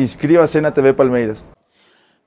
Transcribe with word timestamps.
Inscreva-se 0.00 0.62
na 0.62 0.70
TV 0.70 0.94
Palmeiras. 0.94 1.46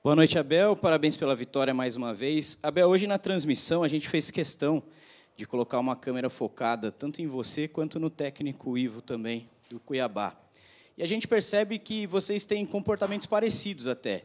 Boa 0.00 0.14
noite, 0.14 0.38
Abel. 0.38 0.76
Parabéns 0.76 1.16
pela 1.16 1.34
vitória 1.34 1.74
mais 1.74 1.96
uma 1.96 2.14
vez. 2.14 2.56
Abel, 2.62 2.88
hoje 2.88 3.08
na 3.08 3.18
transmissão 3.18 3.82
a 3.82 3.88
gente 3.88 4.08
fez 4.08 4.30
questão 4.30 4.80
de 5.36 5.44
colocar 5.44 5.80
uma 5.80 5.96
câmera 5.96 6.30
focada 6.30 6.92
tanto 6.92 7.20
em 7.20 7.26
você 7.26 7.66
quanto 7.66 7.98
no 7.98 8.08
técnico 8.08 8.78
Ivo 8.78 9.02
também, 9.02 9.48
do 9.68 9.80
Cuiabá. 9.80 10.36
E 10.96 11.02
a 11.02 11.06
gente 11.06 11.26
percebe 11.26 11.80
que 11.80 12.06
vocês 12.06 12.46
têm 12.46 12.64
comportamentos 12.64 13.26
parecidos 13.26 13.88
até, 13.88 14.22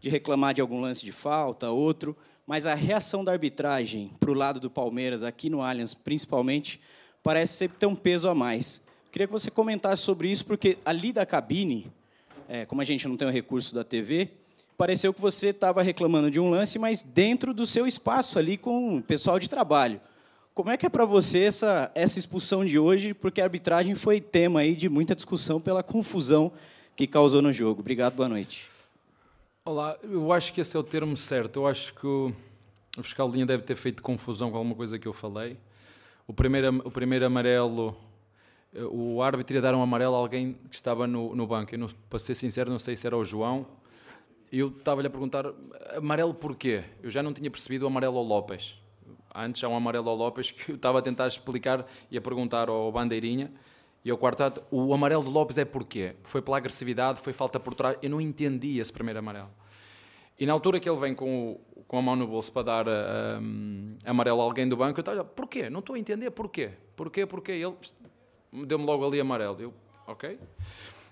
de 0.00 0.08
reclamar 0.08 0.52
de 0.52 0.60
algum 0.60 0.80
lance 0.80 1.04
de 1.04 1.12
falta, 1.12 1.70
outro, 1.70 2.16
mas 2.44 2.66
a 2.66 2.74
reação 2.74 3.22
da 3.22 3.30
arbitragem 3.30 4.10
para 4.18 4.32
o 4.32 4.34
lado 4.34 4.58
do 4.58 4.68
Palmeiras, 4.68 5.22
aqui 5.22 5.48
no 5.48 5.62
Allianz 5.62 5.94
principalmente, 5.94 6.80
parece 7.22 7.52
sempre 7.58 7.78
ter 7.78 7.86
um 7.86 7.94
peso 7.94 8.28
a 8.28 8.34
mais. 8.34 8.82
Queria 9.12 9.28
que 9.28 9.32
você 9.32 9.52
comentasse 9.52 10.02
sobre 10.02 10.28
isso, 10.28 10.44
porque 10.44 10.76
ali 10.84 11.12
da 11.12 11.24
cabine, 11.24 11.92
é, 12.48 12.64
como 12.64 12.80
a 12.80 12.84
gente 12.84 13.06
não 13.06 13.16
tem 13.16 13.28
o 13.28 13.30
recurso 13.30 13.74
da 13.74 13.84
TV, 13.84 14.30
pareceu 14.76 15.12
que 15.12 15.20
você 15.20 15.48
estava 15.48 15.82
reclamando 15.82 16.30
de 16.30 16.40
um 16.40 16.48
lance, 16.48 16.78
mas 16.78 17.02
dentro 17.02 17.52
do 17.52 17.66
seu 17.66 17.86
espaço 17.86 18.38
ali 18.38 18.56
com 18.56 18.96
o 18.96 19.02
pessoal 19.02 19.38
de 19.38 19.50
trabalho. 19.50 20.00
Como 20.54 20.70
é 20.70 20.76
que 20.76 20.86
é 20.86 20.88
para 20.88 21.04
você 21.04 21.40
essa, 21.40 21.92
essa 21.94 22.18
expulsão 22.18 22.64
de 22.64 22.78
hoje? 22.78 23.14
Porque 23.14 23.40
a 23.40 23.44
arbitragem 23.44 23.94
foi 23.94 24.20
tema 24.20 24.60
aí 24.60 24.74
de 24.74 24.88
muita 24.88 25.14
discussão 25.14 25.60
pela 25.60 25.84
confusão 25.84 26.50
que 26.96 27.06
causou 27.06 27.40
no 27.40 27.52
jogo. 27.52 27.80
Obrigado, 27.80 28.14
boa 28.14 28.28
noite. 28.28 28.68
Olá, 29.64 29.96
eu 30.02 30.32
acho 30.32 30.52
que 30.52 30.60
esse 30.60 30.76
é 30.76 30.80
o 30.80 30.82
termo 30.82 31.16
certo. 31.16 31.60
Eu 31.60 31.66
acho 31.66 31.94
que 31.94 32.06
o, 32.06 32.32
fiscal 33.02 33.28
de 33.28 33.34
linha 33.34 33.46
deve 33.46 33.62
ter 33.62 33.76
feito 33.76 34.02
confusão 34.02 34.50
com 34.50 34.56
alguma 34.56 34.74
coisa 34.74 34.98
que 34.98 35.06
eu 35.06 35.12
falei. 35.12 35.56
O 36.26 36.32
primeiro, 36.32 36.82
o 36.84 36.90
primeiro 36.90 37.26
amarelo, 37.26 37.96
o 38.90 39.22
árbitro 39.22 39.56
ia 39.56 39.62
dar 39.62 39.74
um 39.74 39.82
amarelo 39.82 40.14
a 40.14 40.18
alguém 40.18 40.54
que 40.68 40.76
estava 40.76 41.06
no, 41.06 41.34
no 41.34 41.46
banco. 41.46 41.74
Eu, 41.74 41.78
não, 41.78 41.88
para 42.08 42.18
ser 42.18 42.34
sincero, 42.34 42.70
não 42.70 42.78
sei 42.78 42.96
se 42.96 43.06
era 43.06 43.16
o 43.16 43.24
João. 43.24 43.66
Eu 44.50 44.68
estava-lhe 44.68 45.06
a 45.06 45.10
perguntar, 45.10 45.44
amarelo 45.96 46.34
porquê? 46.34 46.84
Eu 47.02 47.10
já 47.10 47.22
não 47.22 47.32
tinha 47.32 47.50
percebido 47.50 47.84
o 47.84 47.86
amarelo 47.88 48.16
ao 48.16 48.24
Lopes 48.24 48.76
antes 49.34 49.62
há 49.62 49.68
um 49.68 49.76
amarelo 49.76 50.08
ao 50.08 50.16
Lopes 50.16 50.50
que 50.50 50.72
eu 50.72 50.76
estava 50.76 50.98
a 50.98 51.02
tentar 51.02 51.26
explicar 51.26 51.86
e 52.10 52.18
a 52.18 52.20
perguntar 52.20 52.68
ao 52.68 52.90
Bandeirinha 52.90 53.52
e 54.04 54.10
ao 54.10 54.18
quarto 54.18 54.62
o 54.70 54.92
amarelo 54.94 55.24
do 55.24 55.30
Lopes 55.30 55.58
é 55.58 55.64
porquê? 55.64 56.14
Foi 56.22 56.40
pela 56.40 56.56
agressividade, 56.56 57.20
foi 57.20 57.32
falta 57.32 57.58
por 57.58 57.74
trás, 57.74 57.96
eu 58.02 58.10
não 58.10 58.20
entendi 58.20 58.78
esse 58.78 58.92
primeiro 58.92 59.18
amarelo. 59.18 59.50
E 60.38 60.46
na 60.46 60.52
altura 60.52 60.78
que 60.78 60.88
ele 60.88 60.98
vem 60.98 61.14
com, 61.14 61.58
o, 61.74 61.82
com 61.82 61.98
a 61.98 62.02
mão 62.02 62.14
no 62.14 62.26
bolso 62.26 62.52
para 62.52 62.62
dar 62.62 62.86
um, 63.42 63.96
amarelo 64.04 64.40
a 64.40 64.44
alguém 64.44 64.68
do 64.68 64.76
banco, 64.76 64.98
eu 64.98 65.02
estava, 65.02 65.24
porquê? 65.24 65.68
Não 65.68 65.80
estou 65.80 65.96
a 65.96 65.98
entender 65.98 66.30
porquê. 66.30 66.70
Porquê? 66.94 67.26
Porquê? 67.26 67.52
Ele 67.52 67.74
deu-me 68.52 68.84
logo 68.84 69.06
ali 69.06 69.20
amarelo. 69.20 69.60
Eu, 69.60 69.74
ok. 70.06 70.38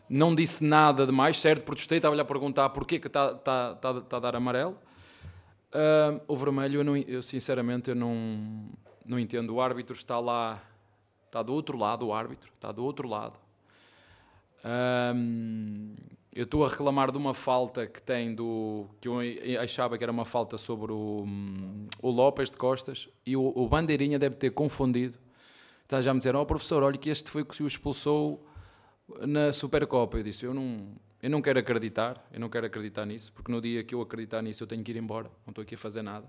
Não 0.09 0.35
disse 0.35 0.65
nada 0.65 1.07
de 1.07 1.13
mais, 1.13 1.41
certo? 1.41 1.65
Protestei, 1.65 1.99
estava-lhe 1.99 2.21
a 2.21 2.25
perguntar 2.25 2.69
porquê 2.71 2.99
que 2.99 3.09
está 3.09 3.35
tá, 3.35 3.75
tá, 3.75 4.01
tá 4.01 4.17
a 4.17 4.21
dar 4.21 4.37
amarelo. 4.37 4.79
Uh, 5.75 6.21
o 6.29 6.37
vermelho, 6.37 6.81
eu, 6.81 6.85
não, 6.85 6.97
eu, 6.97 7.23
sinceramente 7.23 7.91
eu 7.91 7.97
não, 7.97 8.69
não 9.05 9.19
entendo. 9.19 9.55
O 9.55 9.61
árbitro 9.61 9.95
está 9.95 10.19
lá, 10.19 10.63
está 11.27 11.43
do 11.43 11.53
outro 11.53 11.77
lado, 11.77 12.07
o 12.07 12.15
árbitro 12.15 12.51
está 12.55 12.71
do 12.71 12.85
outro 12.85 13.09
lado. 13.09 13.39
Um, 15.15 15.95
eu 16.33 16.45
estou 16.45 16.65
a 16.65 16.69
reclamar 16.69 17.11
de 17.11 17.19
uma 17.19 17.33
falta 17.33 17.87
que 17.87 18.03
tem 18.03 18.35
do 18.35 18.87
que 19.01 19.09
eu 19.09 19.19
achava 19.61 19.97
que 19.97 20.05
era 20.05 20.13
uma 20.13 20.25
falta 20.25 20.59
sobre 20.59 20.93
o, 20.93 21.25
o 22.03 22.11
Lopes 22.11 22.51
de 22.51 22.57
Costas 22.57 23.09
e 23.25 23.37
o, 23.37 23.53
o 23.55 23.69
Bandeirinha 23.69 24.19
deve 24.19 24.37
ter 24.37 24.51
confundido. 24.51 25.19
Está 25.87 26.01
já 26.01 26.13
me 26.13 26.19
dizer, 26.19 26.35
oh 26.35 26.45
professor, 26.45 26.83
olha 26.83 26.99
que 26.99 27.09
este 27.09 27.31
foi 27.31 27.45
que 27.45 27.63
o 27.63 27.67
expulsou 27.67 28.45
na 29.21 29.53
Supercopa. 29.53 30.19
Eu 30.19 30.25
disse, 30.25 30.45
eu 30.45 30.53
não, 30.53 30.89
eu 31.23 31.31
não 31.31 31.41
quero 31.41 31.61
acreditar, 31.61 32.29
eu 32.33 32.41
não 32.41 32.49
quero 32.49 32.67
acreditar 32.67 33.07
nisso, 33.07 33.33
porque 33.33 33.53
no 33.53 33.61
dia 33.61 33.85
que 33.85 33.95
eu 33.95 34.01
acreditar 34.01 34.43
nisso 34.43 34.65
eu 34.65 34.67
tenho 34.67 34.83
que 34.83 34.91
ir 34.91 34.97
embora, 34.97 35.31
não 35.47 35.53
estou 35.53 35.63
aqui 35.63 35.77
a 35.77 35.79
fazer 35.79 36.03
nada. 36.03 36.29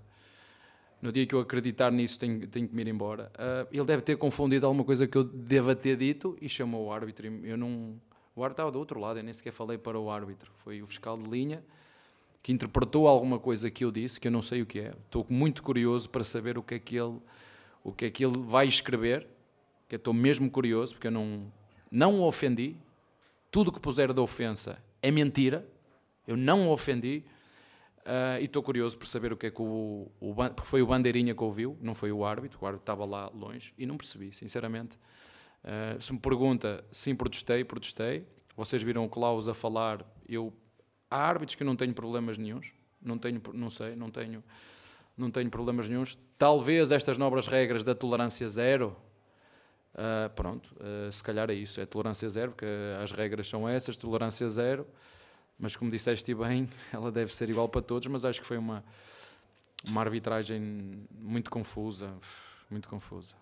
No 1.02 1.10
dia 1.10 1.26
que 1.26 1.34
eu 1.34 1.40
acreditar 1.40 1.90
nisso 1.90 2.20
tenho, 2.20 2.46
tenho 2.46 2.68
que 2.68 2.74
me 2.74 2.82
ir 2.82 2.88
embora. 2.88 3.32
Uh, 3.34 3.68
ele 3.72 3.84
deve 3.84 4.02
ter 4.02 4.16
confundido 4.16 4.64
alguma 4.64 4.84
coisa 4.84 5.08
que 5.08 5.18
eu 5.18 5.24
deva 5.24 5.74
ter 5.74 5.96
dito 5.96 6.38
e 6.40 6.48
chamou 6.48 6.86
o 6.86 6.92
árbitro. 6.92 7.26
Eu 7.44 7.56
não, 7.56 8.00
o 8.36 8.44
árbitro 8.44 8.62
estava 8.62 8.70
do 8.70 8.78
outro 8.78 9.00
lado, 9.00 9.18
eu 9.18 9.24
nem 9.24 9.32
sequer 9.32 9.52
falei 9.52 9.76
para 9.76 9.98
o 9.98 10.08
árbitro. 10.08 10.52
Foi 10.58 10.80
o 10.80 10.86
fiscal 10.86 11.18
de 11.18 11.28
linha 11.28 11.64
que 12.44 12.52
interpretou 12.52 13.08
alguma 13.08 13.40
coisa 13.40 13.68
que 13.68 13.84
eu 13.84 13.90
disse, 13.90 14.20
que 14.20 14.28
eu 14.28 14.32
não 14.32 14.40
sei 14.40 14.62
o 14.62 14.66
que 14.66 14.78
é. 14.78 14.94
Estou 15.04 15.26
muito 15.28 15.64
curioso 15.64 16.08
para 16.08 16.22
saber 16.22 16.56
o 16.56 16.62
que 16.62 16.74
é 16.74 16.78
que 16.78 16.96
ele, 16.96 17.18
o 17.82 17.92
que 17.92 18.04
é 18.04 18.10
que 18.10 18.24
ele 18.24 18.38
vai 18.38 18.68
escrever, 18.68 19.26
que 19.88 19.96
estou 19.96 20.12
mesmo 20.12 20.50
curioso, 20.50 20.94
porque 20.94 21.06
eu 21.06 21.12
não, 21.12 21.50
não 21.90 22.20
o 22.20 22.26
ofendi. 22.26 22.76
Tudo 23.50 23.72
que 23.72 23.80
puser 23.80 24.12
da 24.12 24.20
ofensa 24.20 24.78
é 25.00 25.10
mentira, 25.10 25.66
eu 26.26 26.36
não 26.36 26.68
o 26.68 26.72
ofendi 26.72 27.24
uh, 28.00 28.40
e 28.40 28.44
estou 28.44 28.62
curioso 28.62 28.98
por 28.98 29.06
saber 29.06 29.32
o 29.32 29.36
que 29.36 29.46
é 29.46 29.50
que 29.50 29.62
o, 29.62 30.10
o, 30.20 30.34
porque 30.34 30.64
foi 30.64 30.82
o 30.82 30.86
bandeirinha 30.86 31.34
que 31.34 31.42
ouviu, 31.42 31.78
não 31.80 31.94
foi 31.94 32.12
o 32.12 32.24
árbitro, 32.24 32.58
o 32.60 32.66
árbitro 32.66 32.82
estava 32.82 33.06
lá 33.06 33.30
longe 33.34 33.72
e 33.78 33.86
não 33.86 33.96
percebi, 33.96 34.34
sinceramente. 34.34 34.98
Uh, 35.64 36.00
se 36.00 36.12
me 36.12 36.18
pergunta, 36.18 36.84
sim, 36.90 37.14
protestei, 37.14 37.64
protestei. 37.64 38.26
Vocês 38.54 38.82
viram 38.82 39.04
o 39.04 39.08
Klaus 39.08 39.48
a 39.48 39.54
falar, 39.54 40.04
eu 40.28 40.52
há 41.10 41.16
árbitros 41.16 41.54
que 41.54 41.62
eu 41.62 41.66
não 41.66 41.76
tenho 41.76 41.94
problemas 41.94 42.36
nenhums, 42.36 42.72
não 43.00 43.16
tenho, 43.16 43.40
não 43.54 43.70
sei, 43.70 43.96
não 43.96 44.10
tenho, 44.10 44.42
não 45.16 45.30
tenho 45.30 45.48
problemas 45.48 45.88
nenhums. 45.88 46.18
Talvez 46.36 46.92
estas 46.92 47.16
nobres 47.16 47.46
regras 47.46 47.82
da 47.82 47.94
tolerância 47.94 48.46
zero, 48.48 48.96
Uh, 49.98 50.30
pronto, 50.30 50.72
uh, 50.76 51.10
se 51.12 51.20
calhar 51.24 51.50
é 51.50 51.54
isso, 51.54 51.80
é 51.80 51.86
tolerância 51.86 52.28
zero, 52.28 52.52
porque 52.52 52.66
as 53.02 53.10
regras 53.10 53.48
são 53.48 53.68
essas, 53.68 53.96
tolerância 53.96 54.48
zero, 54.48 54.86
mas 55.58 55.74
como 55.74 55.90
disseste 55.90 56.32
bem, 56.36 56.70
ela 56.94 57.10
deve 57.10 57.34
ser 57.34 57.50
igual 57.50 57.68
para 57.68 57.82
todos, 57.82 58.06
mas 58.06 58.24
acho 58.24 58.40
que 58.40 58.46
foi 58.46 58.58
uma, 58.58 58.84
uma 59.88 60.00
arbitragem 60.00 61.04
muito 61.10 61.50
confusa, 61.50 62.14
muito 62.70 62.88
confusa. 62.88 63.34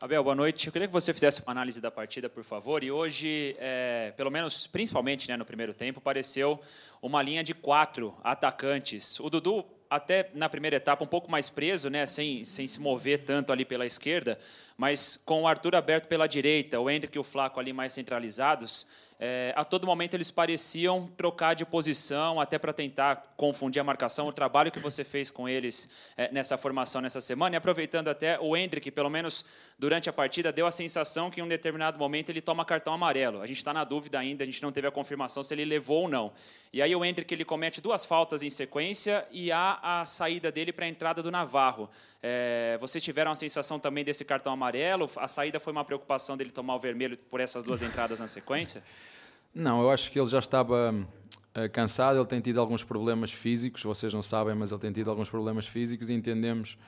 Abel, 0.00 0.24
boa 0.24 0.34
noite. 0.34 0.68
Eu 0.68 0.72
queria 0.72 0.88
que 0.88 0.92
você 0.94 1.12
fizesse 1.12 1.42
uma 1.42 1.50
análise 1.50 1.82
da 1.82 1.90
partida, 1.90 2.30
por 2.30 2.44
favor. 2.44 2.82
E 2.82 2.90
hoje, 2.90 3.54
é, 3.58 4.14
pelo 4.16 4.30
menos, 4.30 4.66
principalmente 4.66 5.28
né, 5.28 5.36
no 5.36 5.44
primeiro 5.44 5.74
tempo, 5.74 6.00
pareceu 6.00 6.58
uma 7.02 7.20
linha 7.20 7.44
de 7.44 7.52
quatro 7.52 8.16
atacantes. 8.22 9.20
O 9.20 9.28
Dudu 9.28 9.66
até 9.90 10.30
na 10.34 10.48
primeira 10.48 10.76
etapa 10.76 11.02
um 11.02 11.06
pouco 11.06 11.30
mais 11.30 11.48
preso, 11.48 11.88
né, 11.88 12.04
sem, 12.06 12.44
sem 12.44 12.66
se 12.66 12.80
mover 12.80 13.24
tanto 13.24 13.52
ali 13.52 13.64
pela 13.64 13.86
esquerda, 13.86 14.38
mas 14.76 15.16
com 15.24 15.42
o 15.42 15.46
Arthur 15.46 15.74
aberto 15.74 16.06
pela 16.08 16.26
direita, 16.26 16.78
o 16.78 16.90
Hendrick 16.90 17.16
e 17.16 17.20
o 17.20 17.24
Flaco 17.24 17.58
ali 17.58 17.72
mais 17.72 17.92
centralizados, 17.92 18.86
é, 19.20 19.52
a 19.56 19.64
todo 19.64 19.84
momento 19.84 20.14
eles 20.14 20.30
pareciam 20.30 21.10
trocar 21.16 21.54
de 21.54 21.66
posição, 21.66 22.40
até 22.40 22.56
para 22.56 22.72
tentar 22.72 23.34
confundir 23.36 23.80
a 23.80 23.84
marcação. 23.84 24.28
O 24.28 24.32
trabalho 24.32 24.70
que 24.70 24.78
você 24.78 25.02
fez 25.02 25.28
com 25.28 25.48
eles 25.48 25.88
é, 26.16 26.30
nessa 26.30 26.56
formação 26.56 27.00
nessa 27.00 27.20
semana, 27.20 27.56
e 27.56 27.58
aproveitando 27.58 28.08
até 28.08 28.38
o 28.38 28.56
Hendrick, 28.56 28.92
pelo 28.92 29.10
menos 29.10 29.44
durante 29.76 30.08
a 30.08 30.12
partida, 30.12 30.52
deu 30.52 30.68
a 30.68 30.70
sensação 30.70 31.30
que 31.30 31.40
em 31.40 31.42
um 31.42 31.48
determinado 31.48 31.98
momento 31.98 32.30
ele 32.30 32.40
toma 32.40 32.64
cartão 32.64 32.94
amarelo. 32.94 33.42
A 33.42 33.46
gente 33.46 33.56
está 33.56 33.72
na 33.72 33.82
dúvida 33.82 34.20
ainda, 34.20 34.44
a 34.44 34.46
gente 34.46 34.62
não 34.62 34.70
teve 34.70 34.86
a 34.86 34.90
confirmação 34.90 35.42
se 35.42 35.52
ele 35.52 35.64
levou 35.64 36.02
ou 36.02 36.08
não. 36.08 36.32
E 36.72 36.80
aí 36.80 36.94
o 36.94 37.04
Hendrick 37.04 37.32
ele 37.34 37.44
comete 37.44 37.80
duas 37.80 38.04
faltas 38.04 38.42
em 38.42 38.50
sequência 38.50 39.26
e 39.32 39.50
há 39.50 39.80
a 39.82 40.04
saída 40.04 40.52
dele 40.52 40.72
para 40.72 40.84
a 40.84 40.88
entrada 40.88 41.22
do 41.22 41.30
Navarro. 41.30 41.90
É, 42.22 42.76
vocês 42.80 43.02
tiveram 43.02 43.32
a 43.32 43.36
sensação 43.36 43.80
também 43.80 44.04
desse 44.04 44.24
cartão 44.24 44.52
amarelo? 44.52 45.10
A 45.16 45.26
saída 45.26 45.58
foi 45.58 45.72
uma 45.72 45.84
preocupação 45.84 46.36
dele 46.36 46.50
tomar 46.50 46.76
o 46.76 46.78
vermelho 46.78 47.16
por 47.16 47.40
essas 47.40 47.64
duas 47.64 47.82
entradas 47.82 48.20
na 48.20 48.28
sequência? 48.28 48.84
Não, 49.54 49.82
eu 49.82 49.90
acho 49.90 50.10
que 50.10 50.18
ele 50.18 50.28
já 50.28 50.38
estava 50.38 50.92
uh, 50.92 51.70
cansado, 51.72 52.18
ele 52.18 52.26
tem 52.26 52.40
tido 52.40 52.60
alguns 52.60 52.84
problemas 52.84 53.32
físicos, 53.32 53.82
vocês 53.82 54.12
não 54.12 54.22
sabem, 54.22 54.54
mas 54.54 54.70
ele 54.70 54.80
tem 54.80 54.92
tido 54.92 55.10
alguns 55.10 55.30
problemas 55.30 55.66
físicos 55.66 56.10
e 56.10 56.14
entendemos 56.14 56.78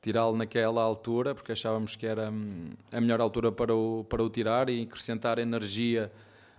tirá-lo 0.00 0.36
naquela 0.36 0.82
altura, 0.82 1.34
porque 1.34 1.52
achávamos 1.52 1.96
que 1.96 2.06
era 2.06 2.30
hum, 2.30 2.70
a 2.92 3.00
melhor 3.00 3.20
altura 3.20 3.50
para 3.50 3.74
o, 3.74 4.04
para 4.04 4.22
o 4.22 4.30
tirar 4.30 4.68
e 4.68 4.82
acrescentar 4.82 5.38
energia 5.38 6.12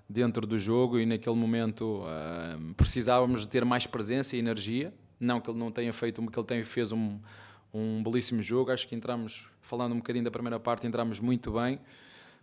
dentro 0.09 0.45
do 0.45 0.57
jogo 0.57 0.99
e 0.99 1.05
naquele 1.05 1.35
momento 1.35 2.01
uh, 2.03 2.73
precisávamos 2.75 3.41
de 3.41 3.47
ter 3.47 3.65
mais 3.65 3.87
presença 3.87 4.35
e 4.35 4.39
energia, 4.39 4.93
não 5.19 5.39
que 5.39 5.49
ele 5.49 5.57
não 5.57 5.71
tenha 5.71 5.91
feito, 5.93 6.21
que 6.29 6.39
ele 6.39 6.47
tenha, 6.47 6.63
fez 6.63 6.91
um, 6.91 7.19
um 7.73 8.03
belíssimo 8.03 8.41
jogo, 8.41 8.71
acho 8.71 8.87
que 8.87 8.95
entramos, 8.95 9.49
falando 9.61 9.93
um 9.93 9.97
bocadinho 9.97 10.23
da 10.23 10.31
primeira 10.31 10.59
parte, 10.59 10.85
entramos 10.85 11.19
muito 11.19 11.51
bem, 11.51 11.79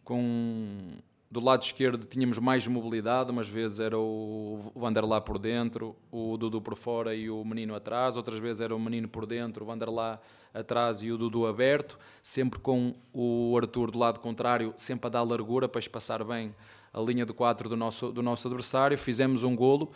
com 0.03 0.97
do 1.35 1.41
lado 1.41 1.65
esquerdo 1.65 2.07
tínhamos 2.07 2.39
mais 2.39 2.65
mobilidade, 2.69 3.33
umas 3.33 3.49
vezes 3.49 3.81
era 3.81 3.99
o 3.99 4.71
Vanderlá 4.73 5.21
por 5.21 5.37
dentro, 5.37 5.97
o 6.09 6.37
Dudu 6.37 6.63
por 6.63 6.77
fora 6.77 7.13
e 7.13 7.29
o 7.29 7.45
menino 7.45 7.75
atrás, 7.75 8.17
outras 8.17 8.39
vezes 8.39 8.61
era 8.61 8.73
o 8.75 8.79
menino 8.79 9.09
por 9.09 9.27
dentro, 9.27 9.65
o 9.65 9.67
Vanderlá 9.67 10.21
atrás 10.55 11.03
e 11.03 11.11
o 11.11 11.19
Dudu 11.19 11.45
aberto, 11.45 11.99
sempre 12.23 12.61
com 12.61 12.93
o 13.13 13.53
Arthur 13.61 13.91
do 13.91 13.99
lado 13.99 14.21
contrário, 14.21 14.73
sempre 14.77 15.09
a 15.09 15.11
dar 15.11 15.25
largura 15.25 15.69
para 15.69 15.81
espaçar 15.81 16.23
bem 16.23 16.55
a 16.93 17.01
linha 17.01 17.27
de 17.27 17.33
4 17.33 17.69
do 17.69 17.77
nosso, 17.77 18.13
do 18.13 18.23
nosso 18.23 18.47
adversário. 18.47 18.97
Fizemos 18.97 19.43
um 19.43 19.57
golo. 19.57 19.91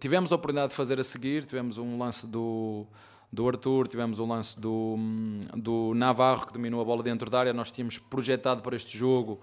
tivemos 0.00 0.32
a 0.32 0.36
oportunidade 0.36 0.70
de 0.70 0.76
fazer 0.76 0.98
a 0.98 1.04
seguir, 1.04 1.44
tivemos 1.44 1.76
um 1.76 1.98
lance 1.98 2.26
do 2.26 2.86
do 3.30 3.48
Arthur, 3.48 3.88
tivemos 3.88 4.20
o 4.20 4.24
lance 4.24 4.58
do, 4.60 4.96
do 5.56 5.92
Navarro 5.96 6.46
que 6.46 6.52
dominou 6.52 6.80
a 6.80 6.84
bola 6.84 7.02
dentro 7.02 7.28
da 7.28 7.40
área. 7.40 7.52
Nós 7.52 7.70
tínhamos 7.72 7.98
projetado 7.98 8.62
para 8.62 8.76
este 8.76 8.96
jogo 8.96 9.40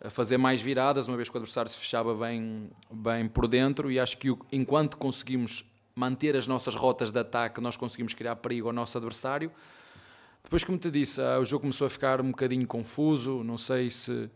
a 0.00 0.08
fazer 0.08 0.38
mais 0.38 0.62
viradas, 0.62 1.08
uma 1.08 1.16
vez 1.16 1.28
que 1.28 1.36
o 1.36 1.38
adversário 1.38 1.70
se 1.70 1.76
fechava 1.76 2.14
bem, 2.14 2.70
bem 2.90 3.26
por 3.26 3.48
dentro, 3.48 3.90
e 3.90 3.98
acho 3.98 4.16
que 4.16 4.34
enquanto 4.52 4.96
conseguimos 4.96 5.64
manter 5.94 6.36
as 6.36 6.46
nossas 6.46 6.74
rotas 6.74 7.10
de 7.10 7.18
ataque, 7.18 7.60
nós 7.60 7.76
conseguimos 7.76 8.14
criar 8.14 8.36
perigo 8.36 8.68
ao 8.68 8.72
nosso 8.72 8.96
adversário. 8.96 9.50
Depois, 10.44 10.62
como 10.62 10.78
te 10.78 10.90
disse, 10.90 11.20
ah, 11.20 11.38
o 11.40 11.44
jogo 11.44 11.62
começou 11.62 11.86
a 11.86 11.90
ficar 11.90 12.20
um 12.20 12.30
bocadinho 12.30 12.66
confuso, 12.66 13.42
não 13.42 13.58
sei 13.58 13.90
se, 13.90 14.30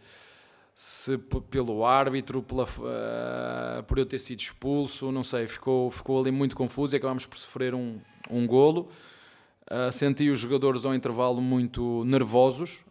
se 0.75 1.17
pelo 1.49 1.87
árbitro, 1.87 2.43
pela, 2.43 2.64
uh, 2.64 3.82
por 3.87 3.99
eu 3.99 4.05
ter 4.05 4.19
sido 4.19 4.41
expulso, 4.41 5.12
não 5.12 5.23
sei, 5.23 5.47
ficou, 5.47 5.91
ficou 5.91 6.20
ali 6.20 6.32
muito 6.32 6.56
confuso 6.56 6.94
e 6.94 6.99
acabámos 6.99 7.25
por 7.25 7.38
sofrer 7.38 7.73
um, 7.73 8.00
um 8.29 8.47
golo. 8.47 8.88
Uh, 9.70 9.93
senti 9.93 10.29
os 10.29 10.41
jogadores 10.41 10.85
ao 10.85 10.93
intervalo 10.93 11.41
muito 11.41 12.05
nervosos. 12.05 12.85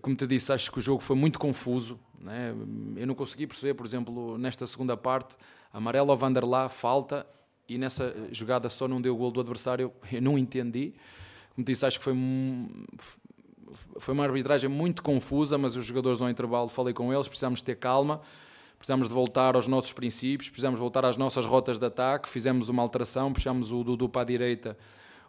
Como 0.00 0.16
te 0.16 0.26
disse, 0.26 0.52
acho 0.52 0.70
que 0.70 0.78
o 0.78 0.80
jogo 0.80 1.02
foi 1.02 1.16
muito 1.16 1.38
confuso. 1.38 1.98
Né? 2.20 2.54
Eu 2.96 3.06
não 3.06 3.14
consegui 3.14 3.46
perceber, 3.46 3.74
por 3.74 3.84
exemplo, 3.84 4.38
nesta 4.38 4.66
segunda 4.66 4.96
parte, 4.96 5.36
amarelo 5.72 6.10
ao 6.10 6.16
Vanderlá, 6.16 6.68
falta, 6.68 7.26
e 7.68 7.78
nessa 7.78 8.14
jogada 8.30 8.68
só 8.70 8.86
não 8.86 9.00
deu 9.00 9.14
o 9.14 9.16
gol 9.16 9.30
do 9.30 9.40
adversário, 9.40 9.92
eu 10.12 10.22
não 10.22 10.38
entendi. 10.38 10.94
Como 11.54 11.64
te 11.64 11.72
disse, 11.72 11.86
acho 11.86 11.98
que 11.98 12.04
foi, 12.04 12.14
foi 13.98 14.14
uma 14.14 14.24
arbitragem 14.24 14.68
muito 14.68 15.02
confusa, 15.02 15.56
mas 15.56 15.76
os 15.76 15.84
jogadores 15.84 16.20
ao 16.20 16.28
intervalo, 16.28 16.68
falei 16.68 16.92
com 16.92 17.12
eles, 17.12 17.28
precisamos 17.28 17.62
ter 17.62 17.76
calma, 17.76 18.20
precisamos 18.76 19.08
de 19.08 19.14
voltar 19.14 19.54
aos 19.54 19.66
nossos 19.66 19.92
princípios, 19.92 20.48
precisamos 20.48 20.78
voltar 20.78 21.04
às 21.04 21.16
nossas 21.16 21.46
rotas 21.46 21.78
de 21.78 21.86
ataque, 21.86 22.28
fizemos 22.28 22.68
uma 22.68 22.82
alteração, 22.82 23.32
puxamos 23.32 23.72
o 23.72 23.84
Dudu 23.84 24.08
para 24.08 24.22
a 24.22 24.24
direita, 24.24 24.76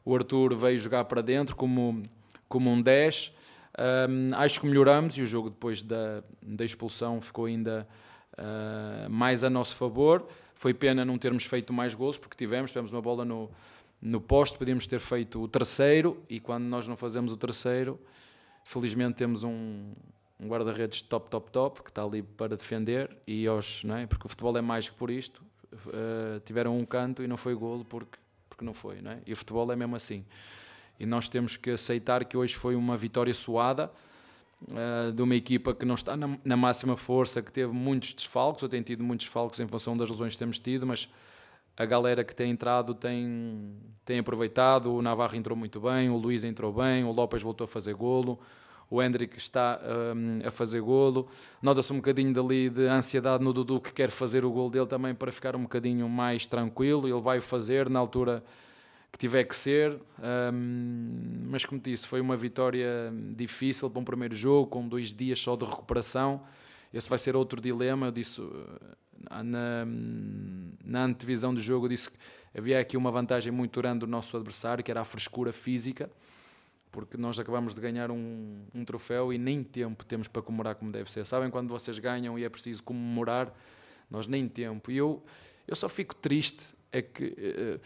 o 0.03 0.15
Arthur 0.15 0.55
veio 0.55 0.77
jogar 0.79 1.05
para 1.05 1.21
dentro 1.21 1.55
como, 1.55 2.03
como 2.47 2.69
um 2.69 2.81
10, 2.81 3.31
um, 3.77 4.33
acho 4.35 4.61
que 4.61 4.67
melhoramos 4.67 5.17
e 5.17 5.21
o 5.21 5.27
jogo 5.27 5.49
depois 5.49 5.81
da, 5.81 6.23
da 6.41 6.63
expulsão 6.63 7.19
ficou 7.19 7.45
ainda 7.45 7.87
uh, 8.37 9.09
mais 9.09 9.43
a 9.43 9.49
nosso 9.49 9.75
favor. 9.75 10.27
Foi 10.53 10.73
pena 10.73 11.03
não 11.03 11.17
termos 11.17 11.45
feito 11.45 11.73
mais 11.73 11.93
gols, 11.93 12.17
porque 12.17 12.35
tivemos, 12.37 12.71
tivemos 12.71 12.91
uma 12.91 13.01
bola 13.01 13.25
no, 13.25 13.49
no 14.01 14.21
poste, 14.21 14.57
podíamos 14.57 14.87
ter 14.87 14.99
feito 14.99 15.41
o 15.41 15.47
terceiro 15.47 16.23
e 16.29 16.39
quando 16.39 16.63
nós 16.63 16.87
não 16.87 16.95
fazemos 16.95 17.31
o 17.31 17.37
terceiro, 17.37 17.99
felizmente 18.63 19.15
temos 19.15 19.43
um, 19.43 19.91
um 20.39 20.47
guarda-redes 20.47 21.01
top, 21.01 21.29
top, 21.29 21.51
top, 21.51 21.83
que 21.83 21.89
está 21.89 22.03
ali 22.03 22.21
para 22.21 22.55
defender 22.55 23.15
e 23.27 23.45
aos, 23.47 23.83
não 23.83 23.97
é? 23.97 24.07
porque 24.07 24.25
o 24.25 24.29
futebol 24.29 24.57
é 24.57 24.61
mais 24.61 24.89
que 24.89 24.95
por 24.95 25.09
isto. 25.09 25.43
Uh, 25.73 26.39
tiveram 26.45 26.77
um 26.77 26.85
canto 26.85 27.21
e 27.21 27.27
não 27.27 27.35
foi 27.35 27.53
golo 27.53 27.83
porque, 27.83 28.17
porque 28.49 28.63
não 28.63 28.73
foi, 28.73 29.01
não 29.01 29.11
é? 29.11 29.19
e 29.25 29.33
o 29.33 29.35
futebol 29.35 29.69
é 29.69 29.75
mesmo 29.75 29.93
assim. 29.93 30.23
E 30.99 31.05
nós 31.05 31.27
temos 31.27 31.57
que 31.57 31.71
aceitar 31.71 32.23
que 32.25 32.37
hoje 32.37 32.55
foi 32.55 32.75
uma 32.75 32.95
vitória 32.95 33.33
suada 33.33 33.91
uh, 34.63 35.11
de 35.11 35.21
uma 35.21 35.35
equipa 35.35 35.73
que 35.73 35.85
não 35.85 35.95
está 35.95 36.15
na, 36.15 36.37
na, 36.43 36.55
máxima 36.55 36.95
força, 36.95 37.41
que 37.41 37.51
teve 37.51 37.73
muitos 37.73 38.13
desfalques, 38.13 38.63
ou 38.63 38.69
tem 38.69 38.81
tido 38.81 39.03
muitos 39.03 39.25
desfalques 39.25 39.59
em 39.59 39.67
função 39.67 39.95
das 39.97 40.09
lesões 40.09 40.33
que 40.33 40.39
temos 40.39 40.59
tido, 40.59 40.85
mas 40.85 41.09
a 41.77 41.85
galera 41.85 42.23
que 42.23 42.33
tem 42.33 42.51
entrado 42.51 42.93
tem, 42.93 43.75
tem 44.05 44.19
aproveitado. 44.19 44.93
O 44.93 45.01
Navarro 45.01 45.35
entrou 45.35 45.57
muito 45.57 45.79
bem, 45.81 46.09
o 46.09 46.15
Luís 46.15 46.43
entrou 46.43 46.71
bem, 46.71 47.03
o 47.03 47.11
Lopes 47.11 47.41
voltou 47.41 47.65
a 47.65 47.67
fazer 47.67 47.93
golo. 47.93 48.39
O 48.89 49.01
Hendrick 49.01 49.37
está 49.37 49.79
um, 50.15 50.47
a 50.47 50.51
fazer 50.51 50.79
golo. 50.79 51.27
Nota-se 51.61 51.91
um 51.91 51.97
bocadinho 51.97 52.31
dali 52.31 52.69
de 52.69 52.85
ansiedade 52.87 53.43
no 53.43 53.51
Dudu 53.51 53.81
que 53.81 53.91
quer 53.91 54.11
fazer 54.11 54.45
o 54.45 54.51
golo 54.51 54.69
dele 54.69 54.85
também 54.85 55.13
para 55.13 55.31
ficar 55.31 55.55
um 55.55 55.63
bocadinho 55.63 56.07
mais 56.07 56.45
tranquilo. 56.45 57.07
Ele 57.07 57.19
vai 57.19 57.39
fazer 57.39 57.89
na 57.89 57.99
altura 57.99 58.43
que 59.15 59.19
tiver 59.19 59.45
que 59.45 59.55
ser, 59.55 59.97
um, 60.53 61.47
mas 61.47 61.63
como 61.63 61.79
disse, 61.79 62.05
foi 62.05 62.19
uma 62.19 62.35
vitória 62.35 63.13
difícil 63.33 63.89
para 63.89 64.01
um 64.01 64.03
primeiro 64.03 64.35
jogo, 64.35 64.67
com 64.69 64.85
dois 64.85 65.13
dias 65.13 65.39
só 65.39 65.55
de 65.55 65.63
recuperação. 65.63 66.43
Esse 66.93 67.07
vai 67.07 67.17
ser 67.17 67.33
outro 67.33 67.61
dilema. 67.61 68.07
Eu 68.07 68.11
disse 68.11 68.41
ah, 69.29 69.41
na, 69.41 69.87
na 70.83 71.05
antevisão 71.05 71.53
do 71.53 71.61
jogo, 71.61 71.85
eu 71.85 71.89
disse 71.89 72.11
que 72.11 72.17
havia 72.53 72.77
aqui 72.77 72.97
uma 72.97 73.09
vantagem 73.09 73.53
muito 73.53 73.79
grande 73.79 73.99
do 73.99 74.07
nosso 74.07 74.35
adversário, 74.35 74.83
que 74.83 74.91
era 74.91 74.99
a 74.99 75.05
frescura 75.05 75.53
física, 75.53 76.11
porque 76.91 77.15
nós 77.15 77.39
acabamos 77.39 77.73
de 77.73 77.79
ganhar 77.79 78.11
um, 78.11 78.65
um 78.73 78.83
troféu 78.83 79.31
e 79.31 79.37
nem 79.37 79.63
tempo 79.63 80.03
temos 80.03 80.27
para 80.27 80.41
comemorar 80.41 80.75
como 80.75 80.91
deve 80.91 81.09
ser. 81.09 81.25
Sabem 81.25 81.49
quando 81.49 81.69
vocês 81.69 81.99
ganham 81.99 82.37
e 82.37 82.43
é 82.43 82.49
preciso 82.49 82.83
comemorar? 82.83 83.53
Nós 84.11 84.27
nem 84.27 84.45
tempo. 84.49 84.91
E 84.91 84.97
eu, 84.97 85.23
eu 85.65 85.75
só 85.75 85.87
fico 85.87 86.13
triste 86.13 86.73
é 86.91 87.01
que. 87.01 87.23
Uh, 87.23 87.79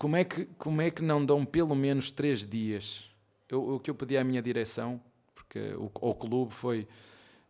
como 0.00 0.16
é 0.16 0.24
que, 0.24 0.46
como 0.56 0.80
é 0.80 0.90
que 0.90 1.02
não 1.02 1.22
dão 1.22 1.44
pelo 1.44 1.74
menos 1.74 2.10
três 2.10 2.46
dias? 2.46 3.06
Eu, 3.46 3.74
o 3.74 3.78
que 3.78 3.90
eu 3.90 3.94
pedi 3.94 4.16
à 4.16 4.24
minha 4.24 4.40
direção, 4.40 4.98
porque 5.34 5.58
o, 5.74 5.90
ao 6.00 6.14
clube, 6.14 6.54
foi 6.54 6.88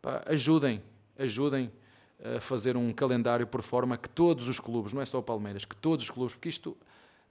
pá, 0.02 0.20
ajudem, 0.26 0.82
ajudem 1.16 1.70
a 2.20 2.40
fazer 2.40 2.76
um 2.76 2.92
calendário 2.92 3.46
por 3.46 3.62
forma 3.62 3.96
que 3.96 4.08
todos 4.08 4.48
os 4.48 4.58
clubes, 4.58 4.92
não 4.92 5.00
é 5.00 5.06
só 5.06 5.20
o 5.20 5.22
Palmeiras, 5.22 5.64
que 5.64 5.76
todos 5.76 6.04
os 6.06 6.10
clubes, 6.10 6.34
porque 6.34 6.48
isto 6.48 6.76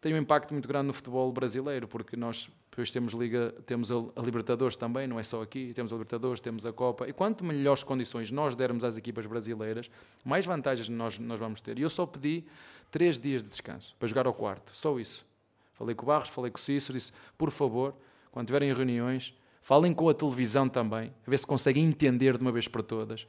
tem 0.02 0.14
um 0.14 0.18
impacto 0.18 0.54
muito 0.54 0.68
grande 0.68 0.88
no 0.88 0.94
futebol 0.94 1.32
brasileiro, 1.32 1.88
porque 1.88 2.16
nós 2.16 2.50
depois 2.70 2.92
temos 2.92 3.14
Liga, 3.14 3.54
temos 3.66 3.92
a 3.92 4.22
Libertadores 4.24 4.78
também, 4.78 5.06
não 5.06 5.20
é 5.20 5.24
só 5.24 5.42
aqui, 5.42 5.74
temos 5.74 5.92
a 5.92 5.96
Libertadores, 5.96 6.40
temos 6.40 6.66
a 6.66 6.72
Copa, 6.72 7.10
e 7.10 7.12
quanto 7.12 7.44
melhores 7.44 7.84
condições 7.84 8.32
nós 8.32 8.56
dermos 8.56 8.86
às 8.86 8.96
equipas 8.96 9.26
brasileiras, 9.26 9.92
mais 10.24 10.46
vantagens 10.46 10.88
nós, 10.88 11.20
nós 11.20 11.40
vamos 11.40 11.60
ter. 11.60 11.78
E 11.78 11.82
eu 11.82 11.90
só 11.90 12.06
pedi 12.06 12.46
três 12.90 13.20
dias 13.20 13.44
de 13.44 13.50
descanso 13.50 13.94
para 14.00 14.08
jogar 14.08 14.26
ao 14.26 14.34
quarto, 14.34 14.72
só 14.74 14.98
isso. 14.98 15.28
Falei 15.74 15.94
com 15.94 16.04
o 16.04 16.08
Barros, 16.08 16.30
falei 16.30 16.50
com 16.50 16.58
o 16.58 16.62
Cícero, 16.62 16.98
disse, 16.98 17.12
por 17.38 17.52
favor, 17.52 17.94
quando 18.32 18.48
tiverem 18.48 18.74
reuniões, 18.74 19.38
falem 19.62 19.94
com 19.94 20.08
a 20.08 20.14
televisão 20.14 20.70
também, 20.70 21.14
a 21.28 21.30
ver 21.30 21.38
se 21.38 21.46
conseguem 21.46 21.84
entender 21.84 22.38
de 22.38 22.42
uma 22.42 22.52
vez 22.52 22.68
por 22.68 22.82
todas, 22.82 23.28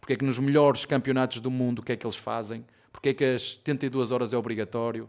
porque 0.00 0.12
é 0.12 0.16
que 0.16 0.24
nos 0.24 0.38
melhores 0.38 0.84
campeonatos 0.84 1.40
do 1.40 1.50
mundo 1.50 1.80
o 1.80 1.82
que 1.82 1.92
é 1.92 1.96
que 1.96 2.06
eles 2.06 2.16
fazem, 2.16 2.64
porque 2.92 3.08
é 3.08 3.14
que 3.14 3.24
as 3.24 3.54
72 3.54 4.12
horas 4.12 4.32
é 4.32 4.36
obrigatório, 4.36 5.08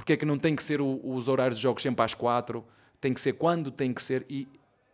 porque 0.00 0.14
é 0.14 0.16
que 0.16 0.24
não 0.24 0.38
tem 0.38 0.56
que 0.56 0.62
ser 0.62 0.80
o, 0.80 0.98
os 1.04 1.28
horários 1.28 1.58
de 1.58 1.62
jogos 1.62 1.82
sempre 1.82 2.02
às 2.02 2.14
quatro, 2.14 2.64
tem 2.98 3.12
que 3.12 3.20
ser 3.20 3.34
quando 3.34 3.70
tem 3.70 3.92
que 3.92 4.02
ser. 4.02 4.24
E 4.30 4.48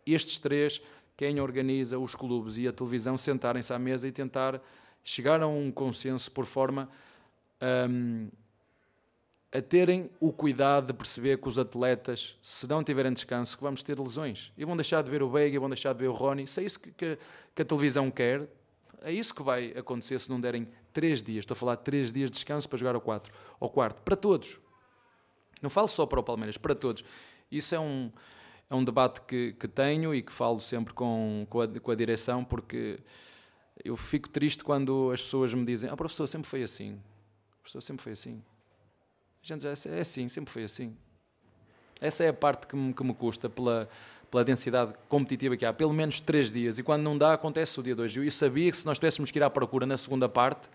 estes 0.05 0.37
três, 0.37 0.81
quem 1.15 1.39
organiza 1.39 1.97
os 1.97 2.13
clubes 2.13 2.57
e 2.57 2.67
a 2.67 2.73
televisão, 2.73 3.15
sentarem-se 3.15 3.71
à 3.71 3.79
mesa 3.79 4.05
e 4.05 4.11
tentar 4.11 4.61
chegar 5.01 5.41
a 5.41 5.47
um 5.47 5.71
consenso 5.71 6.29
por 6.29 6.45
forma 6.45 6.89
um, 7.89 8.27
a 9.49 9.61
terem 9.61 10.09
o 10.19 10.33
cuidado 10.33 10.87
de 10.87 10.93
perceber 10.93 11.39
que 11.39 11.47
os 11.47 11.57
atletas, 11.57 12.37
se 12.41 12.67
não 12.67 12.83
tiverem 12.83 13.13
descanso, 13.13 13.55
que 13.55 13.63
vamos 13.63 13.81
ter 13.81 13.97
lesões. 13.97 14.51
E 14.57 14.65
vão 14.65 14.75
deixar 14.75 15.01
de 15.01 15.09
ver 15.09 15.23
o 15.23 15.29
Veiga, 15.29 15.57
vão 15.57 15.69
deixar 15.69 15.93
de 15.93 15.99
ver 15.99 16.09
o 16.09 16.13
Rony. 16.13 16.45
Se 16.47 16.59
é 16.59 16.65
isso 16.65 16.81
que, 16.81 16.91
que, 16.91 17.17
que, 17.55 17.61
a 17.61 17.65
televisão 17.65 18.11
quer, 18.11 18.45
é 19.01 19.13
isso 19.13 19.33
que 19.33 19.41
vai 19.41 19.71
acontecer 19.71 20.19
se 20.19 20.29
não 20.29 20.41
derem 20.41 20.67
três 20.91 21.23
dias. 21.23 21.43
Estou 21.43 21.55
a 21.55 21.57
falar 21.57 21.75
de 21.75 21.83
três 21.83 22.11
dias 22.11 22.29
de 22.29 22.35
descanso 22.35 22.67
para 22.67 22.77
jogar 22.77 22.93
ao, 22.93 22.99
quatro, 22.99 23.33
ao 23.57 23.69
quarto. 23.69 24.01
Para 24.01 24.17
todos. 24.17 24.66
Não 25.61 25.69
falo 25.69 25.87
só 25.87 26.05
para 26.05 26.19
o 26.19 26.23
Palmeiras, 26.23 26.57
para 26.57 26.75
todos. 26.75 27.03
Isso 27.51 27.73
é 27.73 27.79
um, 27.79 28.11
é 28.69 28.75
um 28.75 28.83
debate 28.83 29.21
que, 29.21 29.53
que 29.53 29.67
tenho 29.67 30.13
e 30.13 30.21
que 30.21 30.31
falo 30.31 30.59
sempre 30.59 30.93
com, 30.93 31.45
com, 31.49 31.61
a, 31.61 31.67
com 31.67 31.91
a 31.91 31.95
direção, 31.95 32.43
porque 32.43 32.99
eu 33.83 33.95
fico 33.95 34.29
triste 34.29 34.63
quando 34.63 35.11
as 35.11 35.21
pessoas 35.21 35.53
me 35.53 35.65
dizem: 35.65 35.89
Ah, 35.89 35.95
professor, 35.95 36.27
sempre 36.27 36.47
foi 36.47 36.63
assim. 36.63 36.99
Professor 37.61 37.81
sempre 37.81 38.03
foi 38.03 38.11
assim. 38.13 38.41
Gente, 39.41 39.61
já 39.61 39.69
é 39.69 39.99
assim, 39.99 40.27
sempre 40.27 40.51
foi 40.51 40.63
assim. 40.63 40.95
Essa 41.99 42.23
é 42.23 42.29
a 42.29 42.33
parte 42.33 42.67
que 42.67 42.75
me, 42.75 42.93
que 42.93 43.03
me 43.03 43.13
custa 43.13 43.49
pela, 43.49 43.89
pela 44.29 44.43
densidade 44.43 44.93
competitiva 45.09 45.55
que 45.55 45.65
há. 45.65 45.73
Pelo 45.73 45.93
menos 45.93 46.19
três 46.19 46.51
dias. 46.51 46.77
E 46.77 46.83
quando 46.83 47.01
não 47.01 47.17
dá, 47.17 47.33
acontece 47.33 47.79
o 47.79 47.83
dia 47.83 47.95
de 47.95 48.01
hoje. 48.01 48.23
Eu 48.23 48.31
sabia 48.31 48.69
que 48.69 48.77
se 48.77 48.85
nós 48.85 48.99
tivéssemos 48.99 49.31
que 49.31 49.39
ir 49.39 49.43
à 49.43 49.49
procura 49.49 49.85
na 49.85 49.97
segunda 49.97 50.27
parte, 50.29 50.69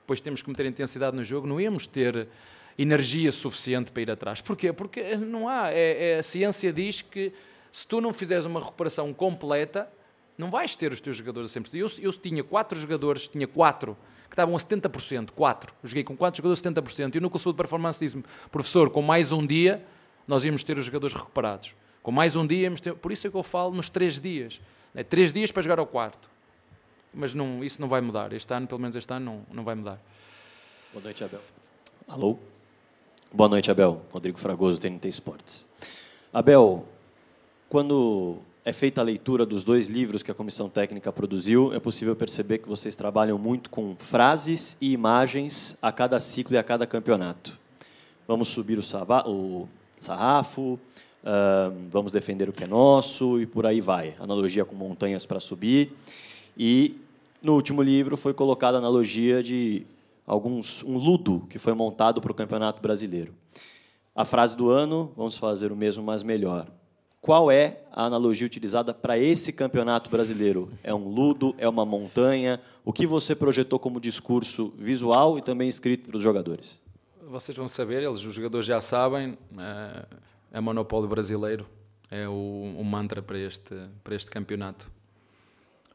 depois 0.00 0.20
temos 0.20 0.42
que 0.42 0.48
meter 0.48 0.66
intensidade 0.66 1.16
no 1.16 1.24
jogo, 1.24 1.46
não 1.46 1.60
íamos 1.60 1.86
ter 1.86 2.28
energia 2.78 3.30
suficiente 3.30 3.92
para 3.92 4.02
ir 4.02 4.10
atrás. 4.10 4.40
Porquê? 4.40 4.72
Porque 4.72 5.16
não 5.16 5.48
há. 5.48 5.70
É, 5.72 6.12
é, 6.12 6.18
a 6.18 6.22
ciência 6.22 6.72
diz 6.72 7.02
que 7.02 7.32
se 7.70 7.86
tu 7.86 8.00
não 8.00 8.12
fizeres 8.12 8.44
uma 8.44 8.60
recuperação 8.60 9.12
completa, 9.12 9.88
não 10.36 10.50
vais 10.50 10.74
ter 10.76 10.92
os 10.92 11.00
teus 11.00 11.16
jogadores 11.16 11.56
a 11.56 11.60
100%. 11.60 11.74
Eu, 11.74 12.04
eu 12.04 12.12
tinha 12.12 12.42
quatro 12.42 12.78
jogadores, 12.78 13.28
tinha 13.28 13.46
quatro 13.46 13.96
que 14.24 14.34
estavam 14.34 14.56
a 14.56 14.58
70%, 14.58 15.30
quatro. 15.30 15.72
Joguei 15.82 16.02
com 16.02 16.16
quatro 16.16 16.38
jogadores 16.38 16.64
a 16.64 16.70
70%. 16.70 17.14
E 17.14 17.18
o 17.18 17.20
Núcleo 17.20 17.52
de 17.52 17.56
Performance 17.56 18.00
disse-me, 18.00 18.24
professor, 18.50 18.90
com 18.90 19.02
mais 19.02 19.32
um 19.32 19.46
dia 19.46 19.84
nós 20.26 20.44
íamos 20.44 20.64
ter 20.64 20.78
os 20.78 20.86
jogadores 20.86 21.14
recuperados. 21.14 21.74
Com 22.02 22.10
mais 22.10 22.34
um 22.34 22.46
dia 22.46 22.64
íamos 22.64 22.80
ter... 22.80 22.94
Por 22.94 23.12
isso 23.12 23.26
é 23.26 23.30
que 23.30 23.36
eu 23.36 23.42
falo 23.42 23.74
nos 23.74 23.88
três 23.88 24.18
dias. 24.18 24.60
É 24.94 25.02
três 25.04 25.32
dias 25.32 25.50
para 25.50 25.62
jogar 25.62 25.78
ao 25.78 25.86
quarto. 25.86 26.28
Mas 27.12 27.32
não, 27.34 27.62
isso 27.62 27.80
não 27.80 27.88
vai 27.88 28.00
mudar. 28.00 28.32
Este 28.32 28.52
ano, 28.52 28.66
pelo 28.66 28.80
menos 28.80 28.96
este 28.96 29.12
ano, 29.12 29.24
não, 29.24 29.56
não 29.56 29.64
vai 29.64 29.74
mudar. 29.74 30.00
Boa 30.92 31.04
noite, 31.04 31.22
Abel. 31.22 31.40
Alô? 32.08 32.38
Boa 33.36 33.48
noite, 33.48 33.68
Abel. 33.68 34.00
Rodrigo 34.12 34.38
Fragoso, 34.38 34.80
TNT 34.80 35.08
Esportes. 35.08 35.66
Abel, 36.32 36.86
quando 37.68 38.36
é 38.64 38.72
feita 38.72 39.00
a 39.00 39.04
leitura 39.04 39.44
dos 39.44 39.64
dois 39.64 39.88
livros 39.88 40.22
que 40.22 40.30
a 40.30 40.34
comissão 40.34 40.68
técnica 40.68 41.12
produziu, 41.12 41.74
é 41.74 41.80
possível 41.80 42.14
perceber 42.14 42.58
que 42.58 42.68
vocês 42.68 42.94
trabalham 42.94 43.36
muito 43.36 43.70
com 43.70 43.96
frases 43.98 44.76
e 44.80 44.92
imagens 44.92 45.76
a 45.82 45.90
cada 45.90 46.20
ciclo 46.20 46.54
e 46.54 46.58
a 46.58 46.62
cada 46.62 46.86
campeonato. 46.86 47.58
Vamos 48.28 48.46
subir 48.46 48.78
o, 48.78 49.28
o 49.28 49.68
sarrafo, 49.98 50.78
vamos 51.90 52.12
defender 52.12 52.48
o 52.48 52.52
que 52.52 52.62
é 52.62 52.68
nosso 52.68 53.40
e 53.40 53.46
por 53.46 53.66
aí 53.66 53.80
vai. 53.80 54.14
Analogia 54.20 54.64
com 54.64 54.76
montanhas 54.76 55.26
para 55.26 55.40
subir. 55.40 55.92
E 56.56 57.00
no 57.42 57.54
último 57.54 57.82
livro 57.82 58.16
foi 58.16 58.32
colocada 58.32 58.76
a 58.76 58.78
analogia 58.78 59.42
de 59.42 59.84
alguns 60.26 60.82
um 60.82 60.96
ludo 60.96 61.46
que 61.48 61.58
foi 61.58 61.74
montado 61.74 62.20
para 62.20 62.32
o 62.32 62.34
Campeonato 62.34 62.80
Brasileiro. 62.80 63.34
A 64.14 64.24
frase 64.24 64.56
do 64.56 64.70
ano, 64.70 65.12
vamos 65.16 65.36
fazer 65.36 65.72
o 65.72 65.76
mesmo, 65.76 66.02
mas 66.02 66.22
melhor. 66.22 66.68
Qual 67.20 67.50
é 67.50 67.80
a 67.90 68.04
analogia 68.04 68.46
utilizada 68.46 68.92
para 68.92 69.18
esse 69.18 69.50
campeonato 69.50 70.10
brasileiro? 70.10 70.70
É 70.82 70.94
um 70.94 71.08
ludo? 71.08 71.54
É 71.56 71.66
uma 71.66 71.84
montanha? 71.84 72.60
O 72.84 72.92
que 72.92 73.06
você 73.06 73.34
projetou 73.34 73.78
como 73.78 73.98
discurso 73.98 74.74
visual 74.76 75.38
e 75.38 75.42
também 75.42 75.66
escrito 75.66 76.06
para 76.06 76.16
os 76.18 76.22
jogadores? 76.22 76.78
Vocês 77.22 77.56
vão 77.56 77.66
saber, 77.66 78.02
eles, 78.02 78.22
os 78.22 78.34
jogadores 78.34 78.66
já 78.66 78.78
sabem, 78.80 79.38
é, 79.58 80.06
é 80.52 80.60
monopólio 80.60 81.08
brasileiro, 81.08 81.66
é 82.10 82.28
o, 82.28 82.76
o, 82.78 82.84
mantra 82.84 83.22
para 83.22 83.38
este, 83.38 83.74
para 84.04 84.14
este 84.14 84.30
campeonato. 84.30 84.88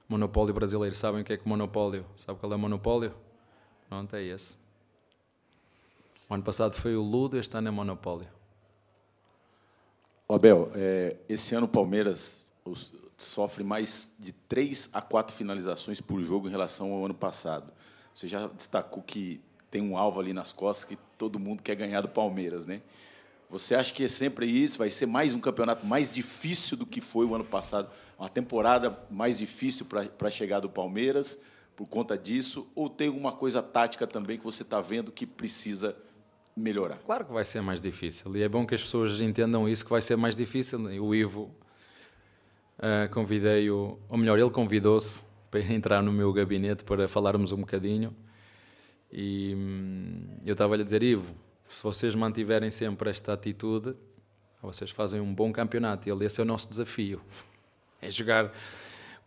Monopólio 0.10 0.54
brasileiro, 0.54 0.96
sabem 0.96 1.22
o 1.22 1.24
que 1.24 1.34
é 1.34 1.38
que 1.38 1.48
monopólio? 1.48 2.06
Sabe 2.18 2.40
qual 2.40 2.52
é 2.52 2.58
monopólio? 2.58 3.14
Pronto, 3.90 4.16
é 4.16 4.24
esse. 4.24 4.54
O 6.30 6.34
ano 6.36 6.44
passado 6.44 6.76
foi 6.76 6.96
o 6.96 7.02
Ludo, 7.02 7.40
este 7.40 7.58
ano 7.58 7.70
é 7.70 7.72
Monopólio. 7.72 8.30
Abel, 10.30 10.72
é, 10.76 11.18
esse 11.28 11.56
ano 11.56 11.66
o 11.66 11.70
Palmeiras 11.70 12.52
sofre 13.18 13.64
mais 13.64 14.16
de 14.20 14.32
três 14.32 14.88
a 14.94 15.02
quatro 15.02 15.36
finalizações 15.36 16.00
por 16.00 16.22
jogo 16.22 16.48
em 16.48 16.52
relação 16.52 16.94
ao 16.94 17.04
ano 17.04 17.16
passado. 17.16 17.74
Você 18.14 18.28
já 18.28 18.46
destacou 18.46 19.02
que 19.02 19.42
tem 19.72 19.82
um 19.82 19.98
alvo 19.98 20.20
ali 20.20 20.34
nas 20.34 20.54
costas 20.54 20.86
que 20.86 20.98
todo 21.18 21.40
mundo 21.40 21.64
quer 21.64 21.74
ganhar 21.74 22.02
do 22.02 22.10
Palmeiras, 22.10 22.68
né? 22.68 22.84
Você 23.50 23.74
acha 23.74 23.92
que 23.92 24.04
é 24.04 24.08
sempre 24.08 24.46
isso? 24.46 24.78
Vai 24.78 24.92
ser 24.92 25.08
mais 25.08 25.34
um 25.34 25.40
campeonato 25.40 25.84
mais 25.84 26.14
difícil 26.14 26.78
do 26.78 26.86
que 26.86 27.02
foi 27.02 27.26
o 27.26 27.34
ano 27.34 27.44
passado? 27.44 27.90
Uma 28.20 28.30
temporada 28.30 28.96
mais 29.10 29.40
difícil 29.40 29.88
para 29.88 30.28
a 30.28 30.32
chegada 30.32 30.62
do 30.62 30.70
Palmeiras 30.70 31.40
por 31.80 31.88
conta 31.88 32.18
disso? 32.18 32.70
Ou 32.76 32.90
tem 32.90 33.08
alguma 33.08 33.32
coisa 33.32 33.64
tática 33.64 34.06
também 34.06 34.38
que 34.38 34.44
você 34.44 34.64
está 34.64 34.82
vendo 34.82 35.14
que 35.14 35.26
precisa 35.26 35.96
melhorar. 36.54 36.98
Claro 36.98 37.24
que 37.24 37.32
vai 37.32 37.46
ser 37.46 37.62
mais 37.62 37.80
difícil 37.80 38.36
e 38.36 38.44
é 38.44 38.50
bom 38.50 38.68
que 38.68 38.76
as 38.76 38.82
pessoas 38.82 39.22
entendam 39.22 39.68
isso 39.68 39.86
que 39.86 39.90
vai 39.90 40.02
ser 40.02 40.18
mais 40.18 40.36
difícil. 40.36 40.78
O 41.02 41.16
Ivo 41.16 41.50
uh, 42.80 43.10
convidei-o, 43.14 43.98
ou 44.10 44.18
melhor, 44.18 44.38
ele 44.38 44.50
convidou-se 44.50 45.24
para 45.50 45.62
entrar 45.62 46.04
no 46.04 46.12
meu 46.12 46.34
gabinete 46.34 46.84
para 46.84 47.08
falarmos 47.08 47.54
um 47.54 47.62
bocadinho 47.62 48.14
e 49.10 49.56
hum, 49.56 50.38
eu 50.46 50.52
estava-lhe 50.52 50.82
a 50.82 50.84
dizer, 50.84 51.02
Ivo, 51.02 51.34
se 51.70 51.82
vocês 51.82 52.14
mantiverem 52.14 52.70
sempre 52.70 53.10
esta 53.10 53.32
atitude, 53.32 53.96
vocês 54.62 54.92
fazem 54.92 55.22
um 55.22 55.34
bom 55.34 55.54
campeonato 55.54 56.10
e 56.10 56.26
esse 56.26 56.42
é 56.42 56.44
o 56.44 56.46
nosso 56.46 56.70
desafio. 56.70 57.22
É 58.02 58.10
jogar 58.10 58.54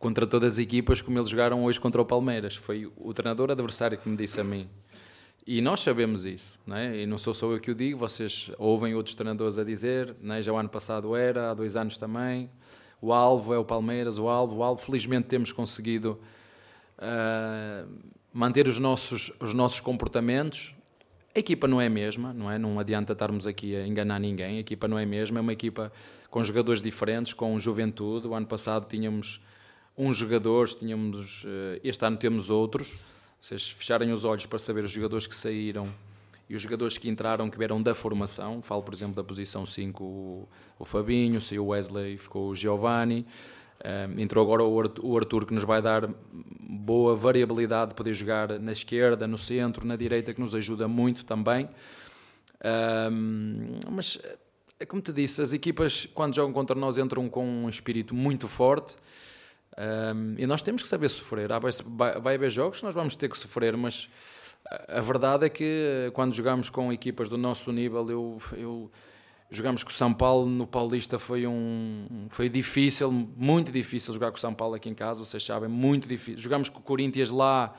contra 0.02 0.26
todas 0.26 0.54
as 0.54 0.58
equipas 0.58 1.00
como 1.00 1.16
eles 1.16 1.28
jogaram 1.28 1.64
hoje 1.64 1.78
contra 1.78 2.02
o 2.02 2.04
Palmeiras. 2.04 2.56
Foi 2.56 2.90
o 2.96 3.14
treinador 3.14 3.52
adversário 3.52 3.96
que 3.96 4.08
me 4.08 4.16
disse 4.16 4.40
a 4.40 4.44
mim 4.44 4.68
e 5.46 5.60
nós 5.60 5.80
sabemos 5.80 6.24
isso, 6.24 6.58
não 6.66 6.76
é? 6.76 6.98
e 6.98 7.06
não 7.06 7.18
sou 7.18 7.32
só 7.32 7.50
eu 7.50 7.60
que 7.60 7.70
o 7.70 7.74
digo, 7.74 7.98
vocês 7.98 8.50
ouvem 8.58 8.94
outros 8.94 9.14
treinadores 9.14 9.58
a 9.58 9.64
dizer, 9.64 10.14
não 10.20 10.34
é? 10.34 10.42
já 10.42 10.52
o 10.52 10.56
ano 10.56 10.68
passado 10.68 11.16
era, 11.16 11.50
há 11.50 11.54
dois 11.54 11.76
anos 11.76 11.98
também. 11.98 12.50
O 13.00 13.12
alvo 13.12 13.54
é 13.54 13.58
o 13.58 13.64
Palmeiras, 13.64 14.18
o 14.18 14.28
alvo, 14.28 14.58
o 14.58 14.62
alvo. 14.62 14.80
Felizmente 14.80 15.26
temos 15.26 15.50
conseguido 15.50 16.20
uh, 16.98 17.88
manter 18.32 18.68
os 18.68 18.78
nossos, 18.78 19.32
os 19.40 19.52
nossos 19.52 19.80
comportamentos. 19.80 20.72
A 21.34 21.40
equipa 21.40 21.66
não 21.66 21.80
é 21.80 21.86
a 21.86 21.90
mesma, 21.90 22.32
não 22.32 22.48
é? 22.48 22.56
Não 22.58 22.78
adianta 22.78 23.12
estarmos 23.12 23.44
aqui 23.44 23.74
a 23.74 23.84
enganar 23.84 24.20
ninguém. 24.20 24.58
A 24.58 24.60
equipa 24.60 24.86
não 24.86 24.96
é 24.96 25.02
a 25.02 25.06
mesma, 25.06 25.40
é 25.40 25.42
uma 25.42 25.52
equipa 25.52 25.92
com 26.30 26.40
jogadores 26.44 26.80
diferentes, 26.80 27.32
com 27.32 27.58
juventude. 27.58 28.28
O 28.28 28.34
ano 28.34 28.46
passado 28.46 28.86
tínhamos 28.88 29.40
uns 29.96 30.16
jogadores, 30.16 30.74
tínhamos, 30.74 31.44
uh, 31.44 31.80
este 31.82 32.04
ano 32.04 32.16
temos 32.16 32.50
outros. 32.50 32.96
Vocês 33.40 33.70
fecharem 33.70 34.12
os 34.12 34.24
olhos 34.24 34.46
para 34.46 34.58
saber 34.58 34.84
os 34.84 34.90
jogadores 34.90 35.26
que 35.26 35.34
saíram 35.34 35.86
e 36.48 36.54
os 36.54 36.62
jogadores 36.62 36.98
que 36.98 37.08
entraram 37.08 37.48
que 37.48 37.58
vieram 37.58 37.82
da 37.82 37.94
formação, 37.94 38.60
falo 38.62 38.82
por 38.82 38.92
exemplo 38.94 39.14
da 39.14 39.24
posição 39.24 39.64
5 39.64 40.04
o, 40.04 40.48
o 40.78 40.84
Fabinho, 40.84 41.40
saiu 41.40 41.64
o 41.64 41.68
Wesley, 41.68 42.16
ficou 42.18 42.50
o 42.50 42.54
Giovanni, 42.54 43.26
um, 43.84 44.20
entrou 44.20 44.44
agora 44.44 44.62
o 44.62 45.16
Arthur 45.16 45.44
que 45.44 45.54
nos 45.54 45.64
vai 45.64 45.82
dar 45.82 46.08
boa 46.60 47.16
variabilidade 47.16 47.90
de 47.90 47.94
poder 47.94 48.14
jogar 48.14 48.60
na 48.60 48.70
esquerda, 48.70 49.26
no 49.26 49.38
centro, 49.38 49.86
na 49.86 49.96
direita, 49.96 50.32
que 50.32 50.40
nos 50.40 50.54
ajuda 50.54 50.86
muito 50.86 51.24
também. 51.24 51.68
Um, 53.10 53.78
mas 53.90 54.18
é 54.78 54.86
como 54.86 55.02
te 55.02 55.12
disse, 55.12 55.42
as 55.42 55.52
equipas 55.52 56.06
quando 56.14 56.36
jogam 56.36 56.52
contra 56.52 56.76
nós 56.76 56.96
entram 56.96 57.28
com 57.28 57.44
um 57.44 57.68
espírito 57.68 58.14
muito 58.14 58.46
forte 58.46 58.94
um, 59.78 60.34
e 60.38 60.46
nós 60.46 60.62
temos 60.62 60.82
que 60.82 60.88
saber 60.88 61.08
sofrer. 61.08 61.48
Vai, 61.48 62.20
vai 62.20 62.34
haver 62.34 62.50
jogos 62.50 62.78
que 62.78 62.84
nós 62.84 62.94
vamos 62.94 63.16
ter 63.16 63.28
que 63.28 63.38
sofrer, 63.38 63.76
mas 63.76 64.08
a 64.88 65.00
verdade 65.00 65.46
é 65.46 65.48
que 65.48 66.10
quando 66.14 66.34
jogamos 66.34 66.70
com 66.70 66.92
equipas 66.92 67.28
do 67.28 67.38
nosso 67.38 67.72
nível, 67.72 68.08
eu, 68.10 68.38
eu 68.52 68.90
jogamos 69.50 69.82
com 69.82 69.90
o 69.90 69.92
São 69.92 70.12
Paulo 70.12 70.46
no 70.46 70.66
Paulista 70.66 71.18
foi 71.18 71.46
um 71.46 72.26
foi 72.30 72.48
difícil, 72.48 73.10
muito 73.10 73.70
difícil 73.70 74.14
jogar 74.14 74.30
com 74.30 74.36
o 74.36 74.40
São 74.40 74.54
Paulo 74.54 74.74
aqui 74.74 74.88
em 74.88 74.94
casa, 74.94 75.18
vocês 75.18 75.44
sabem, 75.44 75.68
muito 75.68 76.08
difícil. 76.08 76.38
Jogamos 76.40 76.68
com 76.68 76.78
o 76.78 76.82
Corinthians 76.82 77.30
lá 77.30 77.74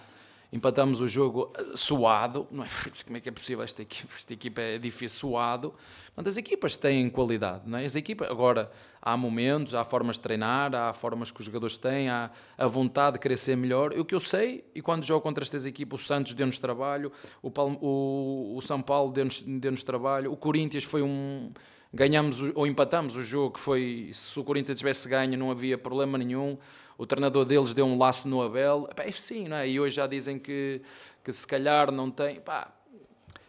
empatamos 0.54 1.02
o 1.02 1.08
jogo 1.08 1.52
eh, 1.58 1.72
suado. 1.76 2.48
Não 2.52 2.64
é? 2.64 2.68
Como 3.04 3.18
é 3.18 3.20
que 3.20 3.28
é 3.28 3.32
possível 3.32 3.64
esta 3.64 3.82
equipa? 3.82 4.14
Esta 4.16 4.34
equipa 4.34 4.62
é 4.62 4.78
difícil, 4.78 5.20
suado. 5.20 5.74
Mas 6.16 6.28
as 6.28 6.38
equipas 6.38 6.78
têm 6.78 7.10
qualidade. 7.10 7.64
Não 7.66 7.80
é? 7.80 7.86
As 7.86 7.96
equipas, 7.96 8.30
agora, 8.30 8.72
há 9.02 9.18
momentos, 9.18 9.74
há 9.74 9.84
formas 9.84 10.18
de 10.18 10.22
treinar, 10.22 10.76
há 10.76 10.94
formas 10.94 11.32
que 11.32 11.40
os 11.40 11.48
jogadores 11.48 11.76
têm, 11.76 12.08
há 12.08 12.30
a 12.56 12.68
vontade 12.68 13.16
de 13.16 13.20
querer 13.20 13.38
ser 13.38 13.58
melhor. 13.58 13.92
O 13.98 14.06
que 14.06 14.14
eu 14.14 14.20
sei, 14.20 14.64
e 14.76 14.82
quando 14.82 15.04
jogo 15.04 15.22
contra 15.22 15.44
estas 15.44 15.66
equipas, 15.66 16.02
o 16.02 16.06
Santos 16.06 16.36
deu-nos 16.36 16.60
trabalho, 16.60 17.12
o, 17.42 17.52
o, 17.82 18.56
o 18.56 18.62
São 18.62 18.80
Paulo 18.80 19.12
deu-nos 19.12 19.42
deu 19.42 19.74
trabalho, 19.84 20.32
o 20.32 20.38
Corinthians 20.38 20.84
foi 20.84 21.02
um 21.02 21.52
ganhamos 21.94 22.42
ou 22.56 22.66
empatamos 22.66 23.16
o 23.16 23.22
jogo 23.22 23.54
que 23.54 23.60
foi 23.60 24.10
se 24.14 24.40
o 24.40 24.44
Corinthians 24.44 24.80
tivesse 24.80 25.08
ganho 25.08 25.38
não 25.38 25.52
havia 25.52 25.78
problema 25.78 26.18
nenhum 26.18 26.58
o 26.98 27.06
treinador 27.06 27.46
deles 27.46 27.74
deu 27.74 27.86
um 27.86 27.98
laço 27.98 28.28
no 28.28 28.42
Abel. 28.42 28.90
é 28.98 29.12
sim, 29.12 29.48
não 29.48 29.58
é? 29.58 29.68
E 29.68 29.80
hoje 29.80 29.96
já 29.96 30.08
dizem 30.08 30.40
que, 30.40 30.82
que 31.24 31.34
se 31.34 31.46
calhar 31.46 31.92
não 31.92 32.12
tem. 32.12 32.40
Pá, 32.40 32.74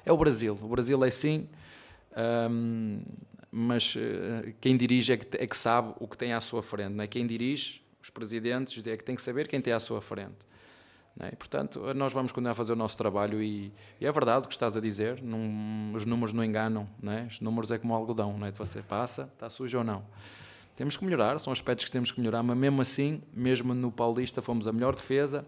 é 0.05 0.13
o 0.13 0.17
Brasil. 0.17 0.59
O 0.63 0.69
Brasil 0.69 1.03
é 1.05 1.11
sim. 1.11 1.49
Mas 3.51 3.95
uh, 3.95 4.53
quem 4.61 4.77
dirige 4.77 5.13
é 5.13 5.17
que, 5.17 5.37
é 5.37 5.47
que, 5.47 5.57
sabe 5.57 5.95
o 6.01 6.09
que 6.09 6.19
tem 6.19 6.33
à 6.33 6.41
sua 6.41 6.63
frente. 6.63 6.93
Não 6.93 7.05
é? 7.05 7.07
Quem 7.07 7.27
dirige, 7.27 7.85
os 8.03 8.11
presidentes, 8.11 8.85
é 8.85 8.97
que 8.97 9.05
tem 9.05 9.15
que 9.15 9.23
saber 9.23 9.47
quem 9.47 9.61
tem 9.61 9.73
à 9.73 9.79
sua 9.79 10.01
frente. 10.01 10.35
É? 11.21 11.31
Portanto, 11.37 11.95
nós 11.95 12.13
vamos 12.13 12.33
continuar 12.33 12.51
a 12.51 12.55
fazer 12.55 12.73
o 12.73 12.77
nosso 12.77 12.99
trabalho 12.99 13.41
e, 13.41 13.73
e 14.01 14.07
é 14.07 14.11
verdade 14.11 14.47
o 14.47 14.49
que 14.49 14.55
estás 14.55 14.77
a 14.77 14.81
dizer, 14.81 15.23
os 15.95 16.05
números 16.05 16.33
não 16.33 16.43
enganam, 16.43 16.89
não 17.01 17.13
é? 17.13 17.27
os 17.27 17.41
números 17.41 17.71
é 17.71 17.79
como 17.79 17.95
algodão, 17.95 18.37
não 18.37 18.47
é? 18.47 18.51
você 18.51 18.83
passa, 18.83 19.31
está 19.33 19.49
sujo 19.49 19.79
ou 19.79 19.85
não. 19.85 20.05
Temos 20.77 20.97
que 20.97 21.05
melhorar, 21.05 21.39
são 21.39 21.53
aspectos 21.53 21.85
que 21.85 21.91
temos 21.91 22.11
que 22.11 22.21
melhorar, 22.21 22.43
mas 22.43 22.57
mesmo 22.57 22.83
assim, 22.83 23.23
mesmo 23.33 23.75
no 23.75 23.93
Paulista, 23.93 24.43
fomos 24.43 24.67
a 24.67 24.73
melhor 24.73 24.95
defesa 24.95 25.47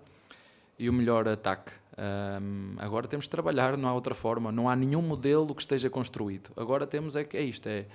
e 0.78 0.88
o 0.88 0.92
melhor 0.92 1.26
ataque. 1.26 1.72
Um, 1.98 2.74
agora 2.78 3.08
temos 3.08 3.26
que 3.26 3.30
trabalhar, 3.30 3.76
não 3.76 3.88
há 3.88 3.94
outra 3.94 4.14
forma, 4.14 4.52
não 4.52 4.68
há 4.68 4.76
nenhum 4.76 5.02
modelo 5.02 5.54
que 5.54 5.62
esteja 5.62 5.90
construído. 5.90 6.50
Agora 6.56 6.86
temos 6.86 7.16
é 7.16 7.24
que 7.24 7.36
é 7.36 7.42
isto, 7.42 7.68
é 7.68 7.86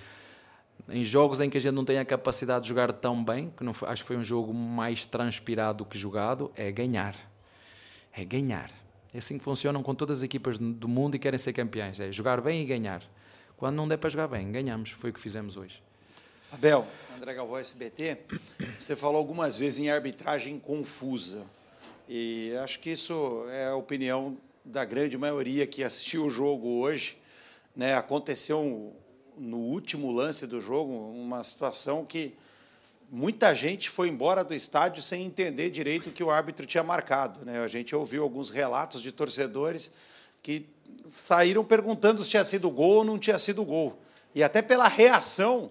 em 0.88 1.04
jogos 1.04 1.40
em 1.40 1.48
que 1.48 1.56
a 1.56 1.60
gente 1.60 1.74
não 1.74 1.84
tem 1.84 1.98
a 1.98 2.04
capacidade 2.04 2.64
de 2.64 2.68
jogar 2.68 2.92
tão 2.92 3.24
bem, 3.24 3.52
que 3.56 3.62
não 3.62 3.72
foi, 3.72 3.88
acho 3.88 4.02
que 4.02 4.08
foi 4.08 4.16
um 4.16 4.24
jogo 4.24 4.52
mais 4.52 5.06
transpirado 5.06 5.84
que 5.84 5.96
jogado, 5.96 6.50
é 6.56 6.70
ganhar. 6.72 7.14
É 8.12 8.24
ganhar. 8.24 8.70
É 9.14 9.18
assim 9.18 9.38
que 9.38 9.44
funcionam 9.44 9.82
com 9.82 9.94
todas 9.94 10.18
as 10.18 10.22
equipas 10.22 10.58
do 10.58 10.88
mundo 10.88 11.14
e 11.14 11.18
querem 11.18 11.38
ser 11.38 11.52
campeões, 11.52 12.00
é 12.00 12.10
jogar 12.10 12.40
bem 12.40 12.62
e 12.62 12.66
ganhar. 12.66 13.02
Quando 13.56 13.76
não 13.76 13.86
der 13.86 13.96
para 13.96 14.10
jogar 14.10 14.28
bem, 14.28 14.50
ganhamos, 14.50 14.90
foi 14.90 15.10
o 15.10 15.12
que 15.12 15.20
fizemos 15.20 15.56
hoje. 15.56 15.82
Abel, 16.52 16.86
André 17.16 17.32
Galvão, 17.32 17.58
SBT, 17.58 18.18
você 18.78 18.94
falou 18.94 19.16
algumas 19.16 19.56
vezes 19.56 19.78
em 19.78 19.88
arbitragem 19.88 20.58
confusa. 20.58 21.46
E 22.06 22.52
acho 22.62 22.78
que 22.78 22.90
isso 22.90 23.46
é 23.48 23.68
a 23.68 23.74
opinião 23.74 24.36
da 24.62 24.84
grande 24.84 25.16
maioria 25.16 25.66
que 25.66 25.82
assistiu 25.82 26.26
o 26.26 26.30
jogo 26.30 26.68
hoje. 26.68 27.16
Né? 27.74 27.94
Aconteceu 27.94 28.94
no 29.38 29.56
último 29.56 30.12
lance 30.12 30.46
do 30.46 30.60
jogo 30.60 30.92
uma 30.92 31.42
situação 31.42 32.04
que 32.04 32.34
muita 33.10 33.54
gente 33.54 33.88
foi 33.88 34.10
embora 34.10 34.44
do 34.44 34.52
estádio 34.52 35.02
sem 35.02 35.24
entender 35.24 35.70
direito 35.70 36.10
o 36.10 36.12
que 36.12 36.22
o 36.22 36.30
árbitro 36.30 36.66
tinha 36.66 36.84
marcado. 36.84 37.46
Né? 37.46 37.64
A 37.64 37.66
gente 37.66 37.96
ouviu 37.96 38.22
alguns 38.22 38.50
relatos 38.50 39.00
de 39.00 39.10
torcedores 39.10 39.94
que 40.42 40.68
saíram 41.06 41.64
perguntando 41.64 42.22
se 42.22 42.28
tinha 42.28 42.44
sido 42.44 42.68
gol 42.68 42.96
ou 42.96 43.04
não 43.04 43.18
tinha 43.18 43.38
sido 43.38 43.64
gol. 43.64 43.98
E 44.34 44.42
até 44.42 44.60
pela 44.60 44.86
reação 44.86 45.70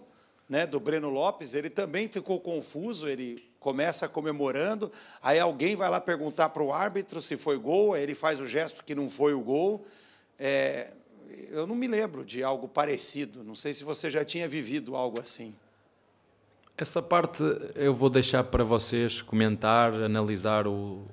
né, 0.51 0.67
do 0.67 0.81
Breno 0.81 1.09
Lopes, 1.09 1.53
ele 1.53 1.69
também 1.69 2.09
ficou 2.09 2.37
confuso, 2.37 3.07
ele 3.07 3.41
começa 3.57 4.09
comemorando, 4.09 4.91
aí 5.23 5.39
alguém 5.39 5.77
vai 5.77 5.89
lá 5.89 6.01
perguntar 6.01 6.49
para 6.49 6.61
o 6.61 6.73
árbitro 6.73 7.21
se 7.21 7.37
foi 7.37 7.57
gol, 7.57 7.93
aí 7.93 8.03
ele 8.03 8.13
faz 8.13 8.37
o 8.37 8.45
gesto 8.45 8.83
que 8.83 8.93
não 8.93 9.09
foi 9.09 9.33
o 9.33 9.39
gol. 9.39 9.85
É, 10.37 10.91
eu 11.51 11.65
não 11.65 11.73
me 11.73 11.87
lembro 11.87 12.25
de 12.25 12.43
algo 12.43 12.67
parecido. 12.67 13.45
Não 13.45 13.55
sei 13.55 13.73
se 13.73 13.85
você 13.85 14.09
já 14.09 14.25
tinha 14.25 14.45
vivido 14.45 14.93
algo 14.93 15.21
assim. 15.21 15.55
Essa 16.77 17.01
parte 17.01 17.41
eu 17.73 17.95
vou 17.95 18.09
deixar 18.09 18.43
para 18.43 18.65
vocês 18.65 19.21
comentar, 19.21 19.93
analisar 19.93 20.67
o, 20.67 21.05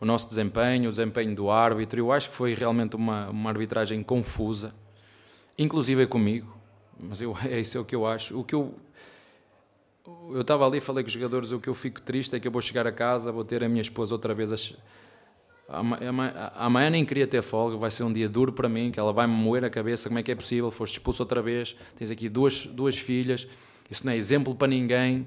o 0.00 0.04
nosso 0.04 0.28
desempenho, 0.28 0.86
o 0.88 0.90
desempenho 0.90 1.34
do 1.34 1.50
árbitro. 1.50 1.98
Eu 1.98 2.12
acho 2.12 2.30
que 2.30 2.36
foi 2.36 2.54
realmente 2.54 2.94
uma, 2.94 3.28
uma 3.28 3.50
arbitragem 3.50 4.04
confusa, 4.04 4.72
inclusive 5.58 6.06
comigo, 6.06 6.55
mas 6.98 7.20
eu, 7.20 7.36
é 7.48 7.60
isso 7.60 7.76
é 7.76 7.80
o 7.80 7.84
que 7.84 7.94
eu 7.94 8.06
acho. 8.06 8.38
O 8.38 8.44
que 8.44 8.54
eu 8.54 8.74
eu 10.30 10.42
estava 10.42 10.64
ali, 10.64 10.78
falei 10.78 11.02
com 11.02 11.08
os 11.08 11.12
jogadores, 11.12 11.50
o 11.50 11.58
que 11.58 11.68
eu 11.68 11.74
fico 11.74 12.00
triste 12.00 12.36
é 12.36 12.38
que 12.38 12.46
eu 12.46 12.52
vou 12.52 12.62
chegar 12.62 12.86
a 12.86 12.92
casa, 12.92 13.32
vou 13.32 13.44
ter 13.44 13.64
a 13.64 13.68
minha 13.68 13.82
esposa 13.82 14.14
outra 14.14 14.32
vez 14.32 14.52
a, 14.52 14.56
Amanhã 16.54 16.90
nem 16.90 17.04
queria 17.04 17.26
ter 17.26 17.42
folga, 17.42 17.76
vai 17.76 17.90
ser 17.90 18.04
um 18.04 18.12
dia 18.12 18.28
duro 18.28 18.52
para 18.52 18.68
mim, 18.68 18.92
que 18.92 19.00
ela 19.00 19.12
vai-me 19.12 19.34
moer 19.34 19.64
a 19.64 19.70
cabeça, 19.70 20.08
como 20.08 20.18
é 20.18 20.22
que 20.22 20.30
é 20.30 20.34
possível, 20.34 20.70
foste 20.70 20.92
expulso 20.94 21.22
outra 21.22 21.42
vez, 21.42 21.76
tens 21.96 22.10
aqui 22.10 22.28
duas, 22.28 22.66
duas 22.66 22.96
filhas, 22.96 23.48
isso 23.90 24.06
não 24.06 24.12
é 24.12 24.16
exemplo 24.16 24.54
para 24.54 24.68
ninguém, 24.68 25.26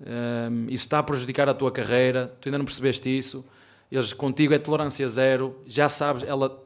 um, 0.00 0.64
isso 0.64 0.84
está 0.84 0.98
a 0.98 1.02
prejudicar 1.02 1.48
a 1.48 1.54
tua 1.54 1.70
carreira, 1.70 2.34
tu 2.40 2.48
ainda 2.48 2.58
não 2.58 2.64
percebeste 2.64 3.16
isso, 3.16 3.44
eles 3.90 4.12
contigo 4.12 4.52
é 4.52 4.58
tolerância 4.58 5.06
zero, 5.06 5.60
já 5.66 5.88
sabes, 5.88 6.24
ela... 6.24 6.60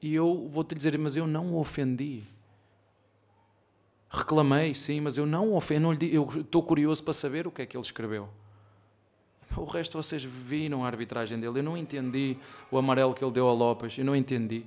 E 0.00 0.14
eu 0.14 0.48
vou-te 0.50 0.74
dizer, 0.74 0.96
mas 0.98 1.16
eu 1.16 1.26
não 1.26 1.54
o 1.54 1.58
ofendi. 1.58 2.22
Reclamei, 4.12 4.74
sim, 4.74 5.00
mas 5.00 5.16
eu 5.16 5.24
não 5.24 5.48
o 5.48 5.56
ofendi, 5.56 6.14
eu 6.14 6.28
estou 6.36 6.62
curioso 6.62 7.02
para 7.02 7.14
saber 7.14 7.46
o 7.46 7.50
que 7.50 7.62
é 7.62 7.66
que 7.66 7.74
ele 7.74 7.84
escreveu. 7.84 8.28
O 9.56 9.64
resto 9.64 10.00
vocês 10.00 10.22
viram 10.22 10.84
a 10.84 10.86
arbitragem 10.86 11.40
dele. 11.40 11.60
Eu 11.60 11.62
não 11.62 11.76
entendi 11.76 12.36
o 12.70 12.76
amarelo 12.76 13.14
que 13.14 13.24
ele 13.24 13.32
deu 13.32 13.48
a 13.48 13.52
Lopes. 13.52 13.96
Eu 13.96 14.04
não 14.04 14.14
entendi. 14.14 14.64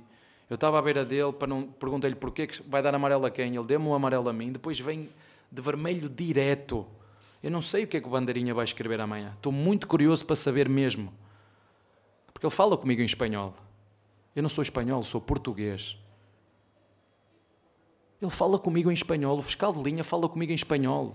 Eu 0.50 0.54
estava 0.54 0.78
à 0.78 0.82
beira 0.82 1.04
dele, 1.04 1.32
para 1.32 1.46
não 1.46 1.62
perguntei-lhe 1.62 2.16
porquê 2.16 2.46
que 2.46 2.60
vai 2.62 2.82
dar 2.82 2.94
amarelo 2.94 3.24
a 3.24 3.30
quem. 3.30 3.54
Ele 3.54 3.64
deu-me 3.64 3.86
um 3.86 3.94
amarelo 3.94 4.28
a 4.28 4.32
mim, 4.32 4.52
depois 4.52 4.78
vem 4.78 5.08
de 5.50 5.62
vermelho 5.62 6.08
direto. 6.08 6.86
Eu 7.42 7.50
não 7.50 7.62
sei 7.62 7.84
o 7.84 7.86
que 7.86 7.96
é 7.96 8.00
que 8.00 8.06
o 8.06 8.10
Bandeirinha 8.10 8.52
vai 8.54 8.64
escrever 8.64 9.00
amanhã. 9.00 9.32
Estou 9.36 9.52
muito 9.52 9.86
curioso 9.86 10.24
para 10.24 10.36
saber 10.36 10.68
mesmo. 10.68 11.12
Porque 12.32 12.46
ele 12.46 12.54
fala 12.54 12.76
comigo 12.76 13.00
em 13.00 13.04
espanhol. 13.04 13.54
Eu 14.34 14.42
não 14.42 14.48
sou 14.48 14.62
espanhol, 14.62 15.02
sou 15.02 15.20
português. 15.20 15.96
Ele 18.26 18.34
fala 18.34 18.58
comigo 18.58 18.90
em 18.90 18.94
espanhol. 18.94 19.38
O 19.38 19.42
fiscal 19.42 19.72
de 19.72 19.80
linha 19.80 20.02
fala 20.02 20.28
comigo 20.28 20.50
em 20.50 20.54
espanhol. 20.56 21.14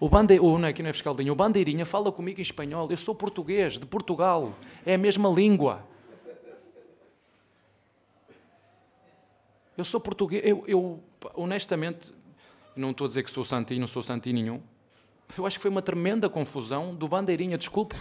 O 0.00 0.08
bande... 0.08 0.40
o, 0.40 0.58
não 0.58 0.66
é, 0.66 0.70
aqui 0.70 0.82
não 0.82 0.90
é 0.90 0.92
fiscal 0.92 1.14
de 1.14 1.20
linha. 1.20 1.32
O 1.32 1.36
bandeirinha 1.36 1.86
fala 1.86 2.10
comigo 2.10 2.40
em 2.40 2.42
espanhol. 2.42 2.90
Eu 2.90 2.96
sou 2.96 3.14
português, 3.14 3.78
de 3.78 3.86
Portugal. 3.86 4.52
É 4.84 4.94
a 4.94 4.98
mesma 4.98 5.28
língua. 5.28 5.86
Eu 9.78 9.84
sou 9.84 10.00
português. 10.00 10.42
Eu, 10.44 10.64
eu 10.66 11.00
honestamente, 11.36 12.12
não 12.74 12.90
estou 12.90 13.04
a 13.04 13.08
dizer 13.08 13.22
que 13.22 13.30
sou 13.30 13.44
santinho, 13.44 13.78
não 13.78 13.86
sou 13.86 14.02
santinho 14.02 14.34
nenhum. 14.34 14.60
Eu 15.38 15.46
acho 15.46 15.56
que 15.58 15.62
foi 15.62 15.70
uma 15.70 15.82
tremenda 15.82 16.28
confusão 16.28 16.92
do 16.92 17.06
bandeirinha. 17.06 17.56
Desculpe. 17.56 17.94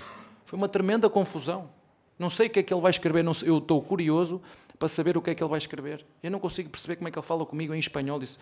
Foi 0.44 0.58
uma 0.58 0.68
tremenda 0.68 1.08
confusão. 1.08 1.70
Não 2.18 2.32
sei 2.32 2.48
o 2.48 2.50
que 2.50 2.60
é 2.62 2.64
que 2.64 2.74
ele 2.74 2.82
vai 2.82 2.90
escrever. 2.90 3.32
Sei, 3.36 3.48
eu 3.48 3.60
estou 3.60 3.80
curioso 3.80 4.42
para 4.78 4.88
saber 4.88 5.18
o 5.18 5.22
que 5.22 5.30
é 5.30 5.36
que 5.36 5.44
ele 5.44 5.50
vai 5.50 5.58
escrever. 5.58 6.06
Eu 6.22 6.32
não 6.32 6.40
consigo 6.40 6.70
perceber 6.70 6.96
como 6.96 7.08
é 7.08 7.12
que 7.12 7.18
ele 7.18 7.26
fala 7.26 7.46
comigo 7.46 7.74
em 7.74 7.80
espanhol. 7.80 8.20
Disse: 8.20 8.38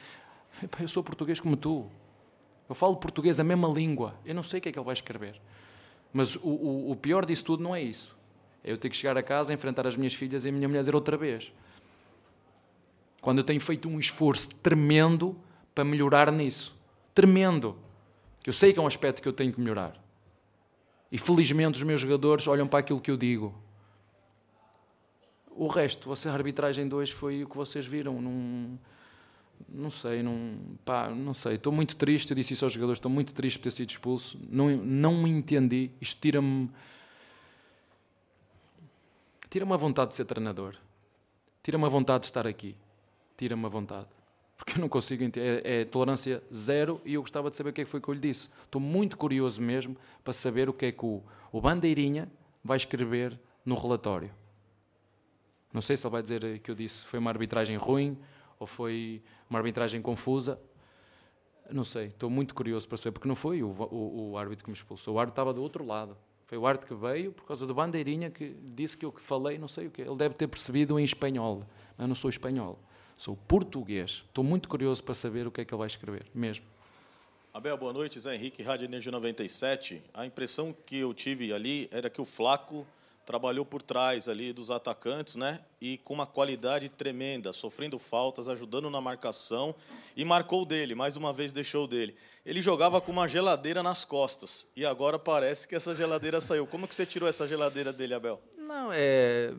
Eu 0.80 0.88
sou 0.88 1.04
português 1.04 1.40
como 1.40 1.56
tu. 1.56 1.90
Eu 2.68 2.76
falo 2.76 2.96
português, 2.96 3.40
a 3.40 3.44
mesma 3.44 3.68
língua. 3.68 4.16
Eu 4.26 4.34
não 4.34 4.44
sei 4.44 4.60
o 4.60 4.62
que 4.62 4.70
é 4.70 4.72
que 4.72 4.80
ele 4.80 4.86
vai 4.86 4.94
escrever. 4.94 5.40
Mas 6.14 6.36
o, 6.36 6.48
o, 6.48 6.92
o 6.92 6.96
pior 6.96 7.26
disso 7.26 7.44
tudo 7.44 7.64
não 7.64 7.76
é 7.76 7.82
isso. 7.82 8.16
É 8.64 8.72
eu 8.72 8.78
ter 8.78 8.90
que 8.90 8.96
chegar 8.96 9.18
a 9.18 9.24
casa, 9.24 9.54
enfrentar 9.54 9.88
as 9.88 9.96
minhas 9.98 10.14
filhas 10.14 10.46
e 10.46 10.50
a 10.50 10.52
minha 10.52 10.68
mulher 10.68 10.82
dizer 10.82 10.96
outra 10.96 11.18
vez. 11.18 11.52
Quando 13.22 13.40
eu 13.40 13.44
tenho 13.44 13.62
feito 13.62 13.88
um 13.90 14.00
esforço 14.00 14.50
tremendo 14.56 15.38
para 15.76 15.84
melhorar 15.84 16.32
nisso. 16.32 16.76
Tremendo. 17.14 17.78
Eu 18.46 18.54
sei 18.54 18.74
que 18.74 18.80
é 18.80 18.82
um 18.82 18.88
aspecto 18.88 19.22
que 19.22 19.28
eu 19.28 19.34
tenho 19.34 19.54
que 19.54 19.60
melhorar. 19.60 20.00
E 21.12 21.18
felizmente 21.18 21.78
os 21.78 21.84
meus 21.84 22.00
jogadores 22.00 22.48
olham 22.48 22.68
para 22.68 22.80
aquilo 22.80 23.02
que 23.02 23.12
eu 23.12 23.18
digo. 23.18 23.54
O 25.56 25.68
resto, 25.68 26.12
a 26.12 26.32
arbitragem 26.32 26.88
2 26.88 27.12
foi 27.12 27.44
o 27.44 27.50
que 27.50 27.58
vocês 27.58 27.86
viram. 27.86 28.22
Num, 28.22 28.78
não 29.70 29.90
sei, 29.90 30.24
não, 30.24 30.58
pá, 30.84 31.10
não 31.10 31.34
sei. 31.34 31.56
Estou 31.56 31.72
muito 31.72 31.96
triste. 31.96 32.32
Eu 32.32 32.36
disse 32.36 32.54
isso 32.54 32.66
aos 32.66 32.74
jogadores. 32.74 32.98
Estou 32.98 33.12
muito 33.12 33.34
triste 33.34 33.60
por 33.60 33.64
ter 33.64 33.72
sido 33.72 33.90
expulso. 33.90 34.40
Não, 34.50 34.70
não 34.78 35.22
me 35.22 35.30
entendi. 35.30 35.92
Isto 36.00 36.22
tira-me. 36.22 36.70
Tira-me 39.50 39.74
a 39.74 39.78
vontade 39.78 40.12
de 40.12 40.16
ser 40.16 40.26
treinador. 40.26 40.76
Tira-me 41.62 41.86
a 41.86 41.90
vontade 41.90 42.22
de 42.22 42.28
estar 42.28 42.48
aqui. 42.48 42.76
Tira-me 43.38 43.66
a 43.66 43.70
vontade. 43.70 44.08
Porque 44.56 44.78
eu 44.78 44.82
não 44.82 44.88
consigo 44.88 45.24
entender. 45.24 45.66
É, 45.66 45.82
é, 45.82 45.86
tolerância 45.86 46.42
zero 46.54 47.02
e 47.04 47.16
eu 47.16 47.22
gostava 47.22 47.50
de 47.50 47.56
saber 47.56 47.72
o 47.72 47.74
que 47.74 47.82
é 47.82 47.84
que 47.84 47.90
foi 47.90 48.00
que 48.00 48.08
eu 48.08 48.14
lhe 48.14 48.20
disse. 48.20 48.48
Estou 48.64 48.80
muito 48.80 49.18
curioso 49.18 49.62
mesmo 49.62 49.98
para 50.24 50.34
saber 50.34 50.70
o 50.70 50.74
que 50.74 50.86
é 50.86 50.92
que 50.92 51.06
o, 51.06 51.22
o 51.52 51.60
Bandeirinha 51.60 52.32
vai 52.64 52.78
escrever 52.78 53.40
no 53.66 53.76
relatório. 53.76 54.32
Não 55.74 55.82
sei 55.82 55.96
se 55.96 56.06
ele 56.06 56.12
vai 56.12 56.22
dizer 56.22 56.60
que 56.60 56.70
eu 56.70 56.76
disse 56.76 57.06
foi 57.06 57.20
uma 57.20 57.30
arbitragem 57.30 57.78
ruim 57.78 58.18
ou 58.60 58.68
foi 58.68 59.22
uma 59.50 59.60
arbitragem 59.60 60.02
confusa. 60.02 60.60
Não 61.72 61.84
sei, 61.84 62.08
estou 62.08 62.30
muito 62.30 62.54
curioso 62.54 62.88
para 62.88 62.98
saber, 62.98 63.14
porque 63.14 63.28
não 63.28 63.36
foi 63.36 63.64
o, 63.64 63.70
o, 63.70 64.32
o 64.32 64.38
árbitro 64.38 64.66
que 64.66 64.70
me 64.70 64.76
expulsou, 64.76 65.16
o 65.16 65.20
árbitro 65.20 65.34
estava 65.34 65.54
do 65.54 65.62
outro 65.62 65.86
lado. 65.86 66.18
Foi 66.46 66.58
o 66.58 66.68
árbitro 66.68 66.90
que 66.90 67.02
veio 67.02 67.32
por 67.32 67.46
causa 67.46 67.66
do 67.66 67.74
bandeirinha 67.74 68.30
que 68.30 68.54
disse 68.76 68.98
que 68.98 69.06
eu 69.06 69.12
que 69.12 69.22
falei, 69.22 69.58
não 69.58 69.70
sei 69.70 69.88
o 69.88 69.92
que. 69.92 70.02
Ele 70.02 70.16
deve 70.18 70.36
ter 70.36 70.48
percebido 70.48 71.00
em 71.00 71.04
espanhol. 71.04 71.64
Eu 71.98 72.08
não 72.10 72.16
sou 72.16 72.30
espanhol, 72.30 72.78
sou 73.16 73.38
português. 73.48 74.26
Estou 74.28 74.44
muito 74.44 74.68
curioso 74.68 75.02
para 75.02 75.14
saber 75.14 75.48
o 75.48 75.52
que 75.52 75.62
é 75.62 75.66
que 75.66 75.74
ele 75.74 75.80
vai 75.80 75.88
escrever, 75.88 76.26
mesmo. 76.34 76.66
Abel, 77.54 77.78
boa 77.78 77.94
noite. 77.94 78.20
Zé 78.20 78.36
Henrique, 78.36 78.64
Rádio 78.64 78.84
Energia 78.84 79.12
97. 79.12 80.02
A 80.14 80.26
impressão 80.26 80.76
que 80.86 80.98
eu 80.98 81.14
tive 81.14 81.54
ali 81.54 81.88
era 81.90 82.10
que 82.10 82.20
o 82.20 82.26
Flaco 82.26 82.86
trabalhou 83.32 83.66
por 83.66 83.82
trás 83.82 84.28
ali 84.28 84.52
dos 84.52 84.70
atacantes, 84.70 85.38
né? 85.38 85.62
E 85.80 85.98
com 86.00 86.14
uma 86.14 86.28
qualidade 86.28 86.90
tremenda, 86.90 87.54
sofrendo 87.54 87.98
faltas, 87.98 88.50
ajudando 88.50 88.90
na 88.90 89.00
marcação 89.00 89.74
e 90.18 90.26
marcou 90.26 90.66
dele, 90.66 90.94
mais 90.94 91.16
uma 91.16 91.32
vez 91.32 91.54
deixou 91.54 91.88
dele. 91.88 92.14
Ele 92.46 92.62
jogava 92.62 93.00
com 93.00 93.10
uma 93.10 93.30
geladeira 93.30 93.82
nas 93.82 94.04
costas 94.04 94.68
e 94.76 94.86
agora 94.86 95.18
parece 95.18 95.66
que 95.66 95.74
essa 95.74 95.96
geladeira 95.96 96.42
saiu. 96.42 96.68
Como 96.68 96.86
que 96.86 96.94
você 96.94 97.06
tirou 97.06 97.30
essa 97.30 97.48
geladeira 97.48 97.94
dele, 97.94 98.14
Abel? 98.14 98.42
Não, 98.58 98.90
é 98.92 99.54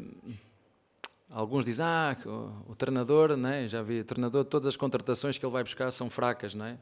Alguns 1.31 1.65
dizem, 1.65 1.83
ah, 1.83 2.15
o, 2.27 2.73
o 2.73 2.77
treinador, 2.77 3.39
né? 3.39 3.67
já 3.67 3.81
vi, 3.81 4.05
treinador, 4.05 4.45
todas 4.45 4.67
as 4.67 4.77
contratações 4.77 5.39
que 5.39 5.47
ele 5.47 5.53
vai 5.53 5.65
buscar 5.65 5.91
são 5.91 6.11
fracas, 6.11 6.55
não 6.55 6.67
é? 6.67 6.77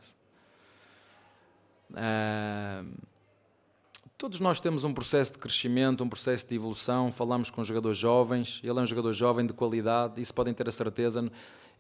Todos 4.21 4.39
nós 4.39 4.61
temos 4.61 4.85
um 4.85 4.93
processo 4.93 5.33
de 5.33 5.39
crescimento, 5.39 6.05
um 6.05 6.09
processo 6.11 6.47
de 6.47 6.55
evolução. 6.55 7.11
Falamos 7.11 7.49
com 7.49 7.65
jogadores 7.65 7.97
jovens, 7.97 8.61
ele 8.63 8.79
é 8.79 8.83
um 8.83 8.87
jogador 8.87 9.15
jovem 9.15 9.47
de 9.47 9.55
qualidade, 9.55 10.21
isso 10.21 10.35
podem 10.35 10.53
ter 10.53 10.69
a 10.69 10.71
certeza. 10.71 11.27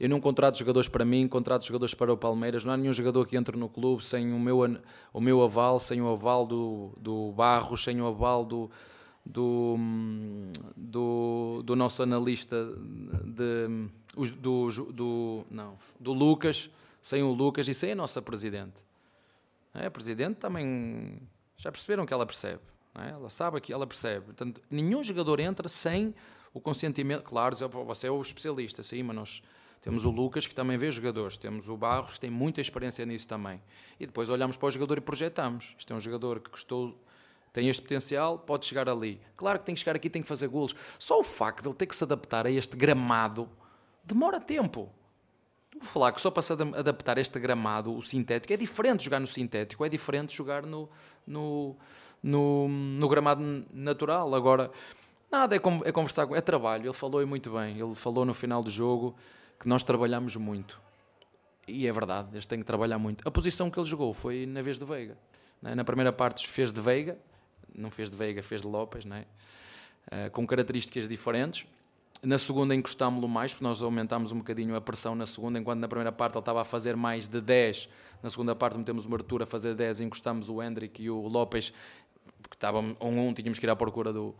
Eu 0.00 0.08
não 0.08 0.18
contrato 0.22 0.56
jogadores 0.56 0.88
para 0.88 1.04
mim, 1.04 1.28
contrato 1.28 1.66
jogadores 1.66 1.92
para 1.92 2.10
o 2.10 2.16
Palmeiras. 2.16 2.64
Não 2.64 2.72
há 2.72 2.78
nenhum 2.78 2.94
jogador 2.94 3.26
que 3.26 3.36
entre 3.36 3.58
no 3.58 3.68
clube 3.68 4.02
sem 4.02 4.32
o 4.32 4.40
meu, 4.40 4.60
o 5.12 5.20
meu 5.20 5.42
aval, 5.42 5.78
sem 5.78 6.00
o 6.00 6.08
aval 6.08 6.46
do, 6.46 6.94
do 6.96 7.30
Barros, 7.32 7.84
sem 7.84 8.00
o 8.00 8.06
aval 8.06 8.42
do, 8.42 8.70
do, 9.22 9.76
do, 10.74 11.62
do 11.62 11.76
nosso 11.76 12.02
analista 12.02 12.56
de, 13.22 13.90
do, 14.40 14.70
do, 14.94 15.44
não, 15.50 15.76
do 16.00 16.14
Lucas, 16.14 16.70
sem 17.02 17.22
o 17.22 17.34
Lucas 17.34 17.68
e 17.68 17.74
sem 17.74 17.92
a 17.92 17.94
nossa 17.94 18.22
presidente. 18.22 18.82
É, 19.74 19.84
a 19.84 19.90
presidente 19.90 20.36
também 20.36 21.20
já 21.60 21.70
perceberam 21.70 22.06
que 22.06 22.12
ela 22.12 22.24
percebe. 22.24 22.62
É? 22.98 23.10
Ela 23.10 23.28
sabe 23.28 23.60
que 23.60 23.72
ela 23.72 23.86
percebe. 23.86 24.26
Portanto, 24.26 24.62
nenhum 24.70 25.02
jogador 25.02 25.38
entra 25.38 25.68
sem 25.68 26.14
o 26.52 26.60
consentimento. 26.60 27.22
Claro, 27.22 27.54
você 27.84 28.06
é 28.06 28.10
o 28.10 28.20
especialista, 28.20 28.82
sim, 28.82 29.02
mas 29.02 29.14
nós 29.14 29.42
temos 29.82 30.04
o 30.04 30.10
Lucas 30.10 30.46
que 30.46 30.54
também 30.54 30.76
vê 30.76 30.90
jogadores, 30.90 31.36
temos 31.36 31.68
o 31.68 31.76
Barros 31.76 32.14
que 32.14 32.20
tem 32.20 32.30
muita 32.30 32.60
experiência 32.60 33.04
nisso 33.04 33.28
também. 33.28 33.62
E 33.98 34.06
depois 34.06 34.30
olhamos 34.30 34.56
para 34.56 34.66
o 34.66 34.70
jogador 34.70 34.98
e 34.98 35.00
projetamos. 35.02 35.74
Isto 35.78 35.92
é 35.92 35.96
um 35.96 36.00
jogador 36.00 36.40
que 36.40 36.50
custou, 36.50 36.98
tem 37.52 37.68
este 37.68 37.82
potencial, 37.82 38.38
pode 38.38 38.64
chegar 38.64 38.88
ali. 38.88 39.20
Claro 39.36 39.58
que 39.58 39.64
tem 39.64 39.74
que 39.74 39.80
chegar 39.80 39.94
aqui, 39.94 40.08
tem 40.08 40.22
que 40.22 40.28
fazer 40.28 40.48
golos. 40.48 40.74
Só 40.98 41.20
o 41.20 41.22
facto 41.22 41.62
de 41.62 41.68
ele 41.68 41.76
ter 41.76 41.86
que 41.86 41.94
se 41.94 42.04
adaptar 42.04 42.46
a 42.46 42.50
este 42.50 42.76
gramado 42.76 43.48
demora 44.02 44.40
tempo. 44.40 44.92
Falar 45.80 46.12
que 46.12 46.20
só 46.20 46.30
para 46.30 46.42
se 46.42 46.52
adaptar 46.52 47.16
a 47.16 47.20
este 47.20 47.38
gramado, 47.38 47.94
o 47.94 48.02
sintético, 48.02 48.52
é 48.52 48.56
diferente 48.56 49.04
jogar 49.04 49.20
no 49.20 49.26
sintético, 49.26 49.84
é 49.84 49.88
diferente 49.88 50.36
jogar 50.36 50.66
no, 50.66 50.88
no, 51.26 51.76
no, 52.22 52.68
no 52.68 53.08
gramado 53.08 53.64
natural. 53.72 54.34
Agora, 54.34 54.70
nada, 55.30 55.54
é, 55.56 55.60
é 55.84 55.92
conversar 55.92 56.26
com. 56.26 56.34
É 56.34 56.40
trabalho. 56.40 56.86
Ele 56.86 56.92
falou 56.92 57.24
muito 57.26 57.50
bem. 57.50 57.78
Ele 57.78 57.94
falou 57.94 58.24
no 58.24 58.34
final 58.34 58.62
do 58.62 58.70
jogo 58.70 59.16
que 59.58 59.68
nós 59.68 59.84
trabalhamos 59.84 60.36
muito. 60.36 60.80
E 61.66 61.86
é 61.86 61.92
verdade, 61.92 62.28
eles 62.32 62.46
têm 62.46 62.58
que 62.58 62.64
trabalhar 62.64 62.98
muito. 62.98 63.26
A 63.26 63.30
posição 63.30 63.70
que 63.70 63.78
ele 63.78 63.86
jogou 63.86 64.12
foi 64.12 64.44
na 64.44 64.60
vez 64.60 64.78
de 64.78 64.84
Veiga. 64.84 65.16
Né? 65.62 65.74
Na 65.74 65.84
primeira 65.84 66.12
parte 66.12 66.46
fez 66.48 66.72
de 66.72 66.80
Veiga, 66.80 67.16
não 67.74 67.90
fez 67.90 68.10
de 68.10 68.16
Veiga, 68.16 68.42
fez 68.42 68.62
de 68.62 68.68
Lopes, 68.68 69.04
né? 69.04 69.24
Uh, 70.06 70.30
com 70.32 70.46
características 70.46 71.08
diferentes 71.08 71.66
na 72.22 72.38
segunda 72.38 72.74
encostámos-lo 72.74 73.28
mais, 73.28 73.52
porque 73.52 73.64
nós 73.64 73.82
aumentámos 73.82 74.32
um 74.32 74.38
bocadinho 74.38 74.76
a 74.76 74.80
pressão 74.80 75.14
na 75.14 75.26
segunda, 75.26 75.58
enquanto 75.58 75.80
na 75.80 75.88
primeira 75.88 76.12
parte 76.12 76.34
ele 76.34 76.40
estava 76.40 76.60
a 76.60 76.64
fazer 76.64 76.96
mais 76.96 77.26
de 77.26 77.40
10. 77.40 77.88
Na 78.22 78.28
segunda 78.28 78.54
parte 78.54 78.76
metemos 78.76 79.06
o 79.06 79.14
Arthur 79.14 79.42
a 79.42 79.46
fazer 79.46 79.74
10, 79.74 80.02
encostámos 80.02 80.48
o 80.48 80.62
Hendrick 80.62 81.02
e 81.02 81.08
o 81.08 81.26
Lopes, 81.26 81.72
porque 82.42 82.56
estávamos 82.56 82.94
um, 83.00 83.28
um, 83.28 83.32
tínhamos 83.32 83.58
que 83.58 83.64
ir 83.64 83.70
à 83.70 83.76
procura 83.76 84.12
do, 84.12 84.34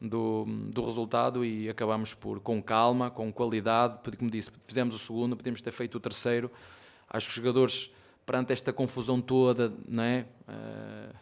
do, 0.00 0.46
do 0.72 0.84
resultado 0.84 1.44
e 1.44 1.68
acabámos 1.68 2.14
por, 2.14 2.40
com 2.40 2.62
calma, 2.62 3.10
com 3.10 3.32
qualidade, 3.32 3.98
como 4.16 4.30
disse, 4.30 4.50
fizemos 4.64 4.94
o 4.94 4.98
segundo, 4.98 5.36
podíamos 5.36 5.60
ter 5.60 5.72
feito 5.72 5.96
o 5.96 6.00
terceiro. 6.00 6.50
Acho 7.08 7.26
que 7.26 7.30
os 7.30 7.36
jogadores, 7.36 7.94
perante 8.24 8.52
esta 8.52 8.72
confusão 8.72 9.20
toda, 9.20 9.72
não 9.86 10.02
é? 10.02 10.26
Uh, 10.48 11.14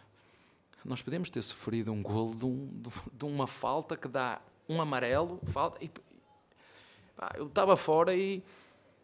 nós 0.85 1.01
podemos 1.01 1.31
ter 1.31 1.43
sofrido 1.43 1.91
um 1.93 2.03
golo 2.03 2.35
de, 2.35 2.45
um, 2.45 2.83
de, 3.13 3.25
uma 3.25 3.47
falta 3.47 3.97
que 3.97 4.07
dá 4.07 4.41
um 4.69 4.81
amarelo, 4.81 5.41
falta, 5.45 5.83
e, 5.85 5.91
pá, 7.17 7.33
eu 7.37 7.47
estava 7.47 7.77
fora 7.77 8.15
e 8.15 8.43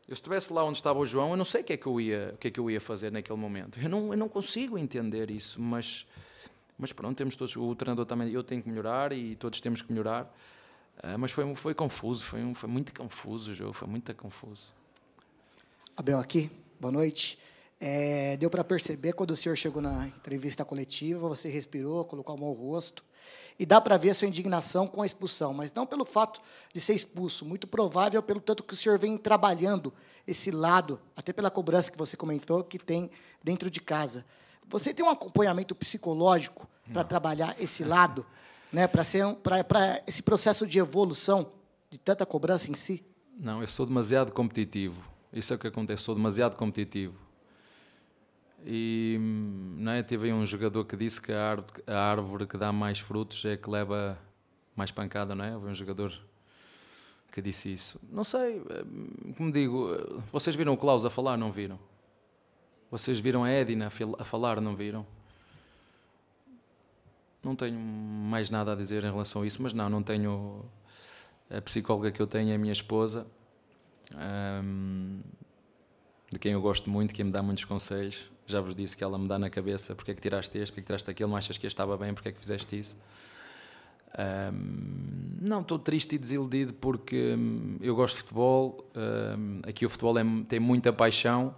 eu 0.08 0.14
estivesse 0.14 0.52
lá 0.52 0.64
onde 0.64 0.78
estava 0.78 0.98
o 0.98 1.06
João, 1.06 1.30
eu 1.30 1.36
não 1.36 1.44
sei 1.44 1.60
o 1.60 1.64
que 1.64 1.72
é 1.72 1.76
que 1.76 1.86
eu 1.86 2.00
ia, 2.00 2.32
o 2.34 2.38
que 2.38 2.48
é 2.48 2.50
que 2.50 2.58
eu 2.58 2.70
ia 2.70 2.80
fazer 2.80 3.12
naquele 3.12 3.38
momento. 3.38 3.78
Eu 3.80 3.88
não, 3.88 4.12
eu 4.12 4.18
não 4.18 4.28
consigo 4.28 4.76
entender 4.76 5.30
isso, 5.30 5.60
mas 5.60 6.06
mas 6.80 6.94
pronto, 6.94 7.14
temos 7.14 7.36
todos 7.36 7.54
o 7.56 7.74
treinador 7.74 8.06
também, 8.06 8.30
eu 8.30 8.42
tenho 8.42 8.62
que 8.62 8.68
melhorar 8.68 9.12
e 9.12 9.36
todos 9.36 9.60
temos 9.60 9.82
que 9.82 9.92
melhorar. 9.92 10.24
Uh, 11.04 11.18
mas 11.18 11.30
foi 11.30 11.54
foi 11.54 11.74
confuso, 11.74 12.24
foi 12.24 12.42
um, 12.42 12.54
foi 12.54 12.68
muito 12.70 12.94
confuso 12.94 13.50
o 13.50 13.54
jogo, 13.54 13.72
foi 13.74 13.86
muito 13.86 14.14
confuso. 14.14 14.72
Abel 15.94 16.18
aqui, 16.18 16.50
boa 16.80 16.90
noite. 16.90 17.38
É, 17.82 18.36
deu 18.36 18.50
para 18.50 18.62
perceber 18.62 19.14
quando 19.14 19.30
o 19.30 19.36
senhor 19.36 19.56
chegou 19.56 19.80
na 19.80 20.06
entrevista 20.08 20.66
coletiva, 20.66 21.26
você 21.26 21.48
respirou, 21.48 22.04
colocou 22.04 22.34
a 22.34 22.38
mão 22.38 22.50
no 22.50 22.54
rosto, 22.54 23.02
e 23.58 23.64
dá 23.64 23.80
para 23.80 23.96
ver 23.96 24.10
a 24.10 24.14
sua 24.14 24.28
indignação 24.28 24.86
com 24.86 25.00
a 25.00 25.06
expulsão, 25.06 25.54
mas 25.54 25.72
não 25.72 25.86
pelo 25.86 26.04
fato 26.04 26.40
de 26.74 26.80
ser 26.80 26.94
expulso, 26.94 27.44
muito 27.44 27.66
provável 27.66 28.22
pelo 28.22 28.40
tanto 28.40 28.62
que 28.62 28.74
o 28.74 28.76
senhor 28.76 28.98
vem 28.98 29.16
trabalhando 29.16 29.92
esse 30.26 30.50
lado, 30.50 31.00
até 31.16 31.32
pela 31.32 31.50
cobrança 31.50 31.90
que 31.90 31.96
você 31.96 32.16
comentou 32.16 32.62
que 32.62 32.78
tem 32.78 33.10
dentro 33.42 33.70
de 33.70 33.80
casa. 33.80 34.26
Você 34.68 34.92
tem 34.92 35.04
um 35.04 35.10
acompanhamento 35.10 35.74
psicológico 35.74 36.68
para 36.92 37.02
trabalhar 37.02 37.56
esse 37.58 37.82
lado, 37.84 38.26
né, 38.70 38.86
para 38.86 39.04
ser 39.04 39.24
para 39.36 40.02
esse 40.06 40.22
processo 40.22 40.66
de 40.66 40.78
evolução 40.78 41.50
de 41.90 41.98
tanta 41.98 42.26
cobrança 42.26 42.70
em 42.70 42.74
si? 42.74 43.04
Não, 43.38 43.62
eu 43.62 43.68
sou 43.68 43.86
demasiado 43.86 44.32
competitivo. 44.32 45.02
Isso 45.32 45.52
é 45.52 45.56
o 45.56 45.58
que 45.58 45.66
acontece, 45.66 46.02
sou 46.02 46.14
demasiado 46.14 46.56
competitivo. 46.56 47.29
E 48.64 49.16
não 49.76 49.92
é? 49.92 50.02
teve 50.02 50.26
aí 50.26 50.32
um 50.32 50.44
jogador 50.44 50.84
que 50.84 50.96
disse 50.96 51.20
que 51.20 51.32
a 51.32 51.50
árvore, 51.50 51.82
a 51.86 51.98
árvore 51.98 52.46
que 52.46 52.56
dá 52.56 52.72
mais 52.72 52.98
frutos 52.98 53.44
é 53.44 53.56
que 53.56 53.68
leva 53.70 54.18
mais 54.76 54.90
pancada, 54.90 55.34
não 55.34 55.44
é? 55.44 55.54
Houve 55.54 55.68
um 55.68 55.74
jogador 55.74 56.12
que 57.30 57.40
disse 57.40 57.72
isso. 57.72 57.98
Não 58.10 58.24
sei, 58.24 58.58
eh, 58.58 58.84
como 59.36 59.52
digo, 59.52 59.94
eh, 59.94 60.22
vocês 60.32 60.54
viram 60.56 60.72
o 60.74 60.76
Klaus 60.76 61.04
a 61.04 61.10
falar, 61.10 61.36
não 61.36 61.52
viram? 61.52 61.78
Vocês 62.90 63.20
viram 63.20 63.44
a 63.44 63.52
Edina 63.52 63.86
a 63.86 64.24
falar, 64.24 64.60
não 64.60 64.74
viram? 64.74 65.06
Não 67.42 67.54
tenho 67.54 67.78
mais 67.78 68.50
nada 68.50 68.72
a 68.72 68.76
dizer 68.76 69.04
em 69.04 69.10
relação 69.10 69.42
a 69.42 69.46
isso, 69.46 69.62
mas 69.62 69.72
não, 69.72 69.88
não 69.88 70.02
tenho. 70.02 70.64
A 71.48 71.60
psicóloga 71.60 72.12
que 72.12 72.20
eu 72.20 72.26
tenho 72.26 72.50
é 72.50 72.54
a 72.54 72.58
minha 72.58 72.72
esposa, 72.72 73.26
de 76.30 76.38
quem 76.38 76.52
eu 76.52 76.60
gosto 76.60 76.88
muito, 76.88 77.12
que 77.14 77.24
me 77.24 77.30
dá 77.30 77.42
muitos 77.42 77.64
conselhos. 77.64 78.30
Já 78.50 78.60
vos 78.60 78.74
disse 78.74 78.96
que 78.96 79.04
ela 79.04 79.18
me 79.18 79.28
dá 79.28 79.38
na 79.38 79.48
cabeça 79.48 79.94
porque 79.94 80.10
é 80.10 80.14
que 80.14 80.20
tiraste 80.20 80.58
este, 80.58 80.72
porque 80.72 80.80
é 80.80 80.82
que 80.82 80.86
tiraste 80.86 81.10
aquilo, 81.10 81.30
não 81.30 81.36
achas 81.36 81.56
que 81.56 81.66
este 81.66 81.74
estava 81.74 81.96
bem, 81.96 82.12
porque 82.12 82.30
é 82.30 82.32
que 82.32 82.38
fizeste 82.40 82.78
isso. 82.78 82.96
Um, 84.18 85.38
não, 85.40 85.60
estou 85.60 85.78
triste 85.78 86.16
e 86.16 86.18
desiludido 86.18 86.74
porque 86.74 87.34
um, 87.38 87.76
eu 87.80 87.94
gosto 87.94 88.16
de 88.16 88.22
futebol. 88.22 88.90
Um, 88.94 89.60
aqui 89.62 89.86
o 89.86 89.88
futebol 89.88 90.18
é, 90.18 90.24
tem 90.48 90.58
muita 90.58 90.92
paixão, 90.92 91.54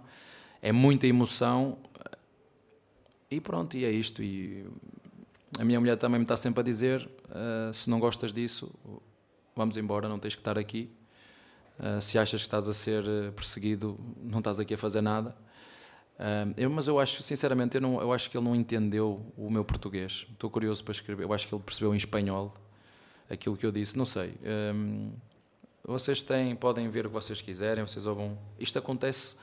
é 0.61 0.71
muita 0.71 1.07
emoção. 1.07 1.77
E 3.29 3.41
pronto, 3.41 3.75
e 3.75 3.83
é 3.83 3.91
isto. 3.91 4.21
E 4.21 4.65
a 5.59 5.65
minha 5.65 5.79
mulher 5.79 5.97
também 5.97 6.19
me 6.19 6.25
está 6.25 6.37
sempre 6.37 6.61
a 6.61 6.63
dizer: 6.63 7.09
uh, 7.29 7.73
se 7.73 7.89
não 7.89 7.99
gostas 7.99 8.31
disso, 8.31 8.71
vamos 9.55 9.75
embora, 9.77 10.07
não 10.07 10.19
tens 10.19 10.35
que 10.35 10.41
estar 10.41 10.57
aqui. 10.57 10.91
Uh, 11.79 11.99
se 11.99 12.19
achas 12.19 12.41
que 12.41 12.47
estás 12.47 12.69
a 12.69 12.73
ser 12.73 13.03
perseguido, 13.31 13.99
não 14.21 14.37
estás 14.37 14.59
aqui 14.59 14.75
a 14.75 14.77
fazer 14.77 15.01
nada. 15.01 15.35
Eu, 16.55 16.69
mas 16.69 16.87
eu 16.87 16.99
acho, 16.99 17.21
sinceramente, 17.23 17.75
eu, 17.75 17.81
não, 17.81 17.99
eu 17.99 18.13
acho 18.13 18.29
que 18.29 18.37
ele 18.37 18.45
não 18.45 18.55
entendeu 18.55 19.25
o 19.37 19.49
meu 19.49 19.65
português. 19.65 20.27
Estou 20.31 20.49
curioso 20.49 20.83
para 20.83 20.91
escrever. 20.91 21.23
Eu 21.23 21.33
acho 21.33 21.47
que 21.47 21.55
ele 21.55 21.63
percebeu 21.63 21.93
em 21.93 21.97
espanhol 21.97 22.53
aquilo 23.29 23.57
que 23.57 23.65
eu 23.65 23.71
disse. 23.71 23.97
Não 23.97 24.05
sei. 24.05 24.33
Vocês 25.83 26.21
têm, 26.21 26.55
podem 26.55 26.87
ver 26.87 27.05
o 27.05 27.09
que 27.09 27.13
vocês 27.13 27.41
quiserem, 27.41 27.85
vocês 27.85 28.05
ouvem. 28.05 28.37
Isto 28.57 28.79
acontece 28.79 29.35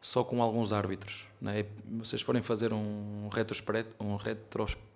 só 0.00 0.24
com 0.24 0.42
alguns 0.42 0.72
árbitros. 0.72 1.26
Não 1.40 1.52
é? 1.52 1.64
Vocês 1.98 2.22
forem 2.22 2.42
fazer 2.42 2.72
um 2.72 3.28
retrospecto, 3.28 3.94
um 4.04 4.16
retrospecto 4.16 4.86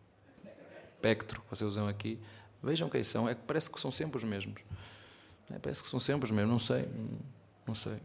que 1.43 1.49
vocês 1.49 1.69
usam 1.69 1.87
aqui, 1.87 2.19
vejam 2.63 2.89
quem 2.89 3.05
são. 3.05 3.29
É 3.29 3.35
que 3.35 3.43
parece 3.47 3.71
que 3.71 3.81
são 3.81 3.91
sempre 3.91 4.17
os 4.19 4.25
mesmos. 4.25 4.61
É, 5.51 5.59
parece 5.59 5.83
que 5.83 5.89
são 5.89 6.01
sempre 6.01 6.25
os 6.25 6.31
mesmos. 6.31 6.51
Não 6.51 6.59
sei. 6.59 6.89
Não 7.67 7.75
sei. 7.75 7.99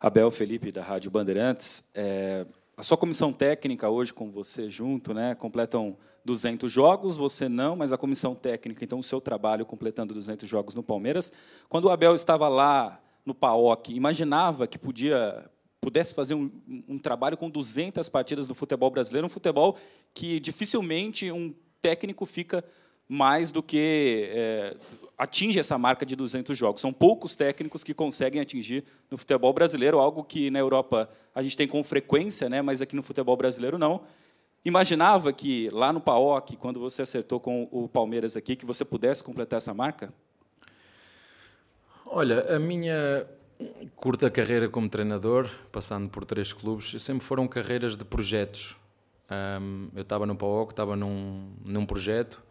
Abel 0.00 0.30
Felipe, 0.30 0.70
da 0.70 0.82
Rádio 0.82 1.10
Bandeirantes. 1.10 1.84
É, 1.94 2.46
a 2.76 2.82
sua 2.82 2.96
comissão 2.96 3.32
técnica 3.32 3.88
hoje 3.88 4.12
com 4.12 4.30
você 4.30 4.68
junto, 4.68 5.14
né, 5.14 5.34
completam 5.34 5.96
200 6.24 6.70
jogos, 6.70 7.16
você 7.16 7.48
não, 7.48 7.74
mas 7.74 7.92
a 7.92 7.96
comissão 7.96 8.34
técnica, 8.34 8.84
então 8.84 8.98
o 8.98 9.02
seu 9.02 9.20
trabalho 9.20 9.64
completando 9.64 10.12
200 10.12 10.48
jogos 10.48 10.74
no 10.74 10.82
Palmeiras. 10.82 11.32
Quando 11.68 11.86
o 11.86 11.90
Abel 11.90 12.14
estava 12.14 12.48
lá 12.48 13.00
no 13.24 13.34
PAOC, 13.34 13.94
imaginava 13.94 14.66
que 14.66 14.78
podia 14.78 15.48
pudesse 15.80 16.14
fazer 16.14 16.34
um, 16.34 16.50
um 16.88 16.98
trabalho 16.98 17.36
com 17.36 17.48
200 17.48 18.08
partidas 18.08 18.48
no 18.48 18.56
futebol 18.56 18.90
brasileiro, 18.90 19.26
um 19.26 19.30
futebol 19.30 19.76
que 20.12 20.40
dificilmente 20.40 21.30
um 21.30 21.54
técnico 21.80 22.26
fica 22.26 22.64
mais 23.08 23.50
do 23.50 23.62
que 23.62 24.28
é, 24.32 24.76
atinge 25.16 25.58
essa 25.58 25.78
marca 25.78 26.04
de 26.04 26.14
200 26.16 26.56
jogos. 26.56 26.80
São 26.80 26.92
poucos 26.92 27.34
técnicos 27.34 27.82
que 27.82 27.94
conseguem 27.94 28.40
atingir 28.40 28.84
no 29.10 29.16
futebol 29.16 29.52
brasileiro, 29.52 29.98
algo 29.98 30.24
que 30.24 30.50
na 30.50 30.58
Europa 30.58 31.08
a 31.34 31.42
gente 31.42 31.56
tem 31.56 31.66
com 31.68 31.82
frequência, 31.82 32.48
né, 32.48 32.60
mas 32.62 32.82
aqui 32.82 32.94
no 32.96 33.02
futebol 33.02 33.36
brasileiro 33.36 33.78
não. 33.78 34.02
Imaginava 34.64 35.32
que 35.32 35.70
lá 35.70 35.92
no 35.92 36.00
PAOC, 36.00 36.56
quando 36.56 36.80
você 36.80 37.02
acertou 37.02 37.38
com 37.38 37.68
o 37.70 37.88
Palmeiras 37.88 38.36
aqui, 38.36 38.56
que 38.56 38.66
você 38.66 38.84
pudesse 38.84 39.22
completar 39.22 39.58
essa 39.58 39.72
marca? 39.72 40.12
Olha, 42.04 42.54
a 42.54 42.58
minha 42.58 43.26
curta 43.94 44.28
carreira 44.28 44.68
como 44.68 44.88
treinador, 44.88 45.48
passando 45.70 46.08
por 46.08 46.24
três 46.24 46.52
clubes, 46.52 47.00
sempre 47.00 47.24
foram 47.24 47.46
carreiras 47.46 47.96
de 47.96 48.04
projetos. 48.04 48.76
Eu 49.94 50.02
estava 50.02 50.26
no 50.26 50.36
PAOC, 50.36 50.72
estava 50.72 50.96
num, 50.96 51.52
num 51.64 51.86
projeto, 51.86 52.42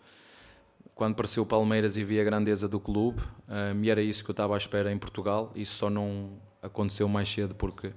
quando 0.96 1.12
apareceu 1.12 1.44
o 1.44 1.46
Palmeiras 1.46 1.98
e 1.98 2.04
vi 2.04 2.20
a 2.22 2.24
grandeza 2.24 2.70
do 2.70 2.80
clube, 2.80 3.22
um, 3.50 3.84
e 3.84 3.90
era 3.90 4.02
isso 4.02 4.24
que 4.24 4.30
eu 4.30 4.34
estava 4.34 4.56
à 4.56 4.58
espera 4.58 4.92
em 4.92 4.98
Portugal. 4.98 5.52
Isso 5.54 5.76
só 5.76 5.90
não 5.90 6.40
aconteceu 6.64 7.08
mais 7.10 7.30
cedo 7.30 7.54
porque 7.54 7.92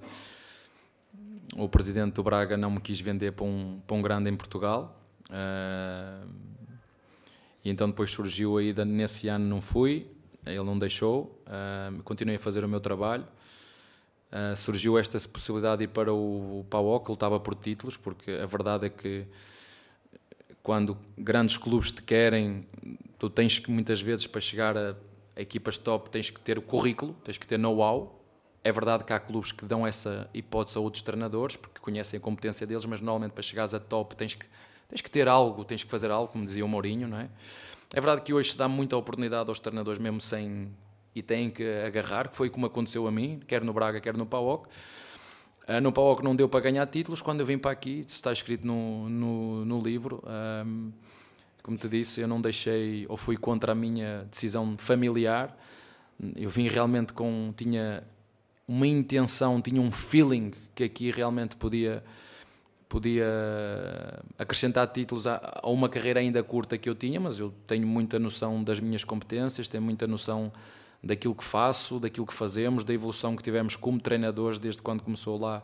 o 1.56 1.68
presidente 1.68 2.14
do 2.14 2.22
Braga 2.24 2.56
não 2.56 2.72
me 2.72 2.80
quis 2.80 3.00
vender 3.00 3.32
para 3.32 3.44
um, 3.44 3.80
para 3.86 3.96
um 3.96 4.02
grande 4.02 4.28
em 4.28 4.36
Portugal. 4.36 5.00
Uh, 5.30 6.28
e 7.64 7.70
então 7.70 7.88
depois 7.88 8.10
surgiu 8.10 8.58
aí, 8.58 8.74
nesse 8.84 9.28
ano 9.28 9.46
não 9.46 9.60
fui, 9.60 10.10
ele 10.44 10.64
não 10.64 10.78
deixou, 10.78 11.42
uh, 11.46 12.02
continuei 12.02 12.36
a 12.36 12.38
fazer 12.38 12.64
o 12.64 12.68
meu 12.68 12.80
trabalho. 12.80 13.26
Uh, 14.30 14.56
surgiu 14.56 14.98
esta 14.98 15.18
possibilidade 15.28 15.78
de 15.78 15.84
ir 15.84 15.88
para 15.88 16.12
o, 16.12 16.60
o 16.60 16.64
PAOC, 16.64 17.04
que 17.04 17.10
lutava 17.12 17.38
por 17.38 17.54
títulos, 17.54 17.96
porque 17.96 18.32
a 18.32 18.44
verdade 18.44 18.86
é 18.86 18.90
que 18.90 19.24
quando 20.68 20.98
grandes 21.16 21.56
clubes 21.56 21.90
te 21.90 22.02
querem, 22.02 22.60
tu 23.18 23.30
tens 23.30 23.58
que 23.58 23.70
muitas 23.70 24.02
vezes 24.02 24.26
para 24.26 24.38
chegar 24.38 24.76
a, 24.76 24.94
equipas 25.34 25.78
top 25.78 26.10
tens 26.10 26.28
que 26.28 26.38
ter 26.38 26.58
o 26.58 26.62
currículo, 26.62 27.16
tens 27.24 27.38
que 27.38 27.46
ter 27.46 27.58
know-how. 27.58 28.22
É 28.62 28.70
verdade 28.70 29.02
que 29.02 29.10
há 29.14 29.18
clubes 29.18 29.50
que 29.50 29.64
dão 29.64 29.86
essa 29.86 30.28
hipótese 30.34 30.76
a 30.76 30.80
outros 30.82 31.02
treinadores 31.02 31.56
porque 31.56 31.80
conhecem 31.80 32.18
a 32.18 32.20
competência 32.20 32.66
deles, 32.66 32.84
mas 32.84 33.00
normalmente 33.00 33.32
para 33.32 33.42
chegares 33.42 33.72
a 33.72 33.80
top 33.80 34.14
tens 34.14 34.34
que, 34.34 34.44
tens 34.86 35.00
que 35.00 35.10
ter 35.10 35.26
algo, 35.26 35.64
tens 35.64 35.82
que 35.82 35.88
fazer 35.88 36.10
algo, 36.10 36.30
como 36.30 36.44
dizia 36.44 36.66
o 36.66 36.68
Mourinho, 36.68 37.08
não 37.08 37.18
é? 37.18 37.30
É 37.94 37.98
verdade 37.98 38.20
que 38.20 38.34
hoje 38.34 38.50
se 38.50 38.58
dá 38.58 38.68
muita 38.68 38.94
oportunidade 38.94 39.48
aos 39.48 39.58
treinadores, 39.60 39.98
mesmo 39.98 40.20
sem. 40.20 40.68
e 41.14 41.22
têm 41.22 41.48
que 41.48 41.64
agarrar, 41.82 42.28
que 42.28 42.36
foi 42.36 42.50
como 42.50 42.66
aconteceu 42.66 43.06
a 43.06 43.10
mim, 43.10 43.40
quer 43.46 43.64
no 43.64 43.72
Braga, 43.72 44.02
quer 44.02 44.14
no 44.14 44.26
PAOC. 44.26 44.68
Uh, 45.68 45.80
no 45.82 45.92
PAOC 45.92 46.22
não 46.22 46.34
deu 46.34 46.48
para 46.48 46.60
ganhar 46.60 46.86
títulos, 46.86 47.20
quando 47.20 47.40
eu 47.40 47.46
vim 47.46 47.58
para 47.58 47.70
aqui, 47.70 48.00
está 48.06 48.32
escrito 48.32 48.66
no, 48.66 49.08
no, 49.10 49.64
no 49.66 49.80
livro, 49.80 50.24
um, 50.64 50.90
como 51.62 51.76
te 51.76 51.86
disse, 51.88 52.22
eu 52.22 52.26
não 52.26 52.40
deixei, 52.40 53.04
ou 53.06 53.18
fui 53.18 53.36
contra 53.36 53.72
a 53.72 53.74
minha 53.74 54.26
decisão 54.30 54.78
familiar, 54.78 55.54
eu 56.34 56.48
vim 56.48 56.68
realmente 56.68 57.12
com, 57.12 57.52
tinha 57.54 58.02
uma 58.66 58.86
intenção, 58.86 59.60
tinha 59.60 59.80
um 59.80 59.90
feeling 59.90 60.52
que 60.74 60.84
aqui 60.84 61.10
realmente 61.10 61.54
podia, 61.56 62.02
podia 62.88 63.26
acrescentar 64.38 64.86
títulos 64.88 65.26
a, 65.26 65.60
a, 65.62 65.68
uma 65.68 65.88
carreira 65.88 66.20
ainda 66.20 66.42
curta 66.42 66.78
que 66.78 66.88
eu 66.88 66.94
tinha, 66.94 67.20
mas 67.20 67.38
eu 67.38 67.50
tenho 67.66 67.86
muita 67.86 68.18
noção 68.18 68.64
das 68.64 68.80
minhas 68.80 69.04
competências, 69.04 69.68
tenho 69.68 69.82
muita 69.82 70.06
noção 70.06 70.50
daquilo 71.02 71.34
que 71.34 71.44
faço, 71.44 72.00
daquilo 72.00 72.26
que 72.26 72.34
fazemos, 72.34 72.84
da 72.84 72.92
evolução 72.92 73.36
que 73.36 73.42
tivemos 73.42 73.76
como 73.76 74.00
treinadores 74.00 74.58
desde 74.58 74.82
quando 74.82 75.02
começou 75.02 75.38
lá 75.38 75.62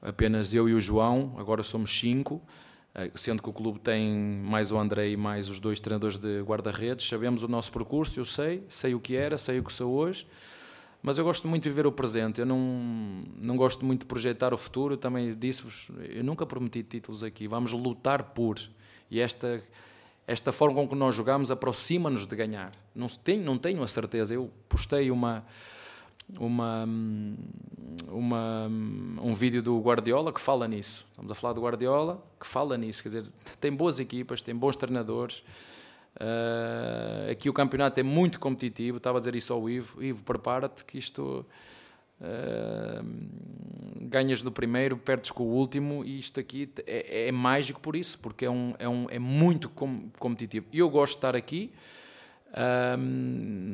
apenas 0.00 0.54
eu 0.54 0.68
e 0.68 0.74
o 0.74 0.80
João, 0.80 1.34
agora 1.38 1.62
somos 1.62 1.96
cinco, 1.98 2.40
eh, 2.94 3.10
sendo 3.14 3.42
que 3.42 3.48
o 3.48 3.52
clube 3.52 3.78
tem 3.80 4.16
mais 4.16 4.70
o 4.72 4.78
André 4.78 5.10
e 5.10 5.16
mais 5.16 5.48
os 5.48 5.60
dois 5.60 5.80
treinadores 5.80 6.16
de 6.16 6.40
guarda-redes, 6.42 7.06
sabemos 7.06 7.42
o 7.42 7.48
nosso 7.48 7.72
percurso, 7.72 8.18
eu 8.18 8.24
sei, 8.24 8.62
sei 8.68 8.94
o 8.94 9.00
que 9.00 9.16
era, 9.16 9.36
sei 9.36 9.58
o 9.58 9.64
que 9.64 9.72
sou 9.72 9.92
hoje, 9.92 10.26
mas 11.02 11.18
eu 11.18 11.24
gosto 11.24 11.46
muito 11.46 11.64
de 11.64 11.68
viver 11.68 11.86
o 11.86 11.92
presente, 11.92 12.40
eu 12.40 12.46
não, 12.46 13.24
não 13.36 13.56
gosto 13.56 13.84
muito 13.84 14.00
de 14.00 14.06
projetar 14.06 14.52
o 14.52 14.56
futuro, 14.56 14.94
eu 14.94 14.98
também 14.98 15.34
disse-vos, 15.34 15.88
eu 16.08 16.24
nunca 16.24 16.44
prometi 16.46 16.82
títulos 16.82 17.22
aqui, 17.22 17.46
vamos 17.46 17.72
lutar 17.72 18.22
por, 18.34 18.58
e 19.10 19.20
esta, 19.20 19.62
esta 20.28 20.52
forma 20.52 20.76
com 20.76 20.88
que 20.88 20.94
nós 20.94 21.14
jogamos 21.14 21.50
aproxima-nos 21.50 22.24
de 22.24 22.36
ganhar, 22.36 22.72
não 22.94 23.08
tenho, 23.08 23.42
não 23.42 23.58
tenho 23.58 23.82
a 23.82 23.88
certeza, 23.88 24.34
eu 24.34 24.48
postei 24.68 25.10
uma 25.10 25.44
uma, 26.38 26.86
uma, 28.08 28.66
um 29.22 29.32
vídeo 29.32 29.62
do 29.62 29.80
Guardiola 29.80 30.32
que 30.32 30.40
fala 30.40 30.68
nisso. 30.68 31.06
Estamos 31.10 31.30
a 31.30 31.34
falar 31.34 31.54
do 31.54 31.62
Guardiola 31.62 32.22
que 32.38 32.46
fala 32.46 32.76
nisso. 32.76 33.02
Quer 33.02 33.08
dizer, 33.08 33.26
tem 33.60 33.72
boas 33.72 33.98
equipas, 33.98 34.42
tem 34.42 34.54
bons 34.54 34.76
treinadores. 34.76 35.42
Uh, 36.16 37.30
aqui 37.30 37.48
o 37.48 37.52
campeonato 37.52 37.98
é 37.98 38.02
muito 38.02 38.38
competitivo. 38.38 38.98
Estava 38.98 39.18
a 39.18 39.20
dizer 39.20 39.36
isso 39.36 39.52
ao 39.52 39.70
Ivo. 39.70 40.02
Ivo, 40.02 40.22
prepara-te 40.24 40.84
que 40.84 40.98
isto. 40.98 41.46
Ganhas 44.00 44.42
do 44.42 44.50
primeiro, 44.50 44.96
perdes 44.96 45.30
com 45.30 45.44
o 45.44 45.54
último 45.54 46.04
e 46.04 46.18
isto 46.18 46.40
aqui 46.40 46.70
é, 46.86 47.28
é 47.28 47.32
mágico 47.32 47.80
por 47.80 47.94
isso, 47.94 48.18
porque 48.18 48.44
é, 48.44 48.50
um, 48.50 48.74
é, 48.78 48.88
um, 48.88 49.06
é 49.10 49.18
muito 49.18 49.68
com, 49.68 50.08
competitivo. 50.18 50.66
Eu 50.72 50.88
gosto 50.88 51.12
de 51.12 51.18
estar 51.18 51.36
aqui, 51.36 51.72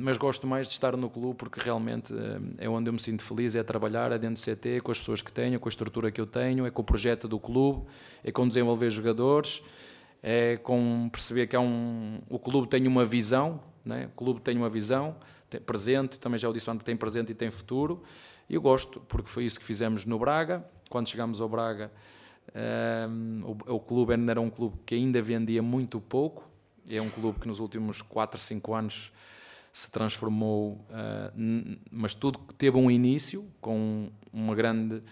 mas 0.03 0.17
gosto 0.17 0.47
mais 0.47 0.67
de 0.67 0.73
estar 0.73 0.97
no 0.97 1.09
clube 1.09 1.37
porque 1.37 1.61
realmente 1.61 2.13
é 2.59 2.69
onde 2.69 2.89
eu 2.89 2.93
me 2.93 2.99
sinto 2.99 3.23
feliz, 3.23 3.55
é 3.55 3.63
trabalhar, 3.63 4.11
é 4.13 4.19
dentro 4.19 4.43
do 4.43 4.57
CT, 4.57 4.81
com 4.81 4.91
as 4.91 4.99
pessoas 4.99 5.23
que 5.23 5.33
tenho, 5.33 5.61
com 5.61 5.69
a 5.69 5.71
estrutura 5.71 6.11
que 6.11 6.21
eu 6.21 6.27
tenho, 6.27 6.67
é 6.67 6.71
com 6.71 6.83
o 6.83 6.85
projeto 6.85 7.29
do 7.29 7.39
clube, 7.39 7.87
é 8.23 8.33
com 8.33 8.47
desenvolver 8.47 8.91
jogadores, 8.91 9.63
é 10.23 10.57
com 10.57 11.09
perceber 11.13 11.47
que 11.47 11.55
há 11.55 11.61
um, 11.61 12.21
o 12.29 12.39
clube 12.39 12.67
tem 12.67 12.87
uma 12.87 13.05
visão, 13.05 13.61
né? 13.85 14.07
o 14.07 14.17
clube 14.17 14.41
tem 14.41 14.57
uma 14.57 14.69
visão, 14.69 15.15
tem 15.49 15.61
presente, 15.61 16.19
também 16.19 16.39
já 16.39 16.49
o 16.49 16.53
disse 16.53 16.69
antes, 16.71 16.85
tem 16.85 16.97
presente 16.97 17.31
e 17.31 17.35
tem 17.35 17.51
futuro, 17.51 18.03
eu 18.49 18.61
gosto, 18.61 19.01
porque 19.01 19.29
foi 19.29 19.45
isso 19.45 19.59
que 19.59 19.65
fizemos 19.65 20.05
no 20.05 20.19
Braga, 20.19 20.65
quando 20.91 21.09
chegámos 21.09 21.41
ao 21.41 21.49
Braga, 21.49 21.91
um, 23.09 23.57
o, 23.67 23.75
o 23.77 23.81
clube 23.81 24.13
era 24.29 24.41
um 24.41 24.51
clube 24.51 24.77
que 24.85 24.95
ainda 24.95 25.21
vendia 25.23 25.63
muito 25.63 26.01
pouco, 26.01 26.49
é 26.89 27.01
um 27.01 27.09
clube 27.09 27.41
que 27.41 27.49
nos 27.49 27.61
últimos 27.61 28.03
4, 28.03 28.39
5 28.39 28.75
anos 28.75 29.13
se 29.73 29.91
transformou, 29.91 30.73
uh, 30.73 31.79
mas 31.91 32.15
tudo 32.15 32.39
teve 32.57 32.77
um 32.77 32.91
início 32.91 33.51
com 33.61 34.09
uma 34.33 34.55
grande, 34.55 35.03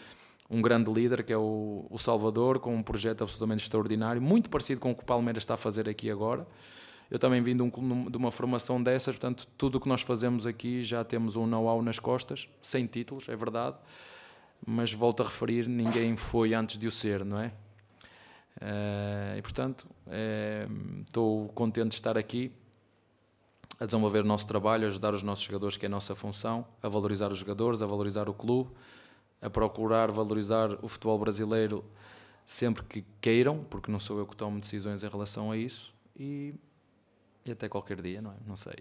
um 0.48 0.62
grande 0.62 0.92
líder 0.92 1.24
que 1.24 1.32
é 1.32 1.36
o, 1.36 1.86
o, 1.90 1.98
Salvador, 1.98 2.60
com 2.60 2.74
um 2.74 2.82
projeto 2.82 3.22
absolutamente 3.22 3.62
extraordinário, 3.62 4.22
muito 4.22 4.48
parecido 4.48 4.80
com 4.80 4.92
o 4.92 4.94
que 4.94 5.02
o 5.02 5.06
Palmeiras 5.06 5.42
está 5.42 5.54
a 5.54 5.56
fazer 5.56 5.88
aqui 5.88 6.10
agora. 6.10 6.46
Eu 7.12 7.18
também 7.18 7.42
vim 7.42 7.55
de, 7.55 7.62
um, 7.62 8.11
de 8.11 8.16
uma 8.16 8.31
formação 8.31 8.83
dessas, 8.83 9.16
portanto, 9.16 9.46
tudo 9.59 9.77
o 9.77 9.81
que 9.81 9.87
nós 9.87 10.01
fazemos 10.01 10.46
aqui 10.46 10.83
já 10.83 11.05
temos 11.05 11.37
um 11.37 11.46
know-how 11.46 11.83
nas 11.83 11.98
costas, 11.98 12.48
sem 12.62 12.87
títulos, 12.87 13.29
é 13.29 13.37
verdade, 13.37 13.77
mas 14.66 14.94
volto 14.94 15.22
a 15.22 15.27
referir, 15.27 15.68
ninguém 15.68 16.16
foi 16.16 16.55
antes 16.55 16.79
de 16.79 16.87
o 16.87 16.90
ser, 16.90 17.22
não 17.22 17.38
é? 17.38 17.48
Uh, 18.57 19.37
e 19.37 19.42
portanto, 19.42 19.87
estou 21.07 21.44
uh, 21.44 21.48
contente 21.48 21.88
de 21.88 21.94
estar 21.96 22.16
aqui 22.16 22.51
a 23.79 23.85
desenvolver 23.85 24.20
o 24.20 24.27
nosso 24.27 24.46
trabalho, 24.46 24.87
a 24.87 24.88
ajudar 24.88 25.12
os 25.12 25.22
nossos 25.22 25.44
jogadores, 25.44 25.77
que 25.77 25.85
é 25.85 25.88
a 25.88 25.90
nossa 25.90 26.14
função, 26.14 26.66
a 26.83 26.88
valorizar 26.88 27.31
os 27.31 27.37
jogadores, 27.37 27.83
a 27.83 27.87
valorizar 27.87 28.27
o 28.27 28.33
clube, 28.33 28.70
a 29.42 29.51
procurar 29.51 30.11
valorizar 30.11 30.79
o 30.81 30.88
futebol 30.88 31.18
brasileiro 31.18 31.85
sempre 32.46 32.83
que 32.85 33.05
queiram, 33.20 33.62
porque 33.64 33.92
não 33.92 34.01
sou 34.01 34.18
eu 34.18 34.27
que 34.27 34.35
tomo 34.35 34.59
decisões 34.59 35.05
em 35.05 35.09
relação 35.11 35.51
a 35.51 35.59
isso, 35.59 35.92
e, 36.18 36.55
e 37.44 37.52
até 37.52 37.68
qualquer 37.68 38.00
dia, 38.00 38.22
não 38.22 38.33
é? 38.33 38.37
Não 38.46 38.57
sei. 38.57 38.76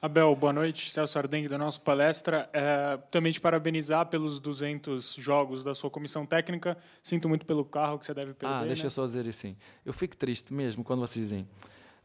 Abel, 0.00 0.36
boa 0.36 0.52
noite. 0.52 0.90
Celso 0.90 1.18
Ardengue, 1.18 1.48
da 1.48 1.56
nossa 1.56 1.80
palestra. 1.80 2.48
É, 2.52 2.98
também 3.10 3.32
te 3.32 3.40
parabenizar 3.40 4.06
pelos 4.06 4.38
200 4.38 5.14
jogos 5.14 5.62
da 5.62 5.74
sua 5.74 5.90
comissão 5.90 6.26
técnica. 6.26 6.76
Sinto 7.02 7.28
muito 7.28 7.46
pelo 7.46 7.64
carro 7.64 7.98
que 7.98 8.04
você 8.04 8.12
deve 8.12 8.34
perder. 8.34 8.54
Ah, 8.54 8.64
deixa 8.64 8.82
né? 8.82 8.86
eu 8.86 8.90
só 8.90 9.06
dizer 9.06 9.26
assim. 9.28 9.56
Eu 9.84 9.92
fico 9.92 10.16
triste 10.16 10.52
mesmo 10.52 10.84
quando 10.84 11.00
vocês 11.00 11.28
dizem. 11.28 11.48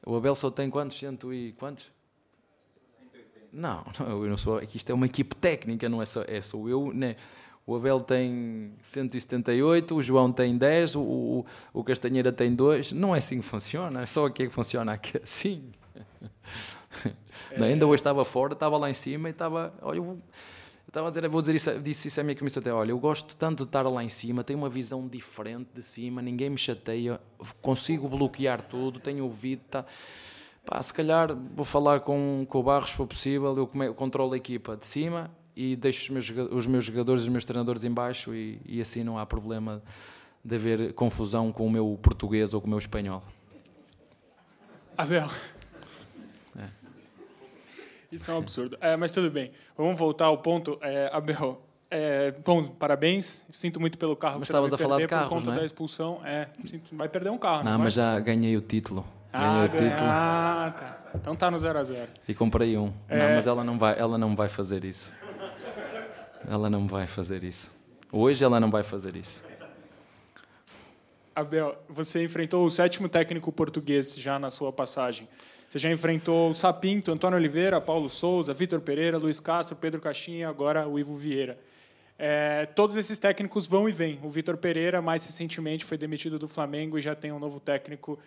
O 0.05 0.15
Abel 0.15 0.33
só 0.35 0.49
tem 0.49 0.69
quantos? 0.69 0.97
Cento 0.97 1.33
e 1.33 1.51
quantos? 1.53 1.91
Não, 3.51 3.83
não, 3.99 4.23
eu 4.23 4.29
não 4.29 4.37
sou. 4.37 4.61
Isto 4.73 4.91
é 4.91 4.95
uma 4.95 5.07
equipe 5.07 5.35
técnica, 5.35 5.89
não 5.89 6.01
é 6.01 6.05
só, 6.05 6.23
é 6.27 6.39
só 6.39 6.57
eu. 6.67 6.93
Né? 6.93 7.15
O 7.69 7.75
Abel 7.75 7.99
tem 7.99 8.73
178, 8.81 9.95
o 9.95 10.01
João 10.01 10.31
tem 10.31 10.57
10, 10.57 10.95
o, 10.95 11.01
o, 11.01 11.45
o 11.71 11.83
Castanheira 11.83 12.31
tem 12.31 12.55
2. 12.55 12.93
Não 12.93 13.13
é 13.13 13.19
assim 13.19 13.41
que 13.41 13.45
funciona, 13.45 14.01
é 14.01 14.07
só 14.07 14.25
aqui 14.25 14.47
que 14.47 14.53
funciona 14.53 14.93
aqui 14.93 15.21
assim. 15.21 15.69
É. 17.51 17.63
Ainda 17.63 17.87
hoje 17.87 18.01
estava 18.01 18.23
fora, 18.25 18.53
estava 18.53 18.77
lá 18.77 18.89
em 18.89 18.93
cima 18.93 19.29
e 19.29 19.31
estava. 19.31 19.71
Olha, 19.81 19.97
eu, 19.97 20.19
estava 20.87 21.07
a 21.07 21.09
dizer, 21.09 21.23
eu 21.23 21.29
vou 21.29 21.41
dizer 21.41 21.55
isso, 21.55 21.79
disse 21.79 22.07
isso 22.07 22.19
à 22.19 22.23
minha 22.23 22.35
comissão 22.35 22.59
até. 22.59 22.71
Olha, 22.71 22.91
eu 22.91 22.99
gosto 22.99 23.35
tanto 23.35 23.63
de 23.63 23.69
estar 23.69 23.83
lá 23.83 24.03
em 24.03 24.09
cima, 24.09 24.43
tenho 24.43 24.59
uma 24.59 24.69
visão 24.69 25.07
diferente 25.07 25.69
de 25.73 25.81
cima, 25.81 26.21
ninguém 26.21 26.49
me 26.49 26.57
chateia, 26.57 27.19
consigo 27.61 28.07
bloquear 28.07 28.61
tudo, 28.61 28.99
tenho 28.99 29.23
ouvido. 29.23 29.61
Tá, 29.69 29.85
pá, 30.65 30.81
se 30.81 30.93
calhar 30.93 31.35
vou 31.55 31.65
falar 31.65 32.01
com, 32.01 32.45
com 32.47 32.59
o 32.59 32.63
Barros, 32.63 32.89
se 32.89 32.97
for 32.97 33.07
possível, 33.07 33.55
eu, 33.55 33.83
eu 33.83 33.95
controlo 33.95 34.33
a 34.33 34.37
equipa 34.37 34.75
de 34.75 34.85
cima 34.85 35.31
e 35.59 35.75
deixo 35.75 36.01
os 36.01 36.09
meus, 36.09 36.51
os 36.51 36.67
meus 36.67 36.85
jogadores, 36.85 37.23
os 37.23 37.29
meus 37.29 37.43
treinadores 37.43 37.83
em 37.83 37.91
baixo 37.91 38.33
e, 38.33 38.61
e 38.65 38.79
assim 38.79 39.03
não 39.03 39.17
há 39.17 39.25
problema 39.25 39.81
de 40.43 40.55
haver 40.55 40.93
confusão 40.93 41.51
com 41.51 41.67
o 41.67 41.69
meu 41.69 41.99
português 42.01 42.53
ou 42.53 42.61
com 42.61 42.67
o 42.67 42.69
meu 42.69 42.79
espanhol. 42.79 43.21
Abel, 44.97 45.29
isso 48.11 48.31
é 48.31 48.33
um 48.33 48.37
absurdo. 48.37 48.77
É, 48.81 48.95
mas 48.95 49.11
tudo 49.11 49.29
bem. 49.29 49.51
Vamos 49.77 49.97
voltar 49.99 50.25
ao 50.25 50.37
ponto. 50.37 50.79
É, 50.81 51.09
Abel, 51.13 51.61
é, 51.91 52.31
bom, 52.43 52.63
parabéns. 52.63 53.45
Sinto 53.51 53.79
muito 53.79 53.97
pelo 53.97 54.15
carro 54.15 54.39
mas 54.39 54.47
que 54.47 54.53
você 54.53 54.61
vai 54.61 54.73
a 54.73 54.77
falar 54.77 54.95
perder 54.95 55.07
de 55.07 55.09
carros, 55.09 55.29
por 55.29 55.35
conta 55.35 55.51
é? 55.51 55.55
da 55.55 55.65
expulsão. 55.65 56.21
É, 56.25 56.47
vai 56.93 57.07
perder 57.07 57.29
um 57.29 57.37
carro. 57.37 57.63
Não, 57.63 57.73
não 57.73 57.79
mas 57.79 57.93
já 57.93 58.19
ganhei 58.19 58.57
o 58.57 58.61
título. 58.61 59.05
Ganhei 59.31 59.47
ah, 59.47 59.65
o 59.65 59.69
título. 59.69 60.09
Ah, 60.09 60.73
tá. 60.75 60.99
Então 61.15 61.35
tá 61.35 61.51
no 61.51 61.59
0 61.59 61.77
a 61.77 61.83
0 61.83 62.07
E 62.27 62.33
comprei 62.33 62.77
um. 62.77 62.91
É. 63.07 63.19
Não, 63.19 63.35
mas 63.35 63.45
ela 63.45 63.63
não 63.63 63.77
vai, 63.77 63.99
ela 63.99 64.17
não 64.17 64.35
vai 64.35 64.49
fazer 64.49 64.83
isso. 64.83 65.09
Ela 66.47 66.69
não 66.69 66.87
vai 66.87 67.07
fazer 67.07 67.43
isso. 67.43 67.71
Hoje 68.11 68.43
ela 68.43 68.59
não 68.59 68.69
vai 68.69 68.83
fazer 68.83 69.15
isso. 69.15 69.43
Abel, 71.35 71.77
você 71.87 72.23
enfrentou 72.23 72.65
o 72.65 72.69
sétimo 72.69 73.07
técnico 73.07 73.51
português 73.51 74.15
já 74.15 74.37
na 74.37 74.49
sua 74.49 74.73
passagem. 74.73 75.27
Você 75.69 75.77
já 75.77 75.91
enfrentou 75.91 76.49
o 76.49 76.53
Sapinto, 76.53 77.11
Antônio 77.11 77.37
Oliveira, 77.37 77.79
Paulo 77.79 78.09
Souza, 78.09 78.53
Vitor 78.53 78.81
Pereira, 78.81 79.17
Luiz 79.17 79.39
Castro, 79.39 79.75
Pedro 79.75 80.01
Caixinha, 80.01 80.49
agora 80.49 80.87
o 80.87 80.97
Ivo 80.99 81.13
Vieira. 81.15 81.57
É, 82.17 82.65
todos 82.65 82.97
esses 82.97 83.17
técnicos 83.17 83.67
vão 83.67 83.87
e 83.87 83.91
vêm. 83.91 84.19
O 84.23 84.29
Vitor 84.29 84.57
Pereira, 84.57 85.01
mais 85.01 85.23
recentemente, 85.23 85.85
foi 85.85 85.97
demitido 85.97 86.39
do 86.39 86.47
Flamengo 86.47 86.97
e 86.97 87.01
já 87.01 87.15
tem 87.15 87.31
um 87.31 87.39
novo 87.39 87.59
técnico 87.59 88.19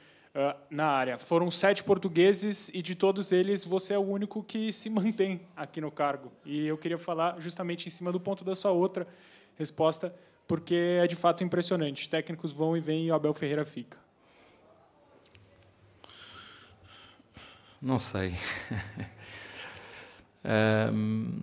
na 0.71 0.87
área. 0.87 1.19
Foram 1.19 1.51
sete 1.51 1.85
portugueses 1.85 2.71
e 2.73 2.81
de 2.81 2.95
todos 2.95 3.33
eles 3.33 3.65
você 3.65 3.95
é 3.95 3.99
o 3.99 4.03
único 4.03 4.43
que 4.43 4.73
se 4.73 4.89
mantém 4.89 5.41
aqui 5.57 5.81
no 5.81 5.91
cargo. 5.91 6.33
E 6.45 6.67
eu 6.67 6.79
queria 6.79 6.99
falar 6.99 7.39
justamente 7.39 7.87
em 7.87 7.91
cima 7.91 8.11
do 8.11 8.21
ponto 8.21 8.45
da 8.45 8.55
sua 8.55 8.71
outra 8.71 9.07
resposta, 9.57 10.15
porque 10.47 10.75
é 10.75 11.07
de 11.07 11.17
fato 11.17 11.45
impressionante. 11.45 12.09
Técnicos 12.09 12.53
vão 12.53 12.77
e 12.77 12.81
vêm 12.81 13.07
e 13.07 13.11
o 13.11 13.15
Abel 13.15 13.35
Ferreira 13.35 13.65
fica. 13.65 13.99
Não 17.81 17.99
sei. 17.99 18.35
um, 20.95 21.41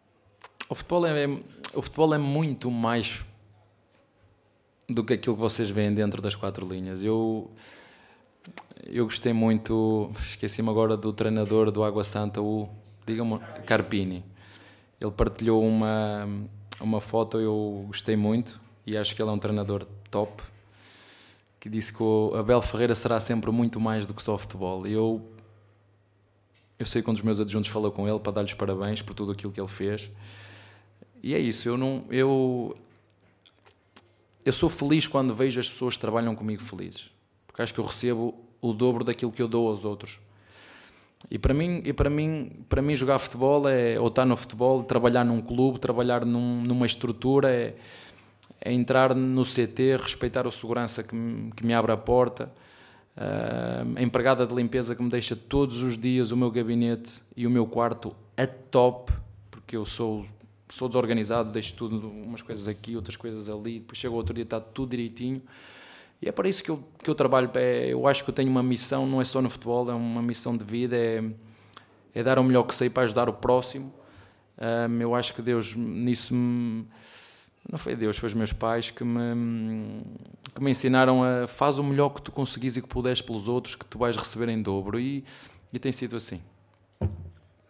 o, 0.70 0.74
futebol 0.74 1.06
é, 1.06 1.26
o 1.74 1.82
futebol 1.82 2.14
é 2.14 2.18
muito 2.18 2.70
mais 2.70 3.20
do 4.88 5.04
que 5.04 5.14
aquilo 5.14 5.34
que 5.34 5.40
vocês 5.40 5.70
veem 5.70 5.92
dentro 5.92 6.22
das 6.22 6.36
quatro 6.36 6.66
linhas. 6.66 7.02
Eu, 7.02 7.50
eu 8.86 9.04
gostei 9.04 9.32
muito, 9.32 10.10
esqueci-me 10.20 10.68
agora 10.68 10.96
do 10.96 11.12
treinador 11.12 11.70
do 11.70 11.84
Água 11.84 12.04
Santa, 12.04 12.40
o 12.40 12.68
digam 13.06 13.40
Carpini. 13.66 14.24
Ele 15.00 15.10
partilhou 15.10 15.64
uma, 15.64 16.28
uma 16.80 17.00
foto, 17.00 17.38
eu 17.38 17.84
gostei 17.86 18.16
muito 18.16 18.60
e 18.86 18.96
acho 18.96 19.14
que 19.14 19.22
ele 19.22 19.30
é 19.30 19.32
um 19.32 19.38
treinador 19.38 19.86
top. 20.10 20.42
Que 21.58 21.68
disse 21.68 21.92
que 21.92 22.02
o 22.02 22.34
Abel 22.34 22.60
Ferreira 22.60 22.94
será 22.94 23.20
sempre 23.20 23.50
muito 23.52 23.80
mais 23.80 24.06
do 24.06 24.14
que 24.14 24.22
só 24.22 24.36
futebol. 24.36 24.86
Eu 24.86 25.22
eu 26.82 26.86
sei 26.86 27.00
que 27.00 27.08
um 27.08 27.12
dos 27.12 27.22
meus 27.22 27.38
adjuntos 27.38 27.70
falou 27.70 27.92
com 27.92 28.08
ele 28.08 28.18
para 28.18 28.32
dar-lhes 28.32 28.54
parabéns 28.54 29.00
por 29.00 29.14
tudo 29.14 29.30
aquilo 29.30 29.52
que 29.52 29.60
ele 29.60 29.68
fez. 29.68 30.10
E 31.22 31.32
é 31.32 31.38
isso, 31.38 31.68
eu 31.68 31.76
não. 31.76 32.04
Eu, 32.10 32.76
eu 34.44 34.52
sou 34.52 34.68
feliz 34.68 35.06
quando 35.06 35.32
vejo 35.32 35.60
as 35.60 35.68
pessoas 35.68 35.94
que 35.94 36.00
trabalham 36.00 36.34
comigo 36.34 36.60
felizes, 36.60 37.08
porque 37.46 37.62
acho 37.62 37.72
que 37.72 37.78
eu 37.78 37.84
recebo 37.84 38.34
o 38.62 38.72
dobro 38.72 39.02
daquilo 39.02 39.32
que 39.32 39.42
eu 39.42 39.48
dou 39.48 39.68
aos 39.68 39.84
outros. 39.84 40.20
E 41.30 41.38
para 41.38 41.52
mim, 41.52 41.82
e 41.84 41.92
para 41.92 42.08
mim, 42.08 42.64
para 42.68 42.80
mim 42.80 42.94
jogar 42.94 43.18
futebol 43.18 43.68
é 43.68 43.98
ou 43.98 44.08
estar 44.08 44.24
no 44.24 44.36
futebol, 44.36 44.82
trabalhar 44.82 45.24
num 45.24 45.40
clube, 45.40 45.78
trabalhar 45.78 46.24
num, 46.24 46.62
numa 46.62 46.86
estrutura, 46.86 47.50
é, 47.50 47.74
é, 48.60 48.72
entrar 48.72 49.14
no 49.14 49.42
CT, 49.42 49.96
respeitar 50.00 50.46
o 50.46 50.52
segurança 50.52 51.02
que 51.02 51.14
me, 51.14 51.52
que 51.52 51.66
me 51.66 51.74
abre 51.74 51.92
a 51.92 51.96
porta, 51.96 52.50
uh, 53.16 53.98
a 53.98 54.02
empregada 54.02 54.46
de 54.46 54.54
limpeza 54.54 54.94
que 54.94 55.02
me 55.02 55.10
deixa 55.10 55.36
todos 55.36 55.82
os 55.82 55.98
dias 55.98 56.32
o 56.32 56.36
meu 56.36 56.50
gabinete 56.50 57.20
e 57.36 57.46
o 57.46 57.50
meu 57.50 57.66
quarto 57.66 58.14
a 58.36 58.46
top, 58.46 59.12
porque 59.50 59.76
eu 59.76 59.84
sou 59.84 60.24
sou 60.68 60.88
desorganizado, 60.88 61.52
deixo 61.52 61.74
tudo, 61.74 62.08
umas 62.08 62.40
coisas 62.40 62.66
aqui, 62.66 62.96
outras 62.96 63.14
coisas 63.14 63.46
ali, 63.46 63.78
depois 63.78 63.98
chego 63.98 64.16
outro 64.16 64.32
dia 64.32 64.44
está 64.44 64.58
tudo 64.58 64.90
direitinho. 64.90 65.42
E 66.22 66.28
é 66.28 66.32
para 66.32 66.48
isso 66.48 66.62
que 66.62 66.70
eu, 66.70 66.82
que 67.02 67.10
eu 67.10 67.14
trabalho. 67.16 67.50
É, 67.54 67.88
eu 67.88 68.06
acho 68.06 68.22
que 68.22 68.30
eu 68.30 68.34
tenho 68.34 68.48
uma 68.48 68.62
missão, 68.62 69.04
não 69.04 69.20
é 69.20 69.24
só 69.24 69.42
no 69.42 69.50
futebol, 69.50 69.90
é 69.90 69.94
uma 69.94 70.22
missão 70.22 70.56
de 70.56 70.64
vida, 70.64 70.96
é, 70.96 71.24
é 72.14 72.22
dar 72.22 72.38
o 72.38 72.44
melhor 72.44 72.62
que 72.62 72.74
sei 72.74 72.88
para 72.88 73.02
ajudar 73.02 73.28
o 73.28 73.32
próximo. 73.32 73.92
Um, 74.56 75.00
eu 75.00 75.14
acho 75.16 75.34
que 75.34 75.42
Deus 75.42 75.74
nisso 75.74 76.32
me, 76.32 76.86
não 77.68 77.76
foi 77.76 77.96
Deus, 77.96 78.16
foi 78.16 78.28
os 78.28 78.34
meus 78.34 78.52
pais 78.52 78.90
que 78.90 79.02
me, 79.02 80.04
que 80.54 80.62
me 80.62 80.70
ensinaram 80.70 81.24
a 81.24 81.46
faz 81.48 81.80
o 81.80 81.84
melhor 81.84 82.10
que 82.10 82.22
tu 82.22 82.30
conseguis 82.30 82.76
e 82.76 82.82
que 82.82 82.86
puderes 82.86 83.20
pelos 83.20 83.48
outros, 83.48 83.74
que 83.74 83.84
tu 83.84 83.98
vais 83.98 84.16
receber 84.16 84.48
em 84.48 84.62
dobro. 84.62 85.00
E, 85.00 85.24
e 85.72 85.78
tem 85.80 85.90
sido 85.90 86.16
assim. 86.16 86.40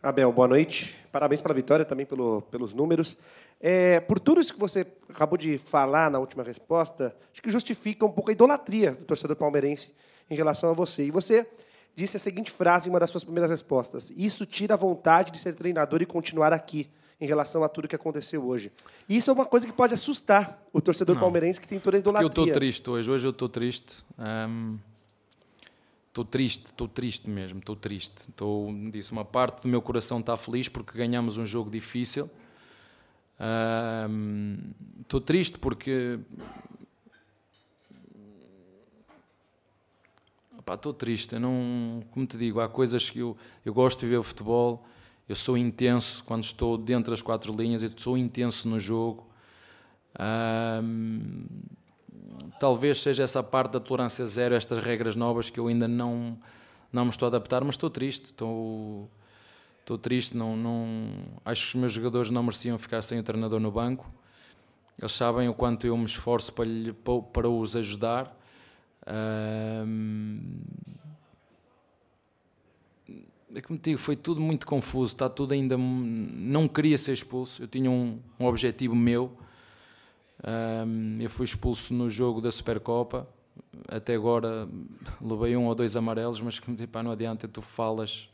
Abel, 0.02 0.32
boa 0.32 0.48
noite. 0.48 0.96
Parabéns 1.12 1.40
pela 1.40 1.54
vitória, 1.54 1.84
também 1.84 2.04
pelo, 2.04 2.42
pelos 2.42 2.74
números. 2.74 3.16
É, 3.60 4.00
por 4.00 4.18
tudo 4.18 4.40
isso 4.40 4.52
que 4.52 4.58
você 4.58 4.84
acabou 5.08 5.38
de 5.38 5.58
falar 5.58 6.10
na 6.10 6.18
última 6.18 6.42
resposta, 6.42 7.14
acho 7.32 7.40
que 7.40 7.48
justifica 7.48 8.04
um 8.04 8.10
pouco 8.10 8.28
a 8.28 8.32
idolatria 8.32 8.90
do 8.90 9.04
torcedor 9.04 9.36
palmeirense 9.36 9.92
em 10.28 10.34
relação 10.34 10.70
a 10.70 10.72
você. 10.72 11.04
E 11.04 11.12
você 11.12 11.46
disse 11.94 12.16
a 12.16 12.20
seguinte 12.20 12.50
frase 12.50 12.88
em 12.88 12.90
uma 12.90 12.98
das 12.98 13.10
suas 13.10 13.22
primeiras 13.22 13.48
respostas: 13.48 14.10
Isso 14.16 14.44
tira 14.44 14.74
a 14.74 14.76
vontade 14.76 15.30
de 15.30 15.38
ser 15.38 15.54
treinador 15.54 16.02
e 16.02 16.06
continuar 16.06 16.52
aqui, 16.52 16.90
em 17.20 17.26
relação 17.26 17.62
a 17.62 17.68
tudo 17.68 17.86
que 17.86 17.94
aconteceu 17.94 18.44
hoje. 18.44 18.72
E 19.08 19.16
isso 19.16 19.30
é 19.30 19.32
uma 19.32 19.46
coisa 19.46 19.64
que 19.64 19.72
pode 19.72 19.94
assustar 19.94 20.60
o 20.72 20.80
torcedor 20.80 21.14
Não. 21.14 21.20
palmeirense 21.20 21.60
que 21.60 21.68
tem 21.68 21.78
toda 21.78 21.96
a 21.96 22.00
idolatria. 22.00 22.26
Eu 22.26 22.28
estou 22.28 22.46
triste 22.52 22.90
hoje. 22.90 23.08
Hoje 23.08 23.26
eu 23.28 23.30
estou 23.30 23.48
triste. 23.48 24.04
Um 24.18 24.78
Estou 26.12 26.27
triste, 26.27 26.66
estou 26.66 26.87
triste 26.87 27.31
mesmo, 27.31 27.61
estou 27.61 27.75
triste. 27.75 28.29
Estou, 28.29 28.70
disse, 28.90 29.11
uma 29.12 29.25
parte 29.25 29.62
do 29.62 29.68
meu 29.68 29.81
coração 29.81 30.20
está 30.20 30.37
feliz 30.37 30.68
porque 30.68 30.98
ganhamos 30.98 31.38
um 31.38 31.46
jogo 31.46 31.70
difícil. 31.70 32.29
Estou 35.01 35.20
uh, 35.20 35.22
triste 35.22 35.59
porque. 35.59 36.18
Estou 40.70 40.92
triste. 40.92 41.33
Eu 41.33 41.40
não, 41.40 42.03
como 42.11 42.27
te 42.27 42.37
digo, 42.37 42.61
há 42.61 42.68
coisas 42.68 43.09
que 43.09 43.20
eu, 43.20 43.35
eu 43.64 43.72
gosto 43.72 44.01
de 44.01 44.07
ver 44.09 44.18
o 44.18 44.22
futebol. 44.22 44.85
Eu 45.27 45.35
sou 45.35 45.57
intenso 45.57 46.22
quando 46.25 46.44
estou 46.44 46.77
dentro 46.77 47.11
das 47.11 47.22
quatro 47.22 47.57
linhas. 47.57 47.83
Eu 47.83 47.90
sou 47.96 48.18
intenso 48.18 48.68
no 48.68 48.79
jogo. 48.79 49.27
Talvez 52.62 53.03
seja 53.03 53.25
essa 53.25 53.42
parte 53.42 53.72
da 53.72 53.81
tolerância 53.81 54.25
zero, 54.25 54.55
estas 54.55 54.79
regras 54.79 55.16
novas 55.16 55.51
que 55.51 55.59
eu 55.59 55.66
ainda 55.66 55.88
não, 55.88 56.38
não 56.92 57.07
me 57.07 57.11
estou 57.11 57.27
a 57.27 57.29
adaptar, 57.29 57.64
mas 57.64 57.75
estou 57.75 57.90
triste, 57.90 58.27
estou, 58.27 59.11
estou 59.81 59.98
triste, 59.98 60.37
não, 60.37 60.57
não, 60.57 61.09
acho 61.44 61.62
que 61.62 61.68
os 61.70 61.75
meus 61.75 61.92
jogadores 61.92 62.31
não 62.31 62.40
mereciam 62.40 62.79
ficar 62.79 63.03
sem 63.03 63.18
o 63.18 63.22
treinador 63.25 63.59
no 63.59 63.72
banco, 63.72 64.09
eles 64.96 65.11
sabem 65.11 65.48
o 65.48 65.55
quanto 65.55 65.88
eu 65.88 65.96
me 65.96 66.05
esforço 66.05 66.53
para, 66.53 66.64
lhe, 66.64 66.92
para 67.33 67.48
os 67.48 67.75
ajudar. 67.75 68.33
é 73.53 73.61
como 73.61 73.77
digo, 73.77 73.98
foi 73.98 74.14
tudo 74.14 74.40
muito 74.40 74.68
confuso, 74.68 75.14
está 75.14 75.29
tudo 75.29 75.53
ainda. 75.53 75.77
Não 75.77 76.68
queria 76.68 76.96
ser 76.96 77.12
expulso, 77.12 77.61
eu 77.61 77.66
tinha 77.66 77.90
um, 77.90 78.20
um 78.38 78.46
objetivo 78.46 78.94
meu 78.94 79.37
um, 80.44 81.20
eu 81.20 81.31
fui 81.31 81.44
expulso 81.44 81.94
no 81.94 82.11
jogo 82.11 82.40
da 82.40 82.50
Supercopa. 82.50 83.28
Até 83.88 84.14
agora 84.14 84.68
levei 85.20 85.57
um 85.57 85.66
ou 85.66 85.74
dois 85.74 85.96
amarelos, 85.96 86.40
mas 86.40 86.59
que 86.59 86.74
tipo, 86.74 87.02
não 87.02 87.12
adianta, 87.12 87.46
tu 87.46 87.62
falas. 87.62 88.28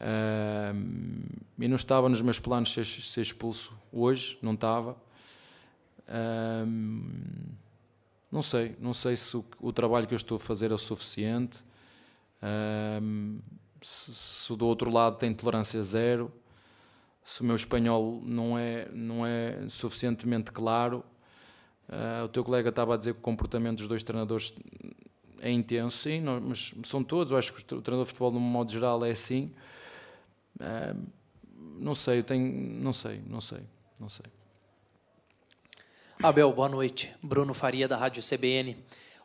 Um, 0.00 1.22
e 1.58 1.66
não 1.66 1.76
estava 1.76 2.08
nos 2.08 2.22
meus 2.22 2.38
planos 2.38 2.72
ser, 2.72 2.86
ser 2.86 3.20
expulso 3.20 3.76
hoje, 3.92 4.38
não 4.42 4.54
estava. 4.54 4.96
Um, 6.08 7.04
não 8.30 8.42
sei, 8.42 8.76
não 8.80 8.94
sei 8.94 9.16
se 9.16 9.36
o, 9.36 9.44
o, 9.60 9.72
trabalho 9.72 10.06
que 10.06 10.14
eu 10.14 10.16
estou 10.16 10.36
a 10.36 10.38
fazer 10.38 10.70
é 10.70 10.74
o 10.74 10.78
suficiente. 10.78 11.62
Um, 13.02 13.38
se, 13.82 14.14
se 14.14 14.56
do 14.56 14.66
outro 14.66 14.90
lado 14.90 15.16
tem 15.16 15.34
tolerância 15.34 15.82
zero 15.82 16.32
se 17.28 17.42
o 17.42 17.44
meu 17.44 17.56
espanhol 17.56 18.22
não 18.24 18.58
é, 18.58 18.88
não 18.90 19.26
é 19.26 19.68
suficientemente 19.68 20.50
claro. 20.50 21.04
Uh, 21.86 22.24
o 22.24 22.28
teu 22.28 22.42
colega 22.42 22.70
estava 22.70 22.94
a 22.94 22.96
dizer 22.96 23.12
que 23.12 23.18
o 23.18 23.22
comportamento 23.22 23.78
dos 23.78 23.88
dois 23.88 24.02
treinadores 24.02 24.54
é 25.38 25.50
intenso, 25.50 25.98
sim, 25.98 26.22
não, 26.22 26.40
mas 26.40 26.72
são 26.84 27.04
todos. 27.04 27.30
Eu 27.30 27.36
acho 27.36 27.52
que 27.52 27.60
o 27.60 27.82
treinador 27.82 28.04
de 28.04 28.08
futebol, 28.08 28.30
de 28.30 28.38
um 28.38 28.40
modo 28.40 28.72
geral, 28.72 29.04
é 29.04 29.10
assim. 29.10 29.52
Uh, 30.58 31.06
não 31.78 31.94
sei, 31.94 32.20
eu 32.20 32.22
tenho. 32.22 32.50
Não 32.50 32.94
sei, 32.94 33.20
não 33.26 33.42
sei, 33.42 33.60
não 34.00 34.08
sei. 34.08 34.24
Abel, 36.22 36.50
boa 36.50 36.70
noite. 36.70 37.14
Bruno 37.22 37.52
Faria, 37.52 37.86
da 37.86 37.98
Rádio 37.98 38.22
CBN. 38.22 38.74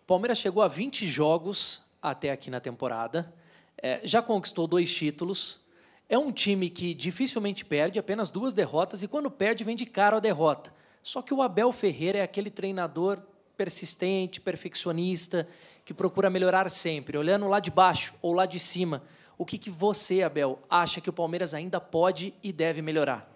O 0.02 0.06
Palmeiras 0.06 0.40
chegou 0.40 0.62
a 0.62 0.68
20 0.68 1.08
jogos 1.08 1.82
até 2.02 2.32
aqui 2.32 2.52
na 2.52 2.60
temporada. 2.60 3.34
É, 3.82 4.02
já 4.04 4.22
conquistou 4.22 4.68
dois 4.68 4.94
títulos, 4.94 5.63
é 6.10 6.18
um 6.18 6.32
time 6.32 6.70
que 6.70 6.94
dificilmente 6.94 7.66
perde, 7.66 8.00
apenas 8.00 8.30
duas 8.30 8.54
derrotas, 8.54 9.04
e 9.04 9.08
quando 9.08 9.32
perde, 9.32 9.64
vem 9.64 9.76
de 9.76 9.86
cara 9.86 10.18
a 10.18 10.20
derrota. 10.20 10.74
Só 11.02 11.22
que 11.22 11.34
o 11.34 11.42
Abel 11.42 11.72
Ferreira 11.72 12.20
é 12.20 12.22
aquele 12.22 12.50
treinador 12.50 13.22
persistente, 13.58 14.42
perfeccionista, 14.42 15.48
que 15.86 15.94
procura 15.94 16.30
melhorar 16.30 16.70
sempre, 16.70 17.18
olhando 17.18 17.48
lá 17.48 17.60
de 17.60 17.72
baixo 17.72 18.14
ou 18.22 18.34
lá 18.34 18.46
de 18.46 18.60
cima. 18.60 19.04
O 19.38 19.46
que, 19.46 19.58
que 19.58 19.70
você, 19.70 20.22
Abel, 20.22 20.60
acha 20.70 21.02
que 21.02 21.10
o 21.10 21.14
Palmeiras 21.14 21.54
ainda 21.54 21.80
pode 21.80 22.34
e 22.44 22.52
deve 22.52 22.82
melhorar? 22.82 23.32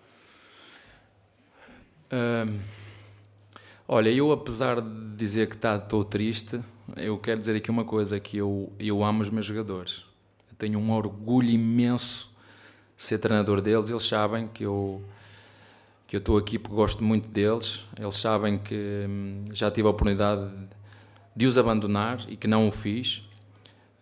olha, 3.86 4.10
eu 4.10 4.32
apesar 4.32 4.80
de 4.80 5.15
dizer 5.17 5.49
que 5.49 5.56
estou 5.56 6.06
tá, 6.06 6.10
triste, 6.10 6.62
eu 6.95 7.17
quero 7.17 7.38
dizer 7.38 7.58
aqui 7.58 7.69
uma 7.69 7.84
coisa, 7.84 8.17
que 8.17 8.38
eu, 8.38 8.71
eu 8.80 9.03
amo 9.03 9.21
os 9.21 9.30
meus 9.30 9.45
jogadores. 9.45 10.06
Eu 10.49 10.56
tenho 10.58 10.80
um 10.80 10.91
orgulho 10.91 11.49
imenso 11.49 12.34
ser 12.97 13.19
treinador 13.19 13.62
deles. 13.62 13.89
Eles 13.89 14.05
sabem 14.05 14.47
que 14.47 14.63
eu 14.63 15.01
que 16.07 16.15
eu 16.15 16.19
estou 16.19 16.38
aqui 16.38 16.57
porque 16.57 16.75
gosto 16.75 17.03
muito 17.03 17.27
deles. 17.27 17.83
Eles 17.99 18.15
sabem 18.15 18.57
que 18.57 19.05
hum, 19.07 19.45
já 19.51 19.69
tive 19.69 19.88
a 19.88 19.91
oportunidade 19.91 20.49
de 21.36 21.45
os 21.45 21.57
abandonar 21.57 22.25
e 22.29 22.38
que 22.38 22.47
não 22.47 22.67
o 22.67 22.71
fiz, 22.71 23.21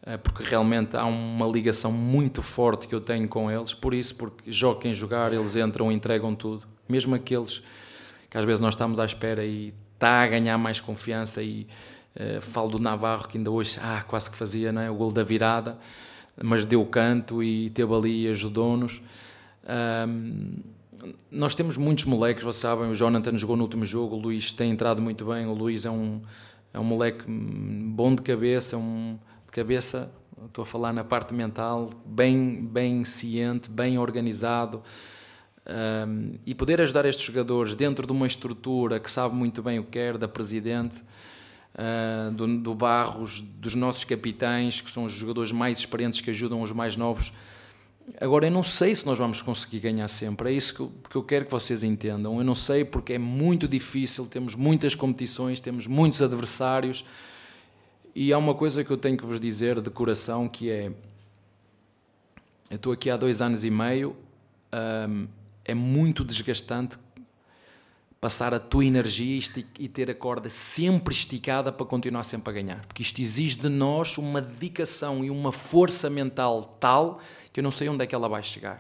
eh, 0.06 0.16
porque 0.16 0.44
realmente 0.44 0.96
há 0.96 1.04
uma 1.04 1.48
ligação 1.48 1.92
muito 1.92 2.44
forte 2.44 2.88
que 2.88 2.94
eu 2.94 3.02
tenho 3.02 3.28
com 3.28 3.50
eles. 3.50 3.74
Por 3.74 3.94
isso, 3.94 4.14
porque 4.16 4.52
jogo 4.52 4.94
jogar, 4.94 5.34
eles 5.34 5.56
entram 5.56 5.92
entregam 5.92 6.36
tudo. 6.36 6.68
Mesmo 6.88 7.16
aqueles 7.16 7.64
que 8.30 8.38
às 8.38 8.46
vezes 8.46 8.62
nós 8.62 8.76
estamos 8.76 9.00
à 9.00 9.06
espera 9.06 9.44
e 9.44 9.74
está 9.96 10.22
a 10.22 10.28
ganhar 10.28 10.58
mais 10.60 10.80
confiança 10.80 11.42
e 11.42 11.68
uh, 12.16 12.40
falo 12.40 12.70
do 12.70 12.80
Navarro 12.80 13.28
que 13.28 13.38
ainda 13.38 13.50
hoje 13.50 13.80
ah, 13.82 14.04
quase 14.08 14.30
que 14.30 14.36
fazia 14.36 14.72
não 14.72 14.82
é? 14.82 14.92
o 14.92 14.96
gol 14.96 15.12
da 15.12 15.24
virada 15.24 15.78
mas 16.44 16.66
deu 16.66 16.86
canto 16.86 17.42
e 17.42 17.70
teve 17.70 17.94
ali 17.94 18.26
e 18.26 18.28
ajudou-nos. 18.30 19.02
Um, 20.08 20.58
nós 21.32 21.54
temos 21.54 21.78
muitos 21.78 22.06
moleques, 22.06 22.44
vocês 22.44 22.62
sabem, 22.62 22.90
o 22.90 22.96
Jonathan 22.96 23.36
jogou 23.38 23.56
no 23.56 23.64
último 23.64 23.86
jogo, 23.86 24.16
o 24.16 24.20
Luís 24.20 24.52
tem 24.52 24.72
entrado 24.72 25.02
muito 25.02 25.26
bem, 25.26 25.46
o 25.46 25.54
Luís 25.54 25.86
é 25.86 25.90
um, 25.90 26.22
é 26.74 26.80
um 26.80 26.84
moleque 26.84 27.24
bom 27.28 28.16
de 28.16 28.22
cabeça, 28.22 28.78
um, 28.78 29.18
de 29.46 29.52
cabeça, 29.52 30.12
estou 30.46 30.64
a 30.64 30.66
falar 30.66 30.94
na 30.94 31.04
parte 31.04 31.34
mental, 31.34 31.90
bem, 32.06 32.66
bem 32.66 33.04
ciente, 33.04 33.70
bem 33.70 33.98
organizado, 34.00 34.82
um, 36.08 36.34
e 36.46 36.54
poder 36.56 36.82
ajudar 36.82 37.06
estes 37.06 37.26
jogadores 37.26 37.76
dentro 37.76 38.06
de 38.06 38.12
uma 38.12 38.28
estrutura 38.28 39.00
que 39.00 39.10
sabe 39.10 39.36
muito 39.36 39.62
bem 39.62 39.80
o 39.80 39.84
que 39.84 39.92
quer, 39.92 40.18
da 40.18 40.28
presidente, 40.28 41.02
uh, 41.76 42.32
do, 42.32 42.58
do, 42.60 42.76
Barros, 42.76 43.42
dos 43.42 43.76
nossos 43.76 44.04
capitães, 44.04 44.82
que 44.82 44.90
são 44.90 45.06
os 45.06 45.12
jogadores 45.12 45.52
mais 45.52 45.80
experientes 45.80 46.22
que 46.22 46.30
ajudam 46.30 46.62
os 46.62 46.72
mais 46.72 46.96
novos. 46.96 47.34
Agora, 48.22 48.48
eu 48.48 48.52
não 48.52 48.64
sei 48.64 48.94
se 48.94 49.06
nós 49.06 49.18
vamos 49.18 49.42
conseguir 49.42 49.80
ganhar 49.80 50.08
sempre, 50.08 50.50
é 50.50 50.54
isso 50.54 50.74
que 50.74 50.80
eu, 50.80 50.92
que 51.10 51.16
eu 51.16 51.24
quero 51.24 51.46
que 51.46 51.52
vocês 51.52 51.84
entendam. 51.84 52.38
Eu 52.38 52.44
não 52.44 52.56
sei 52.56 52.86
porque 52.86 53.14
é 53.14 53.18
muito 53.18 53.68
difícil, 53.68 54.26
temos 54.28 54.56
muitas 54.56 54.94
competições, 54.94 55.60
temos 55.60 55.88
muitos 55.88 56.22
adversários, 56.22 57.04
e 58.14 58.32
há 58.32 58.38
uma 58.38 58.56
coisa 58.56 58.84
que 58.84 58.92
eu 58.92 58.98
tenho 58.98 59.18
que 59.18 59.26
vos 59.26 59.40
dizer 59.40 59.82
de 59.82 59.90
coração 59.90 60.48
que 60.48 60.70
é. 60.70 60.92
Eu 62.70 62.78
estou 62.78 62.94
aqui 62.94 63.10
há 63.10 63.18
dois 63.18 63.42
anos 63.42 63.64
e 63.64 63.70
meio, 63.70 64.16
um, 65.10 65.28
é 65.64 65.74
muito 65.74 66.24
desgastante 66.24 66.98
passar 68.20 68.54
a 68.54 68.60
tua 68.60 68.86
energia 68.86 69.40
e 69.80 69.88
ter 69.88 70.10
a 70.10 70.16
corda 70.16 70.50
sempre 70.50 71.14
esticada 71.14 71.72
para 71.72 71.86
continuar 71.86 72.24
sempre 72.24 72.50
a 72.50 72.54
ganhar. 72.54 72.86
Porque 72.88 73.04
isto 73.04 73.22
exige 73.22 73.58
de 73.58 73.70
nós 73.70 74.18
uma 74.18 74.42
dedicação 74.42 75.24
e 75.24 75.30
uma 75.30 75.52
força 75.52 76.10
mental 76.10 76.64
tal 76.80 77.20
que 77.54 77.60
eu 77.60 77.64
não 77.64 77.72
sei 77.72 77.88
onde 77.88 78.04
é 78.04 78.08
que 78.08 78.16
ela 78.16 78.28
vai 78.28 78.42
chegar. 78.42 78.80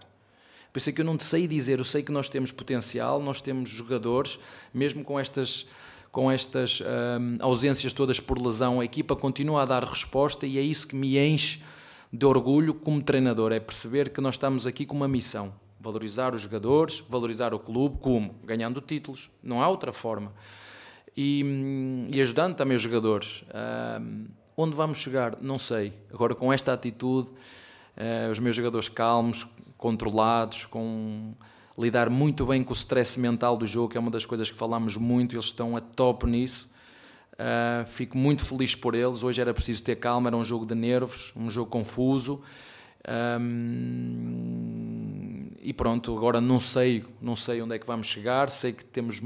Por 0.74 0.80
isso 0.80 0.90
é 0.90 0.94
que 0.94 1.00
eu 1.00 1.06
não 1.06 1.16
te 1.16 1.24
sei 1.24 1.48
dizer, 1.48 1.80
eu 1.80 1.86
sei 1.86 2.04
que 2.04 2.12
nós 2.12 2.28
temos 2.28 2.52
potencial, 2.52 3.22
nós 3.22 3.40
temos 3.40 3.70
jogadores, 3.70 4.38
mesmo 4.74 5.04
com 5.04 5.20
estas 5.20 5.66
com 6.12 6.32
estas 6.32 6.80
hum, 6.80 7.38
ausências 7.42 7.92
todas 7.92 8.22
por 8.22 8.42
lesão, 8.42 8.80
a 8.80 8.86
equipa 8.86 9.18
continua 9.18 9.64
a 9.64 9.66
dar 9.66 9.84
resposta 9.84 10.48
e 10.48 10.58
é 10.58 10.62
isso 10.62 10.88
que 10.88 10.96
me 10.96 11.18
enche 11.18 11.62
de 12.12 12.26
orgulho 12.26 12.74
como 12.74 13.02
treinador, 13.02 13.52
é 13.52 13.60
perceber 13.60 14.10
que 14.10 14.22
nós 14.22 14.36
estamos 14.36 14.66
aqui 14.66 14.86
com 14.86 14.96
uma 14.96 15.10
missão, 15.10 15.54
valorizar 15.80 16.34
os 16.34 16.42
jogadores, 16.42 17.04
valorizar 17.08 17.54
o 17.54 17.60
clube, 17.60 17.98
como? 18.00 18.36
Ganhando 18.44 18.82
títulos, 18.82 19.30
não 19.44 19.62
há 19.62 19.70
outra 19.70 19.92
forma. 19.92 20.34
E, 21.16 21.44
hum, 21.44 22.08
e 22.12 22.20
ajudando 22.22 22.56
também 22.56 22.76
os 22.76 22.82
jogadores. 22.82 23.46
Hum, 24.02 24.28
onde 24.58 24.76
vamos 24.76 24.98
chegar? 24.98 25.38
Não 25.42 25.58
sei. 25.58 25.94
Agora, 26.14 26.36
com 26.36 26.52
esta 26.52 26.74
atitude, 26.74 27.30
uh, 27.30 28.32
os 28.32 28.40
meus 28.40 28.56
jogadores 28.56 28.90
calmos, 28.90 29.48
controlados, 29.78 30.66
com 30.66 31.34
lidar 31.78 32.10
muito 32.10 32.46
bem 32.46 32.64
com 32.64 32.72
o 32.72 32.76
stress 32.76 33.20
mental 33.20 33.58
do 33.58 33.68
jogo, 33.68 33.90
que 33.90 33.98
é 33.98 34.00
uma 34.00 34.12
das 34.12 34.26
coisas 34.26 34.50
que 34.50 34.56
falamos 34.58 34.96
muito, 34.96 35.36
eles 35.36 35.46
estão 35.46 35.76
a 35.76 35.82
top 35.82 36.26
nisso. 36.26 36.74
Uh, 37.34 37.86
fico 37.86 38.18
muito 38.18 38.46
feliz 38.46 38.74
por 38.74 38.96
eles. 38.96 39.22
Hoje 39.24 39.42
era 39.42 39.54
preciso 39.54 39.84
ter 39.84 39.98
calma, 39.98 40.30
era 40.30 40.38
um 40.38 40.44
jogo 40.44 40.66
de 40.66 40.74
nervos, 40.74 41.34
um 41.36 41.50
jogo 41.50 41.70
confuso. 41.70 42.42
Um, 43.40 45.35
e 45.66 45.74
pronto, 45.74 46.16
agora 46.16 46.40
não 46.40 46.60
sei, 46.60 47.04
não 47.20 47.36
sei 47.36 47.60
onde 47.62 47.76
é 47.76 47.80
que 47.80 47.88
vamos 47.88 48.06
chegar, 48.06 48.52
sei 48.52 48.72
que 48.72 48.86
temos 48.86 49.20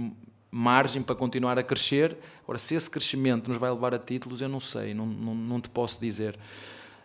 margem 0.50 1.02
para 1.02 1.14
continuar 1.14 1.60
a 1.60 1.64
crescer. 1.64 2.18
Agora, 2.44 2.58
se 2.58 2.76
esse 2.76 2.90
crescimento 2.90 3.50
nos 3.50 3.58
vai 3.58 3.70
levar 3.70 3.94
a 3.94 4.00
títulos, 4.00 4.42
eu 4.42 4.48
não 4.48 4.60
sei, 4.60 4.94
não, 4.94 5.06
não, 5.06 5.36
não 5.36 5.62
te 5.62 5.70
posso 5.70 6.00
dizer. 6.00 6.40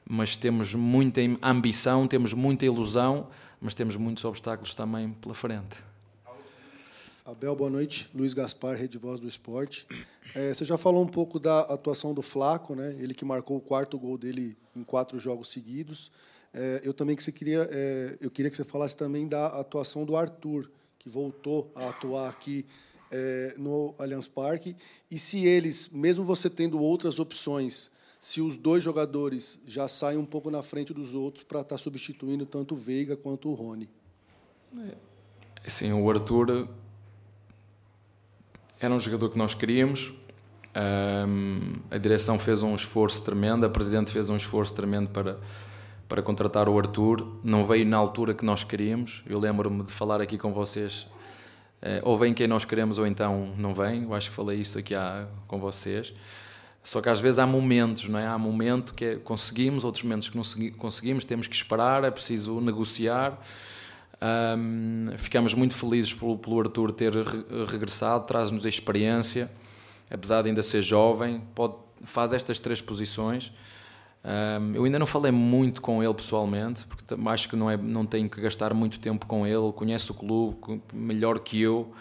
Mas 0.08 0.36
temos 0.36 0.74
muita 0.74 1.20
ambição, 1.42 2.06
temos 2.06 2.32
muita 2.32 2.64
ilusão, 2.64 3.28
mas 3.60 3.74
temos 3.74 3.96
muitos 3.96 4.24
obstáculos 4.24 4.72
também 4.72 5.10
pela 5.10 5.34
frente. 5.34 5.78
Abel, 7.24 7.56
boa 7.56 7.70
noite. 7.70 8.08
Luiz 8.14 8.34
Gaspar, 8.34 8.76
Rede 8.76 8.98
Voz 8.98 9.18
do 9.18 9.26
Esporte. 9.26 9.86
É, 10.34 10.52
você 10.52 10.64
já 10.64 10.76
falou 10.76 11.02
um 11.02 11.08
pouco 11.08 11.40
da 11.40 11.60
atuação 11.60 12.12
do 12.12 12.22
Flaco, 12.22 12.74
né? 12.74 12.94
Ele 12.98 13.14
que 13.14 13.24
marcou 13.24 13.56
o 13.56 13.60
quarto 13.60 13.98
gol 13.98 14.18
dele 14.18 14.56
em 14.76 14.84
quatro 14.84 15.18
jogos 15.18 15.48
seguidos. 15.48 16.12
É, 16.54 16.80
eu 16.84 16.94
também 16.94 17.16
que 17.16 17.22
você 17.22 17.32
queria, 17.32 17.68
é, 17.70 18.16
eu 18.20 18.30
queria 18.30 18.48
que 18.48 18.56
você 18.56 18.62
falasse 18.62 18.96
também 18.96 19.26
da 19.26 19.48
atuação 19.48 20.04
do 20.04 20.16
Arthur, 20.16 20.70
que 21.00 21.08
voltou 21.08 21.72
a 21.74 21.88
atuar 21.88 22.28
aqui 22.28 22.64
é, 23.10 23.54
no 23.58 23.92
Allianz 23.98 24.28
Parque. 24.28 24.76
E 25.10 25.18
se 25.18 25.44
eles, 25.44 25.88
mesmo 25.90 26.24
você 26.24 26.48
tendo 26.48 26.80
outras 26.80 27.18
opções, 27.18 27.90
se 28.20 28.40
os 28.40 28.56
dois 28.56 28.84
jogadores 28.84 29.60
já 29.66 29.88
saem 29.88 30.16
um 30.16 30.24
pouco 30.24 30.48
na 30.48 30.62
frente 30.62 30.94
dos 30.94 31.12
outros 31.12 31.42
para 31.42 31.60
estar 31.60 31.74
tá 31.74 31.78
substituindo 31.78 32.46
tanto 32.46 32.74
o 32.74 32.78
Veiga 32.78 33.16
quanto 33.16 33.48
o 33.48 33.54
Rony. 33.54 33.88
É, 35.64 35.68
sim, 35.68 35.92
o 35.92 36.08
Arthur 36.08 36.68
era 38.78 38.94
um 38.94 39.00
jogador 39.00 39.28
que 39.28 39.36
nós 39.36 39.54
queríamos. 39.54 40.14
A 41.90 41.98
direção 41.98 42.38
fez 42.38 42.62
um 42.62 42.74
esforço 42.74 43.22
tremendo, 43.22 43.64
a 43.66 43.68
presidente 43.68 44.10
fez 44.10 44.28
um 44.28 44.36
esforço 44.36 44.74
tremendo 44.74 45.08
para 45.10 45.38
para 46.08 46.22
contratar 46.22 46.68
o 46.68 46.78
Arthur. 46.78 47.38
Não 47.42 47.64
veio 47.64 47.86
na 47.86 47.96
altura 47.96 48.34
que 48.34 48.44
nós 48.44 48.64
queríamos. 48.64 49.22
Eu 49.26 49.38
lembro-me 49.38 49.82
de 49.82 49.92
falar 49.92 50.20
aqui 50.20 50.38
com 50.38 50.52
vocês. 50.52 51.06
Eh, 51.82 52.00
ou 52.02 52.16
vem 52.16 52.32
quem 52.32 52.46
nós 52.46 52.64
queremos 52.64 52.98
ou 52.98 53.06
então 53.06 53.52
não 53.56 53.74
vem. 53.74 54.04
Eu 54.04 54.14
acho 54.14 54.30
que 54.30 54.36
falei 54.36 54.60
isso 54.60 54.78
aqui 54.78 54.94
há, 54.94 55.26
com 55.46 55.58
vocês. 55.58 56.14
Só 56.82 57.00
que 57.00 57.08
às 57.08 57.18
vezes 57.18 57.38
há 57.38 57.46
momentos, 57.46 58.08
não 58.08 58.18
é? 58.18 58.26
Há 58.26 58.38
momento 58.38 58.92
que 58.92 59.04
é, 59.04 59.16
conseguimos, 59.16 59.84
outros 59.84 60.04
momentos 60.04 60.28
que 60.28 60.36
não 60.36 60.44
conseguimos, 60.76 61.24
temos 61.24 61.46
que 61.46 61.54
esperar, 61.54 62.04
é 62.04 62.10
preciso 62.10 62.60
negociar. 62.60 63.40
Um, 64.56 65.08
ficamos 65.16 65.54
muito 65.54 65.74
felizes 65.74 66.12
pelo, 66.12 66.38
pelo 66.38 66.60
Arthur 66.60 66.92
ter 66.92 67.12
regressado, 67.70 68.26
traz-nos 68.26 68.64
a 68.64 68.68
experiência, 68.68 69.50
apesar 70.10 70.42
de 70.42 70.48
ainda 70.48 70.62
ser 70.62 70.82
jovem, 70.82 71.42
pode, 71.54 71.74
faz 72.04 72.32
estas 72.32 72.58
três 72.58 72.80
posições. 72.80 73.50
Um, 74.24 74.74
eu 74.74 74.84
ainda 74.84 74.98
não 74.98 75.06
falei 75.06 75.30
muito 75.30 75.82
com 75.82 76.02
ele 76.02 76.14
pessoalmente, 76.14 76.86
porque 76.86 77.14
acho 77.26 77.48
que 77.48 77.56
não, 77.56 77.70
é, 77.70 77.76
não 77.76 78.06
tenho 78.06 78.28
que 78.28 78.40
gastar 78.40 78.72
muito 78.72 78.98
tempo 78.98 79.26
com 79.26 79.46
ele, 79.46 79.70
conhece 79.72 80.10
o 80.10 80.14
clube 80.14 80.80
melhor 80.92 81.38
que 81.40 81.60
eu. 81.60 81.92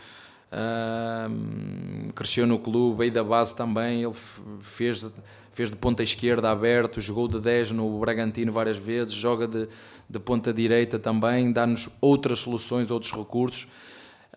Uh, 0.53 2.13
cresceu 2.13 2.47
no 2.47 2.59
clube, 2.59 2.99
veio 2.99 3.11
da 3.11 3.23
base 3.23 3.55
também, 3.55 4.03
ele 4.03 4.13
fez, 4.61 5.11
fez 5.51 5.71
de 5.71 5.75
ponta 5.75 6.03
esquerda 6.03 6.49
aberto, 6.51 7.01
jogou 7.01 7.27
de 7.27 7.39
10 7.39 7.71
no 7.71 7.99
Bragantino 7.99 8.51
várias 8.51 8.77
vezes, 8.77 9.13
joga 9.13 9.47
de, 9.47 9.67
de 10.07 10.19
ponta 10.19 10.53
direita 10.53 10.99
também, 10.99 11.51
dá-nos 11.51 11.89
outras 11.99 12.39
soluções, 12.39 12.89
outros 12.89 13.11
recursos. 13.11 13.67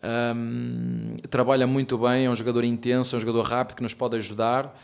Um, 0.03 1.17
trabalha 1.31 1.67
muito 1.67 1.99
bem, 1.99 2.27
é 2.27 2.31
um 2.31 2.35
jogador 2.35 2.65
intenso, 2.65 3.15
é 3.15 3.19
um 3.19 3.21
jogador 3.21 3.43
rápido 3.43 3.77
que 3.77 3.83
nos 3.83 3.95
pode 3.95 4.17
ajudar. 4.17 4.75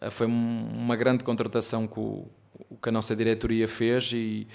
Uh, 0.00 0.10
foi 0.10 0.26
uma 0.26 0.96
grande 0.96 1.22
contratação 1.22 1.86
que 1.86 1.98
o, 1.98 2.26
que 2.82 2.88
a 2.88 2.92
nossa 2.92 3.14
diretoria 3.14 3.66
fez 3.68 4.12
e, 4.12 4.46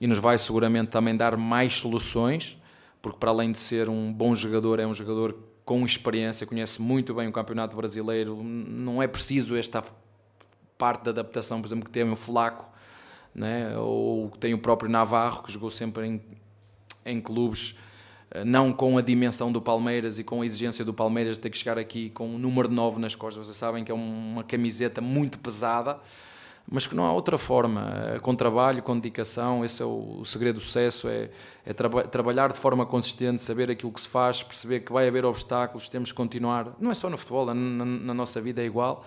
e 0.00 0.06
nos 0.06 0.18
vai 0.18 0.38
seguramente 0.38 0.90
também 0.90 1.16
dar 1.16 1.36
mais 1.36 1.74
soluções, 1.74 2.60
porque 3.00 3.18
para 3.18 3.30
além 3.30 3.52
de 3.52 3.58
ser 3.58 3.88
um 3.88 4.12
bom 4.12 4.34
jogador, 4.34 4.78
é 4.80 4.86
um 4.86 4.94
jogador 4.94 5.36
com 5.64 5.84
experiência, 5.84 6.46
conhece 6.46 6.80
muito 6.82 7.14
bem 7.14 7.28
o 7.28 7.32
Campeonato 7.32 7.76
Brasileiro, 7.76 8.42
não 8.42 9.02
é 9.02 9.06
preciso 9.06 9.56
esta 9.56 9.82
parte 10.76 11.04
da 11.04 11.10
adaptação, 11.12 11.60
por 11.60 11.68
exemplo, 11.68 11.84
que 11.84 11.90
tem 11.90 12.02
o 12.10 12.16
Flaco, 12.16 12.68
né? 13.34 13.76
ou 13.78 14.30
tem 14.30 14.52
o 14.52 14.58
próprio 14.58 14.90
Navarro, 14.90 15.42
que 15.44 15.52
jogou 15.52 15.70
sempre 15.70 16.06
em, 16.06 16.20
em 17.06 17.20
clubes, 17.20 17.76
eh, 18.32 18.44
não 18.44 18.72
com 18.72 18.98
a 18.98 19.02
dimensão 19.02 19.52
do 19.52 19.62
Palmeiras 19.62 20.18
e 20.18 20.24
com 20.24 20.42
a 20.42 20.46
exigência 20.46 20.84
do 20.84 20.92
Palmeiras 20.92 21.36
de 21.36 21.42
ter 21.42 21.50
que 21.50 21.58
chegar 21.58 21.78
aqui 21.78 22.10
com 22.10 22.34
o 22.34 22.38
número 22.38 22.68
9 22.68 23.00
nas 23.00 23.14
costas. 23.14 23.46
Vocês 23.46 23.56
sabem 23.56 23.84
que 23.84 23.92
é 23.92 23.94
uma 23.94 24.42
camiseta 24.42 25.00
muito 25.00 25.38
pesada, 25.38 26.00
mas 26.70 26.86
que 26.86 26.94
não 26.94 27.04
há 27.04 27.12
outra 27.12 27.36
forma. 27.36 27.92
É 28.14 28.18
com 28.18 28.34
trabalho, 28.34 28.82
com 28.82 28.94
dedicação, 28.94 29.64
esse 29.64 29.82
é 29.82 29.84
o, 29.84 30.24
segredo 30.24 30.56
do 30.56 30.60
sucesso, 30.60 31.08
é, 31.08 31.30
é 31.64 31.72
traba 31.72 32.04
trabalhar 32.04 32.52
de 32.52 32.58
forma 32.58 32.86
consistente, 32.86 33.42
saber 33.42 33.70
aquilo 33.70 33.92
que 33.92 34.00
se 34.00 34.08
faz, 34.08 34.42
perceber 34.42 34.80
que 34.80 34.92
vai 34.92 35.08
haver 35.08 35.24
obstáculos, 35.24 35.88
temos 35.88 36.10
que 36.10 36.16
continuar. 36.16 36.74
Não 36.80 36.90
é 36.90 36.94
só 36.94 37.10
no 37.10 37.16
futebol, 37.16 37.46
na, 37.46 37.54
na 37.54 38.14
nossa 38.14 38.40
vida 38.40 38.62
é 38.62 38.64
igual, 38.64 39.04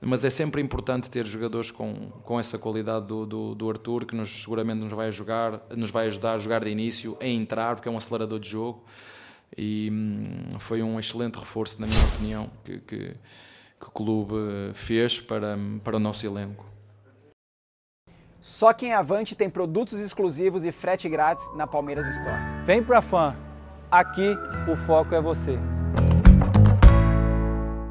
mas 0.00 0.24
é 0.24 0.30
sempre 0.30 0.60
importante 0.60 1.10
ter 1.10 1.26
jogadores 1.26 1.70
com, 1.70 2.10
com 2.22 2.38
essa 2.38 2.58
qualidade 2.58 3.06
do, 3.06 3.24
do, 3.24 3.54
do, 3.54 3.70
Arthur, 3.70 4.04
que 4.04 4.14
nos, 4.14 4.42
seguramente 4.42 4.80
nos 4.80 4.92
vai, 4.92 5.10
jogar, 5.10 5.62
nos 5.74 5.90
vai 5.90 6.06
ajudar 6.06 6.34
a 6.34 6.38
jogar 6.38 6.64
de 6.64 6.70
início, 6.70 7.16
a 7.20 7.26
entrar, 7.26 7.76
porque 7.76 7.88
é 7.88 7.92
um 7.92 7.96
acelerador 7.96 8.38
de 8.38 8.48
jogo. 8.48 8.84
E 9.56 9.88
hum, 9.90 10.58
foi 10.58 10.82
um 10.82 10.98
excelente 10.98 11.38
reforço, 11.38 11.80
na 11.80 11.86
minha 11.86 12.04
opinião, 12.04 12.50
que, 12.64 12.78
que, 12.78 12.98
que 13.80 13.86
o 13.86 13.90
clube 13.90 14.34
fez 14.74 15.18
para, 15.18 15.56
para 15.82 15.96
o 15.96 16.00
nosso 16.00 16.26
elenco. 16.26 16.75
Só 18.46 18.72
quem 18.72 18.92
é 18.92 18.94
Avante 18.94 19.34
tem 19.34 19.50
produtos 19.50 19.98
exclusivos 19.98 20.64
e 20.64 20.70
frete 20.70 21.08
grátis 21.08 21.44
na 21.56 21.66
Palmeiras 21.66 22.06
Store. 22.06 22.40
Vem 22.64 22.80
pra 22.80 23.02
fã. 23.02 23.34
Aqui 23.90 24.36
o 24.70 24.76
foco 24.86 25.16
é 25.16 25.20
você. 25.20 25.58